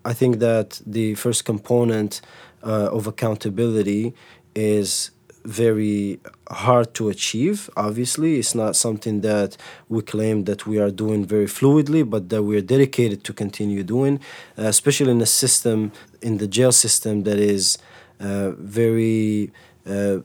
I 0.04 0.12
think 0.14 0.38
that 0.38 0.80
the 0.86 1.14
first 1.14 1.44
component 1.44 2.20
uh, 2.64 2.88
of 2.92 3.06
accountability 3.06 4.14
is 4.54 5.10
very 5.44 6.18
hard 6.48 6.94
to 6.94 7.08
achieve 7.10 7.68
obviously. 7.76 8.38
It's 8.38 8.54
not 8.54 8.76
something 8.76 9.20
that 9.20 9.56
we 9.88 10.00
claim 10.02 10.44
that 10.44 10.66
we 10.66 10.78
are 10.78 10.90
doing 10.90 11.24
very 11.26 11.46
fluidly 11.46 12.08
but 12.08 12.30
that 12.30 12.42
we 12.42 12.56
are 12.56 12.62
dedicated 12.62 13.24
to 13.24 13.32
continue 13.32 13.82
doing 13.82 14.20
uh, 14.58 14.62
especially 14.62 15.10
in 15.10 15.20
a 15.20 15.26
system 15.26 15.92
in 16.22 16.38
the 16.38 16.48
jail 16.48 16.72
system 16.72 17.24
that 17.24 17.38
is 17.38 17.78
uh, 18.20 18.50
very 18.52 19.50
uh, 19.86 20.18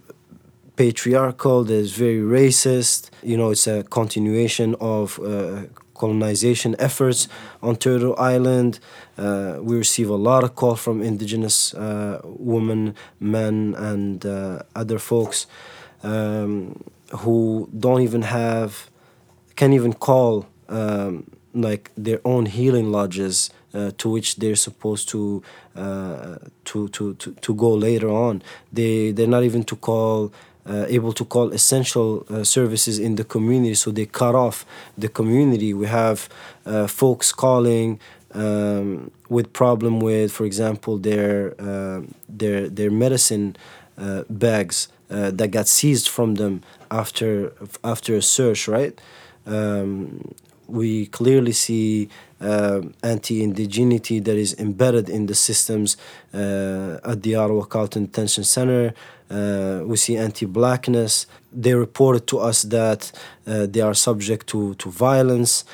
patriarchal 0.78 1.66
that 1.66 1.74
is 1.74 1.92
very 1.92 2.20
racist. 2.20 3.10
You 3.22 3.36
know 3.36 3.50
it's 3.50 3.68
a 3.68 3.84
continuation 3.84 4.76
of 4.80 5.20
uh, 5.20 5.64
colonization 6.00 6.76
efforts 6.80 7.28
on 7.62 7.76
Turtle 7.76 8.16
Island. 8.18 8.80
Uh, 9.18 9.58
we 9.62 9.78
receive 9.78 10.10
a 10.10 10.22
lot 10.30 10.44
of 10.44 10.56
call 10.56 10.76
from 10.76 11.02
indigenous 11.02 11.74
uh, 11.74 12.22
women, 12.24 12.96
men, 13.20 13.76
and 13.78 14.26
uh, 14.26 14.64
other 14.76 14.98
folks 14.98 15.46
um, 16.02 16.84
who 17.22 17.70
don't 17.78 18.02
even 18.02 18.24
have, 18.24 18.90
can't 19.56 19.74
even 19.74 19.94
call 19.94 20.48
um, 20.70 21.30
like 21.54 21.92
their 21.98 22.22
own 22.24 22.46
healing 22.46 22.92
lodges 22.92 23.50
uh, 23.74 23.92
to 23.98 24.10
which 24.10 24.38
they're 24.38 24.56
supposed 24.56 25.10
to, 25.10 25.44
uh, 25.76 26.38
to, 26.66 26.88
to, 26.90 27.14
to, 27.16 27.34
to 27.34 27.54
go 27.54 27.72
later 27.74 28.10
on. 28.10 28.42
They, 28.72 29.12
they're 29.12 29.28
not 29.28 29.44
even 29.44 29.64
to 29.66 29.76
call 29.76 30.32
uh, 30.66 30.86
able 30.88 31.14
to 31.14 31.26
call 31.26 31.52
essential 31.52 32.26
uh, 32.30 32.44
services 32.44 33.00
in 33.00 33.16
the 33.16 33.24
community, 33.24 33.76
so 33.76 33.92
they 33.92 34.06
cut 34.06 34.36
off 34.36 34.66
the 34.98 35.08
community. 35.08 35.74
We 35.74 35.88
have 35.88 36.30
uh, 36.66 36.88
folks 36.88 37.32
calling 37.32 38.00
um, 38.34 39.12
with 39.30 39.54
problem 39.54 40.00
with, 40.00 40.32
for 40.32 40.46
example, 40.46 40.98
their 40.98 41.56
uh, 41.60 42.02
their 42.28 42.70
their 42.70 42.92
medicine 42.92 43.56
uh, 43.98 44.24
bags 44.30 44.88
uh, 45.10 45.32
that 45.32 45.50
got 45.50 45.68
seized 45.68 46.08
from 46.08 46.36
them 46.36 46.62
after 46.92 47.54
after 47.84 48.16
a 48.16 48.22
search, 48.22 48.68
right? 48.68 49.00
Um, 49.46 50.36
we 50.68 51.08
clearly 51.08 51.52
see 51.52 52.10
uh, 52.42 52.82
anti-indigeneity 53.04 54.24
that 54.24 54.36
is 54.36 54.54
embedded 54.60 55.10
in 55.10 55.26
the 55.26 55.36
systems 55.36 55.98
uh, 56.34 56.98
at 57.04 57.24
the 57.24 57.36
Ottawa 57.36 57.64
Carleton 57.64 58.06
Detention 58.06 58.44
Center. 58.44 58.94
Uh, 59.30 59.82
we 59.86 59.98
see 59.98 60.18
anti-blackness. 60.18 61.28
They 61.52 61.74
reported 61.74 62.28
to 62.28 62.40
us 62.40 62.64
that 62.64 63.12
uh, 63.46 63.68
they 63.68 63.82
are 63.82 63.94
subject 63.94 64.48
to, 64.48 64.74
to 64.76 64.90
violence 64.90 65.66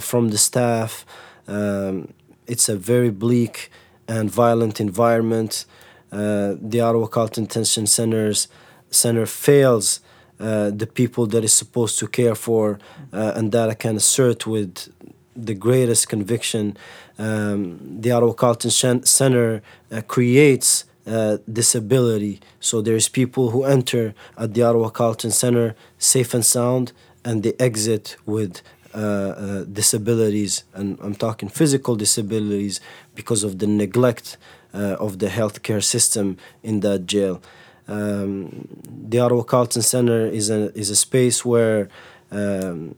from 0.00 0.30
the 0.30 0.38
staff. 0.38 1.04
Um, 1.46 2.14
it's 2.46 2.68
a 2.68 2.76
very 2.76 3.10
bleak 3.10 3.70
and 4.08 4.30
violent 4.30 4.80
environment. 4.80 5.66
The 6.10 6.80
Ottawa 6.80 7.06
Carleton 7.06 7.44
Detention 7.44 7.86
Centers 7.86 8.48
Center 8.90 9.26
fails 9.26 10.00
uh, 10.40 10.70
the 10.70 10.86
people 10.86 11.26
that 11.26 11.44
is 11.44 11.52
supposed 11.52 11.98
to 11.98 12.08
care 12.08 12.34
for, 12.34 12.78
uh, 13.12 13.32
and 13.36 13.52
that 13.52 13.70
I 13.70 13.74
can 13.74 13.96
assert 13.96 14.46
with 14.46 14.92
the 15.36 15.54
greatest 15.54 16.08
conviction. 16.08 16.76
Um, 17.18 18.00
the 18.00 18.10
Ottawa 18.12 18.32
Carleton 18.32 18.70
Center 18.70 19.62
uh, 19.90 20.02
creates 20.02 20.84
uh, 21.06 21.38
disability. 21.52 22.40
So 22.60 22.80
there's 22.80 23.08
people 23.08 23.50
who 23.50 23.64
enter 23.64 24.14
at 24.38 24.54
the 24.54 24.62
Ottawa 24.62 24.88
Carleton 24.88 25.30
Center 25.30 25.74
safe 25.98 26.34
and 26.34 26.44
sound, 26.44 26.92
and 27.24 27.42
they 27.42 27.54
exit 27.58 28.16
with 28.26 28.62
uh, 28.94 28.98
uh, 28.98 29.64
disabilities, 29.64 30.62
and 30.72 30.98
I'm 31.00 31.16
talking 31.16 31.48
physical 31.48 31.96
disabilities 31.96 32.80
because 33.16 33.42
of 33.42 33.58
the 33.58 33.66
neglect 33.66 34.36
uh, 34.72 34.96
of 35.00 35.18
the 35.18 35.26
healthcare 35.26 35.82
system 35.82 36.36
in 36.62 36.80
that 36.80 37.06
jail. 37.06 37.42
Um, 37.88 38.68
the 39.08 39.18
Ottawa 39.18 39.42
Carleton 39.42 39.82
Center 39.82 40.26
is 40.26 40.48
a 40.48 40.72
is 40.78 40.90
a 40.90 40.96
space 40.96 41.44
where 41.44 41.88
um, 42.30 42.94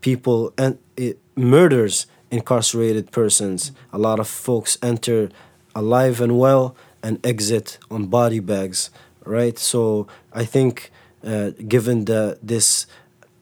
people 0.00 0.52
and 0.56 0.78
it 0.96 1.18
murders 1.36 2.06
incarcerated 2.30 3.10
persons. 3.12 3.72
A 3.92 3.98
lot 3.98 4.18
of 4.18 4.28
folks 4.28 4.76
enter 4.82 5.30
alive 5.74 6.20
and 6.20 6.38
well 6.38 6.74
and 7.02 7.24
exit 7.24 7.78
on 7.90 8.06
body 8.06 8.40
bags, 8.40 8.90
right? 9.24 9.58
So 9.58 10.06
I 10.32 10.44
think, 10.44 10.90
uh, 11.24 11.50
given 11.68 12.04
the 12.06 12.38
this 12.42 12.86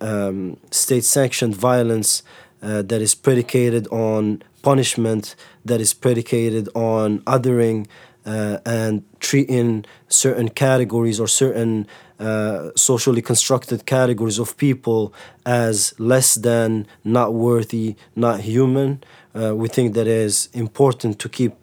um, 0.01 0.57
state-sanctioned 0.71 1.55
violence 1.55 2.23
uh, 2.63 2.83
that 2.83 3.01
is 3.01 3.15
predicated 3.15 3.87
on 3.89 4.43
punishment, 4.63 5.37
that 5.65 5.81
is 5.81 5.95
predicated 5.95 6.69
on 6.75 7.21
othering 7.21 7.87
uh, 8.27 8.59
and 8.65 9.05
treating 9.21 9.85
certain 10.09 10.49
categories 10.49 11.21
or 11.21 11.29
certain 11.29 11.87
uh, 12.23 12.71
socially 12.77 13.21
constructed 13.21 13.85
categories 13.85 14.39
of 14.39 14.57
people 14.57 15.13
as 15.45 15.93
less 15.99 16.37
than, 16.37 16.87
not 17.03 17.35
worthy, 17.35 17.97
not 18.15 18.41
human. 18.41 19.03
Uh, 19.35 19.55
we 19.57 19.69
think 19.69 19.95
that 19.95 20.07
it 20.07 20.21
is 20.31 20.49
important 20.53 21.19
to 21.19 21.29
keep 21.29 21.55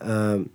um, 0.00 0.50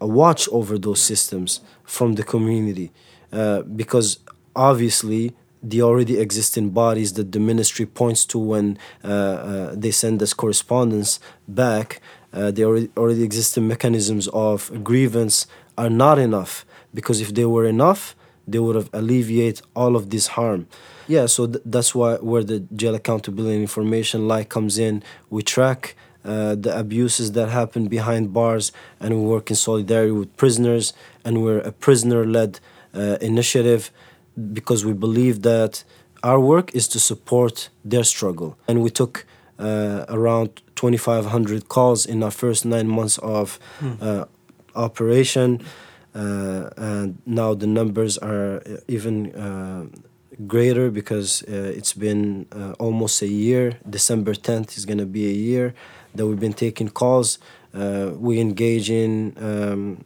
a 0.00 0.06
watch 0.06 0.48
over 0.50 0.78
those 0.78 1.00
systems 1.00 1.60
from 1.84 2.16
the 2.16 2.22
community 2.22 2.92
uh, 3.32 3.62
because 3.62 4.18
obviously 4.54 5.32
the 5.62 5.80
already 5.82 6.18
existing 6.18 6.70
bodies 6.70 7.14
that 7.14 7.32
the 7.32 7.40
ministry 7.40 7.86
points 7.86 8.24
to 8.26 8.38
when 8.38 8.78
uh, 9.02 9.08
uh, 9.08 9.74
they 9.74 9.90
send 9.90 10.22
us 10.22 10.32
correspondence 10.34 11.18
back, 11.48 12.00
uh, 12.32 12.50
the 12.50 12.64
already, 12.64 12.90
already 12.96 13.22
existing 13.22 13.66
mechanisms 13.66 14.28
of 14.28 14.84
grievance 14.84 15.46
are 15.76 15.90
not 15.90 16.18
enough 16.18 16.66
because 16.94 17.20
if 17.20 17.34
they 17.34 17.44
were 17.44 17.66
enough, 17.66 18.14
they 18.50 18.58
would 18.58 18.76
have 18.76 18.90
alleviated 18.92 19.62
all 19.74 19.96
of 19.96 20.10
this 20.10 20.28
harm. 20.28 20.66
Yeah, 21.06 21.26
so 21.26 21.46
th- 21.46 21.62
that's 21.64 21.94
why 21.94 22.16
where 22.16 22.44
the 22.44 22.60
jail 22.80 22.94
accountability 22.94 23.60
information 23.60 24.28
light 24.28 24.48
comes 24.48 24.78
in. 24.78 25.02
We 25.30 25.42
track 25.42 25.96
uh, 26.24 26.54
the 26.54 26.78
abuses 26.78 27.32
that 27.32 27.48
happen 27.48 27.88
behind 27.88 28.32
bars, 28.32 28.72
and 29.00 29.14
we 29.14 29.26
work 29.26 29.50
in 29.50 29.56
solidarity 29.56 30.12
with 30.12 30.36
prisoners. 30.36 30.92
And 31.24 31.42
we're 31.42 31.60
a 31.60 31.72
prisoner-led 31.72 32.60
uh, 32.94 33.16
initiative 33.20 33.90
because 34.52 34.84
we 34.84 34.92
believe 34.92 35.42
that 35.42 35.84
our 36.22 36.40
work 36.40 36.74
is 36.74 36.88
to 36.88 37.00
support 37.00 37.70
their 37.84 38.04
struggle. 38.04 38.58
And 38.66 38.82
we 38.82 38.90
took 38.90 39.24
uh, 39.58 40.04
around 40.08 40.62
2,500 40.76 41.68
calls 41.68 42.06
in 42.06 42.22
our 42.22 42.30
first 42.30 42.64
nine 42.64 42.88
months 42.88 43.18
of 43.18 43.58
hmm. 43.78 44.22
operation. 44.74 45.60
Uh, 46.18 46.70
and 46.76 47.18
now 47.26 47.54
the 47.54 47.66
numbers 47.66 48.18
are 48.18 48.60
even 48.88 49.32
uh, 49.36 49.86
greater 50.46 50.90
because 50.90 51.44
uh, 51.44 51.72
it's 51.78 51.92
been 51.92 52.46
almost 52.78 53.22
a 53.22 53.28
year. 53.28 53.78
December 53.88 54.34
10th 54.34 54.76
is 54.76 54.84
going 54.84 54.98
to 54.98 55.06
be 55.06 55.26
a 55.26 55.38
year 55.50 55.74
that 56.14 56.26
we've 56.26 56.40
been 56.40 56.52
taking 56.52 56.88
calls. 56.88 57.38
Uh, 57.72 58.10
we 58.16 58.40
engage 58.40 58.90
in, 58.90 59.34
um, 59.40 60.04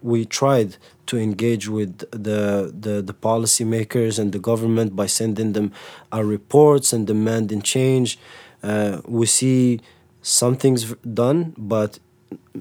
we 0.00 0.24
tried 0.24 0.76
to 1.06 1.18
engage 1.18 1.68
with 1.68 1.98
the, 2.10 2.72
the, 2.78 3.02
the 3.02 3.14
policymakers 3.14 4.18
and 4.18 4.32
the 4.32 4.38
government 4.38 4.96
by 4.96 5.06
sending 5.06 5.52
them 5.52 5.72
our 6.12 6.24
reports 6.24 6.92
and 6.92 7.06
demanding 7.06 7.60
change. 7.62 8.18
Uh, 8.62 9.00
we 9.06 9.26
see 9.26 9.80
something's 10.22 10.94
done, 10.94 11.54
but 11.58 11.98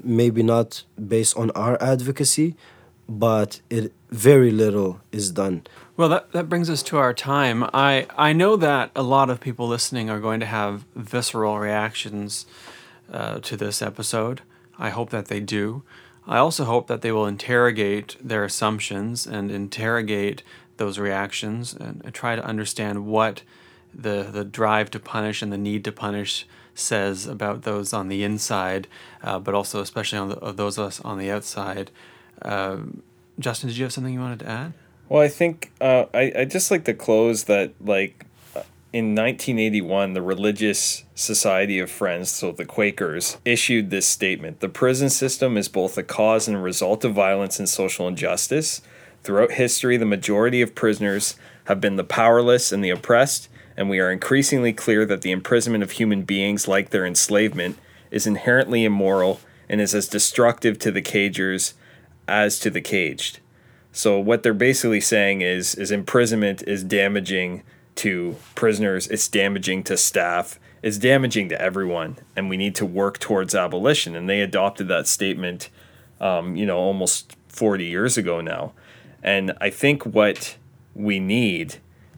maybe 0.04 0.44
not 0.44 0.84
based 1.08 1.38
on 1.38 1.52
our 1.52 1.82
advocacy, 1.82 2.56
but 3.10 3.62
it 3.70 3.94
very 4.10 4.52
little 4.52 5.02
is 5.12 5.32
done. 5.32 5.66
Well, 5.96 6.10
that, 6.10 6.32
that 6.32 6.50
brings 6.50 6.70
us 6.70 6.84
to 6.84 6.98
our 6.98 7.14
time. 7.14 7.64
I, 7.74 8.08
I 8.16 8.34
know 8.34 8.56
that 8.58 8.92
a 8.96 9.02
lot 9.04 9.30
of 9.30 9.40
people 9.40 9.68
listening 9.68 10.10
are 10.10 10.20
going 10.20 10.40
to 10.40 10.46
have 10.46 10.86
visceral 10.96 11.58
reactions 11.58 12.46
uh, 13.12 13.40
to 13.40 13.58
this 13.58 13.82
episode. 13.82 14.42
I 14.78 14.90
hope 14.90 15.10
that 15.10 15.28
they 15.28 15.40
do. 15.40 15.84
I 16.28 16.38
also 16.38 16.66
hope 16.66 16.88
that 16.88 17.02
they 17.02 17.12
will 17.12 17.26
interrogate 17.26 18.18
their 18.22 18.44
assumptions 18.44 19.26
and 19.26 19.50
interrogate 19.50 20.44
those 20.76 21.00
reactions 21.00 21.74
and, 21.74 22.04
try 22.14 22.36
to 22.36 22.46
understand 22.46 23.06
what 23.06 23.42
the, 23.94 24.24
the 24.24 24.44
drive 24.44 24.92
to 24.92 25.00
punish 25.00 25.42
and 25.42 25.52
the 25.52 25.58
need 25.58 25.84
to 25.86 25.92
punish 25.92 26.46
says 26.78 27.26
about 27.26 27.64
those 27.64 27.94
on 27.94 28.08
the 28.08 28.24
inside, 28.24 28.88
uh, 29.24 29.40
but 29.40 29.54
also 29.54 29.82
especially 29.82 30.20
on 30.20 30.30
the, 30.30 30.36
of 30.38 30.58
those 30.58 30.78
of 30.78 30.86
us 30.86 31.02
on 31.02 31.18
the 31.18 31.30
outside. 31.32 31.92
Uh, 32.42 32.78
Justin, 33.40 33.70
did 33.70 33.78
you 33.78 33.84
have 33.84 33.94
something 33.94 34.14
you 34.14 34.20
wanted 34.20 34.40
to 34.40 34.48
add? 34.48 34.74
Well, 35.10 35.22
I 35.22 35.28
think 35.30 35.72
uh, 35.80 36.06
I 36.14 36.34
I 36.36 36.46
just 36.46 36.70
like 36.72 36.86
to 36.86 36.94
close 36.94 37.46
that 37.46 37.74
like 37.80 38.26
in 38.94 39.14
1981, 39.14 40.14
the 40.14 40.22
Religious 40.22 41.04
Society 41.14 41.78
of 41.80 41.92
Friends, 41.92 42.32
so 42.32 42.52
the 42.52 42.66
Quakers, 42.66 43.38
issued 43.44 43.90
this 43.90 44.08
statement 44.08 44.60
The 44.60 44.70
prison 44.70 45.10
system 45.10 45.58
is 45.58 45.68
both 45.68 45.98
a 45.98 46.04
cause 46.04 46.48
and 46.48 46.64
result 46.64 47.04
of 47.04 47.14
violence 47.14 47.60
and 47.60 47.68
social 47.68 48.08
injustice. 48.08 48.82
Throughout 49.24 49.52
history, 49.52 49.98
the 49.98 50.06
majority 50.06 50.62
of 50.62 50.74
prisoners 50.74 51.36
have 51.66 51.82
been 51.82 51.98
the 51.98 52.04
powerless 52.04 52.72
and 52.72 52.84
the 52.84 52.90
oppressed, 52.90 53.50
and 53.78 53.90
we 53.90 54.00
are 54.00 54.12
increasingly 54.12 54.74
clear 54.74 55.06
that 55.06 55.22
the 55.22 55.32
imprisonment 55.32 55.84
of 55.84 55.92
human 55.92 56.24
beings, 56.24 56.68
like 56.68 56.90
their 56.90 57.06
enslavement, 57.06 57.78
is 58.10 58.26
inherently 58.26 58.84
immoral 58.84 59.40
and 59.70 59.80
is 59.80 59.94
as 59.94 60.08
destructive 60.08 60.80
to 60.80 60.92
the 60.92 61.02
cagers 61.02 61.74
as 62.28 62.60
to 62.60 62.70
the 62.70 62.82
caged. 62.82 63.40
So 63.92 64.20
what 64.20 64.44
they're 64.44 64.54
basically 64.54 65.02
saying 65.02 65.42
is 65.42 65.76
is 65.76 65.92
imprisonment 65.92 66.64
is 66.64 66.84
damaging 66.84 67.64
to 67.96 68.36
prisoners, 68.56 69.08
it's 69.08 69.28
damaging 69.28 69.84
to 69.84 69.98
staff, 69.98 70.60
it's 70.84 70.98
damaging 70.98 71.50
to 71.50 71.62
everyone, 71.62 72.18
and 72.36 72.50
we 72.50 72.58
need 72.58 72.76
to 72.76 72.86
work 72.86 73.20
towards 73.20 73.56
abolition. 73.56 74.16
And 74.16 74.30
they 74.30 74.42
adopted 74.42 74.88
that 74.88 75.08
statement, 75.08 75.70
um, 76.22 76.56
you 76.56 76.66
know, 76.66 76.78
almost 76.78 77.36
40 77.48 77.86
years 77.86 78.18
ago 78.18 78.40
now. 78.40 78.74
And 79.24 79.54
I 79.60 79.72
think 79.72 80.06
what 80.06 80.58
we 80.94 81.20
need 81.20 81.78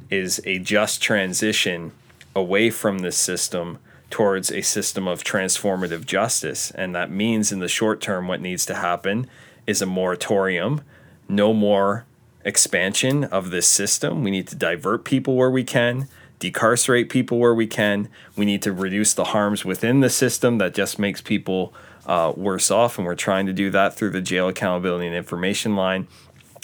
is 0.10 0.41
a 0.45 0.60
just 0.60 1.01
transition 1.01 1.91
away 2.36 2.70
from 2.70 2.99
this 2.99 3.18
system 3.18 3.80
towards 4.10 4.51
a 4.51 4.62
system 4.62 5.07
of 5.07 5.24
transformative 5.24 6.05
justice. 6.05 6.72
And 6.72 6.95
that 6.95 7.12
means 7.12 7.51
in 7.51 7.60
the 7.60 7.68
short 7.68 8.01
term, 8.01 8.28
what 8.28 8.41
needs 8.41 8.66
to 8.68 8.76
happen 8.76 9.28
is 9.68 9.82
a 9.82 9.86
moratorium, 9.86 10.82
no 11.28 11.53
more 11.53 12.05
expansion 12.43 13.24
of 13.26 13.51
this 13.51 13.68
system. 13.68 14.24
We 14.24 14.32
need 14.32 14.47
to 14.47 14.55
divert 14.55 15.03
people 15.03 15.36
where 15.36 15.51
we 15.51 15.64
can, 15.64 16.07
decarcerate 16.39 17.10
people 17.10 17.38
where 17.38 17.53
we 17.53 17.68
can. 17.68 18.10
We 18.36 18.45
need 18.45 18.62
to 18.64 18.72
reduce 18.72 19.14
the 19.14 19.26
harms 19.26 19.64
within 19.64 19.99
the 19.99 20.10
system 20.10 20.57
that 20.57 20.74
just 20.74 20.97
makes 20.97 21.22
people 21.22 21.74
uh, 22.05 22.34
worse 22.36 22.72
off. 22.72 22.97
And 22.97 23.05
we're 23.05 23.16
trying 23.16 23.45
to 23.45 23.53
do 23.53 23.70
that 23.72 23.93
through 23.93 24.12
the 24.12 24.22
jail 24.22 24.47
accountability 24.47 25.05
and 25.05 25.16
information 25.16 25.76
line. 25.76 26.07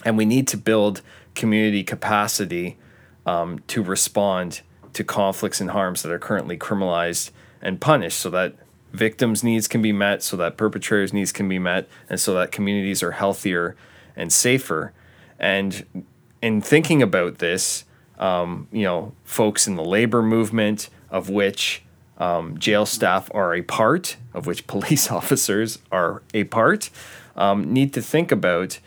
And 0.04 0.18
we 0.18 0.26
need 0.26 0.48
to 0.50 0.58
build 0.58 1.02
community 1.36 1.84
capacity 1.84 2.78
um, 3.26 3.60
to 3.68 3.82
respond 3.84 4.62
to 4.94 5.04
conflicts 5.04 5.60
and 5.60 5.72
harms 5.72 6.04
that 6.04 6.12
are 6.12 6.20
currently 6.20 6.58
criminalized 6.58 7.32
and 7.62 7.82
punished 7.82 8.20
so 8.20 8.30
that 8.30 8.56
victims' 8.94 9.44
needs 9.44 9.68
can 9.68 9.82
be 9.82 9.92
met, 9.92 10.24
so 10.24 10.38
that 10.38 10.58
perpetrators' 10.58 11.14
needs 11.14 11.32
can 11.32 11.50
be 11.50 11.60
met, 11.60 11.88
and 12.10 12.20
so 12.20 12.34
that 12.34 12.52
communities 12.52 13.04
are 13.04 13.12
healthier 13.12 13.76
and 14.16 14.32
safer. 14.32 14.94
And 15.38 16.08
in 16.42 16.62
thinking 16.62 17.04
about 17.04 17.40
this, 17.40 17.84
um, 18.18 18.68
you 18.72 18.84
know, 18.84 19.14
folks 19.24 19.68
in 19.68 19.76
the 19.76 19.84
labor 19.84 20.22
movement, 20.22 20.90
of 21.10 21.30
which 21.30 21.84
um, 22.18 22.58
jail 22.58 22.86
staff 22.86 23.30
are 23.34 23.54
a 23.54 23.62
part, 23.62 24.18
of 24.34 24.48
which 24.48 24.66
police 24.68 25.12
officers 25.12 25.80
are 25.92 26.24
a 26.34 26.46
part, 26.46 26.90
um, 27.36 27.74
need 27.74 27.94
to 27.94 28.02
think 28.02 28.32
about 28.32 28.80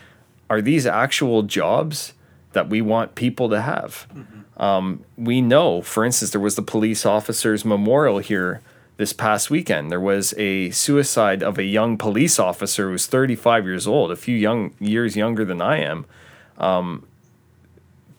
are 0.48 0.62
these 0.62 0.86
actual 0.86 1.42
jobs 1.42 2.14
that 2.52 2.68
we 2.68 2.80
want 2.80 3.14
people 3.14 3.48
to 3.50 3.60
have? 3.60 4.06
Mm-hmm. 4.14 4.62
Um, 4.62 5.04
we 5.16 5.40
know, 5.40 5.82
for 5.82 6.04
instance, 6.04 6.32
there 6.32 6.40
was 6.40 6.56
the 6.56 6.62
police 6.62 7.06
officers' 7.06 7.64
memorial 7.64 8.18
here 8.18 8.60
this 8.96 9.12
past 9.12 9.50
weekend. 9.50 9.90
There 9.90 10.00
was 10.00 10.34
a 10.36 10.70
suicide 10.70 11.42
of 11.42 11.56
a 11.58 11.62
young 11.62 11.96
police 11.96 12.38
officer 12.38 12.86
who 12.86 12.92
was 12.92 13.06
35 13.06 13.64
years 13.64 13.86
old, 13.86 14.10
a 14.10 14.16
few 14.16 14.36
young 14.36 14.74
years 14.80 15.16
younger 15.16 15.44
than 15.44 15.62
I 15.62 15.78
am. 15.78 16.04
Um, 16.58 17.06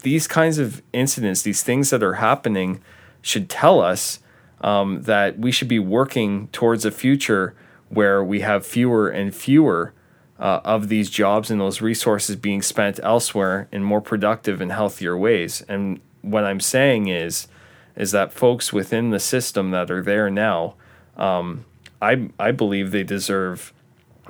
these 0.03 0.27
kinds 0.27 0.57
of 0.57 0.81
incidents, 0.93 1.41
these 1.41 1.61
things 1.61 1.89
that 1.89 2.01
are 2.01 2.15
happening, 2.15 2.81
should 3.21 3.49
tell 3.49 3.81
us 3.81 4.19
um, 4.61 5.03
that 5.03 5.37
we 5.37 5.51
should 5.51 5.67
be 5.67 5.79
working 5.79 6.47
towards 6.49 6.85
a 6.85 6.91
future 6.91 7.53
where 7.89 8.23
we 8.23 8.39
have 8.39 8.65
fewer 8.65 9.09
and 9.09 9.35
fewer 9.35 9.93
uh, 10.39 10.61
of 10.63 10.87
these 10.87 11.09
jobs 11.09 11.51
and 11.51 11.59
those 11.59 11.81
resources 11.81 12.35
being 12.35 12.61
spent 12.61 12.99
elsewhere 13.03 13.67
in 13.71 13.83
more 13.83 14.01
productive 14.01 14.61
and 14.61 14.71
healthier 14.71 15.17
ways. 15.17 15.63
And 15.67 15.99
what 16.21 16.45
I'm 16.45 16.61
saying 16.61 17.09
is, 17.09 17.47
is 17.95 18.11
that 18.11 18.31
folks 18.31 18.71
within 18.71 19.09
the 19.09 19.19
system 19.19 19.71
that 19.71 19.91
are 19.91 20.01
there 20.01 20.29
now, 20.29 20.75
um, 21.17 21.65
I 22.01 22.29
I 22.39 22.51
believe 22.51 22.91
they 22.91 23.03
deserve 23.03 23.73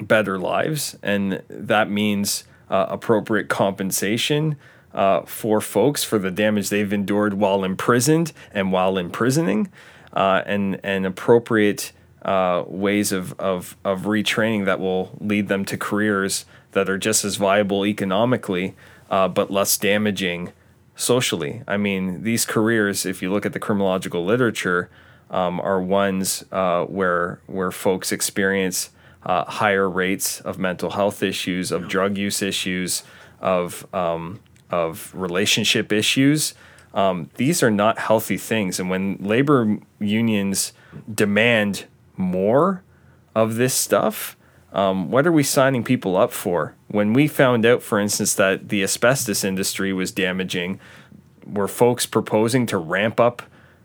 better 0.02 0.40
lives, 0.40 0.98
and 1.04 1.44
that 1.50 1.90
means 1.90 2.46
uh, 2.70 2.88
appropriate 2.90 3.48
compensation. 3.48 4.58
Uh, 4.92 5.22
for 5.22 5.62
folks 5.62 6.04
for 6.04 6.18
the 6.18 6.32
damage 6.32 6.70
they've 6.70 6.92
endured 6.92 7.36
while 7.36 7.64
imprisoned 7.64 8.34
and 8.52 8.72
while 8.72 8.98
imprisoning, 8.98 9.70
uh, 10.14 10.42
and 10.48 10.80
and 10.84 11.06
appropriate 11.06 11.92
uh, 12.24 12.64
ways 12.68 13.12
of, 13.12 13.38
of, 13.40 13.78
of 13.84 14.02
retraining 14.02 14.66
that 14.66 14.80
will 14.80 15.18
lead 15.20 15.48
them 15.48 15.66
to 15.66 15.78
careers 15.78 16.46
that 16.72 16.90
are 16.90 16.98
just 16.98 17.24
as 17.24 17.38
viable 17.38 17.86
economically, 17.86 18.76
uh, 19.10 19.28
but 19.28 19.50
less 19.50 19.78
damaging 19.78 20.52
socially. 20.96 21.64
I 21.68 21.78
mean, 21.78 22.24
these 22.24 22.46
careers, 22.46 23.06
if 23.06 23.22
you 23.22 23.32
look 23.32 23.46
at 23.46 23.54
the 23.54 23.60
criminological 23.60 24.26
literature, 24.26 24.90
um, 25.32 25.60
are 25.62 25.82
ones 25.82 26.44
uh, 26.52 26.86
where 26.86 27.40
where 27.46 27.72
folks 27.72 28.12
experience 28.12 28.90
uh, 29.24 29.46
higher 29.46 29.90
rates 29.90 30.42
of 30.42 30.58
mental 30.58 30.92
health 30.92 31.22
issues, 31.22 31.72
of 31.72 31.88
drug 31.88 32.18
use 32.18 32.42
issues, 32.42 33.04
of 33.40 33.88
um, 33.94 34.40
of 34.70 35.12
relationship 35.14 35.92
issues. 35.92 36.54
Um, 36.94 37.30
these 37.36 37.62
are 37.62 37.70
not 37.70 38.00
healthy 38.00 38.38
things, 38.38 38.80
and 38.80 38.90
when 38.90 39.18
labor 39.18 39.78
unions 40.00 40.74
demand 41.14 41.86
more 42.20 42.84
of 43.34 43.56
this 43.56 43.74
stuff, 43.74 44.36
um, 44.74 45.10
what 45.10 45.26
are 45.26 45.32
we 45.32 45.44
signing 45.44 45.84
people 45.84 46.16
up 46.16 46.32
for? 46.32 46.76
When 46.88 47.14
we 47.14 47.28
found 47.28 47.66
out, 47.66 47.82
for 47.82 48.00
instance, 48.00 48.36
that 48.36 48.70
the 48.70 48.84
asbestos 48.84 49.44
industry 49.44 49.94
was 49.94 50.12
damaging, 50.12 50.80
were 51.48 51.68
folks 51.68 52.06
proposing 52.06 52.66
to 52.68 52.78
ramp 52.78 53.20
up 53.20 53.42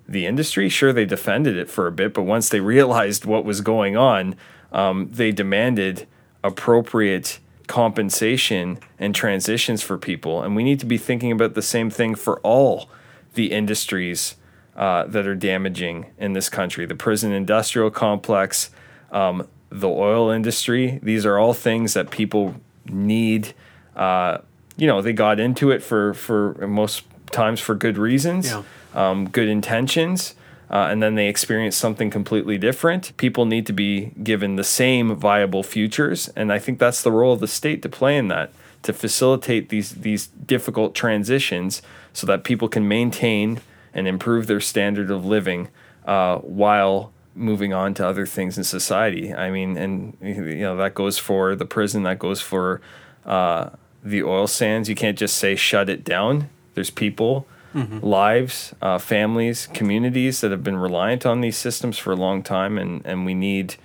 the 0.06 0.26
industry? 0.26 0.68
Sure, 0.68 0.92
they 0.92 1.06
defended 1.06 1.56
it 1.56 1.70
for 1.70 1.86
a 1.86 1.92
bit, 1.92 2.12
but 2.12 2.22
once 2.22 2.48
they 2.48 2.60
realized 2.74 3.24
what 3.24 3.44
was 3.44 3.60
going 3.60 3.96
on, 3.96 4.34
um, 4.72 5.08
they 5.10 5.30
demanded 5.32 6.06
appropriate 6.42 7.38
compensation 7.66 8.78
and 8.98 9.14
transitions 9.14 9.82
for 9.82 9.96
people. 9.96 10.42
And 10.42 10.54
we 10.54 10.64
need 10.64 10.80
to 10.80 10.86
be 10.86 10.98
thinking 10.98 11.32
about 11.32 11.54
the 11.54 11.62
same 11.62 11.88
thing 11.88 12.14
for 12.14 12.40
all 12.40 12.90
the 13.34 13.52
industries 13.52 14.36
uh, 14.76 15.04
that 15.04 15.26
are 15.26 15.34
damaging 15.34 16.06
in 16.18 16.32
this 16.32 16.48
country 16.48 16.86
the 16.86 16.94
prison 16.94 17.32
industrial 17.32 17.90
complex, 17.90 18.70
um, 19.12 19.46
the 19.70 19.88
oil 19.88 20.30
industry. 20.30 20.98
These 21.02 21.26
are 21.26 21.38
all 21.38 21.54
things 21.54 21.94
that 21.94 22.10
people 22.10 22.54
need. 22.86 23.54
Uh, 23.96 24.38
you 24.76 24.86
know, 24.86 25.00
they 25.00 25.12
got 25.12 25.38
into 25.38 25.70
it 25.70 25.82
for, 25.82 26.14
for 26.14 26.66
most 26.66 27.04
times 27.30 27.60
for 27.60 27.74
good 27.74 27.96
reasons, 27.96 28.50
yeah. 28.50 28.62
um, 28.94 29.28
good 29.28 29.48
intentions. 29.48 30.34
Uh, 30.70 30.88
and 30.90 31.02
then 31.02 31.14
they 31.14 31.28
experience 31.28 31.76
something 31.76 32.10
completely 32.10 32.58
different. 32.58 33.16
People 33.16 33.44
need 33.44 33.66
to 33.66 33.72
be 33.72 34.06
given 34.22 34.56
the 34.56 34.64
same 34.64 35.14
viable 35.14 35.62
futures, 35.62 36.28
and 36.34 36.52
I 36.52 36.58
think 36.58 36.78
that's 36.78 37.02
the 37.02 37.12
role 37.12 37.34
of 37.34 37.40
the 37.40 37.46
state 37.46 37.82
to 37.82 37.88
play 37.88 38.16
in 38.16 38.28
that, 38.28 38.50
to 38.82 38.92
facilitate 38.92 39.68
these 39.68 39.90
these 39.90 40.26
difficult 40.26 40.94
transitions, 40.94 41.82
so 42.12 42.26
that 42.26 42.44
people 42.44 42.68
can 42.68 42.88
maintain 42.88 43.60
and 43.94 44.08
improve 44.08 44.46
their 44.46 44.60
standard 44.60 45.10
of 45.10 45.24
living 45.24 45.68
uh, 46.04 46.38
while 46.38 47.12
moving 47.34 47.72
on 47.72 47.94
to 47.94 48.06
other 48.06 48.26
things 48.26 48.58
in 48.58 48.64
society. 48.64 49.32
I 49.32 49.50
mean, 49.50 49.76
and 49.76 50.16
you 50.20 50.60
know 50.60 50.76
that 50.76 50.94
goes 50.94 51.18
for 51.18 51.56
the 51.56 51.64
prison, 51.64 52.02
that 52.02 52.18
goes 52.18 52.40
for 52.40 52.80
uh, 53.24 53.70
the 54.02 54.22
oil 54.22 54.46
sands. 54.46 54.88
You 54.88 54.94
can't 54.94 55.18
just 55.18 55.36
say 55.36 55.56
shut 55.56 55.88
it 55.88 56.04
down. 56.04 56.50
There's 56.74 56.90
people, 56.90 57.46
mm-hmm. 57.74 58.00
lives, 58.04 58.74
uh, 58.82 58.98
families, 58.98 59.68
communities 59.72 60.40
that 60.40 60.50
have 60.50 60.64
been 60.64 60.76
reliant 60.76 61.24
on 61.24 61.40
these 61.40 61.56
systems 61.56 61.98
for 61.98 62.12
a 62.12 62.16
long 62.16 62.42
time, 62.42 62.78
and 62.78 63.04
and 63.06 63.24
we 63.24 63.34
need 63.34 63.76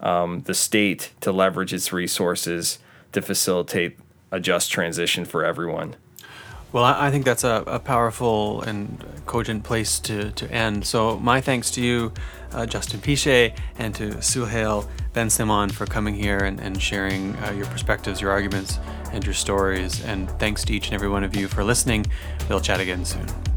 um, 0.00 0.42
the 0.42 0.54
state 0.54 1.12
to 1.20 1.32
leverage 1.32 1.72
its 1.72 1.92
resources 1.92 2.78
to 3.12 3.22
facilitate 3.22 3.98
a 4.30 4.38
just 4.38 4.70
transition 4.70 5.24
for 5.24 5.44
everyone. 5.44 5.96
Well, 6.70 6.84
I 6.84 7.10
think 7.10 7.24
that's 7.24 7.44
a, 7.44 7.64
a, 7.66 7.78
powerful 7.78 8.60
and 8.60 9.02
cogent 9.24 9.64
place 9.64 9.98
to, 10.00 10.32
to 10.32 10.52
end. 10.52 10.84
So, 10.84 11.18
my 11.18 11.40
thanks 11.40 11.70
to 11.72 11.80
you, 11.80 12.12
uh, 12.52 12.66
Justin 12.66 13.00
Piche, 13.00 13.54
and 13.78 13.94
to 13.94 14.10
Suhail 14.16 14.86
Benslimane 15.14 15.72
for 15.72 15.86
coming 15.86 16.14
here 16.14 16.38
and, 16.38 16.60
and 16.60 16.80
sharing 16.80 17.34
uh, 17.36 17.52
your 17.52 17.64
perspectives, 17.66 18.20
your 18.20 18.30
arguments, 18.30 18.78
and 19.12 19.24
your 19.24 19.34
stories. 19.34 20.04
And 20.04 20.28
thanks 20.32 20.62
to 20.66 20.74
each 20.74 20.88
and 20.88 20.94
every 20.94 21.08
one 21.08 21.24
of 21.24 21.34
you 21.34 21.48
for 21.48 21.64
listening. 21.64 22.04
We'll 22.50 22.60
chat 22.60 22.80
again 22.80 23.06
soon. 23.06 23.47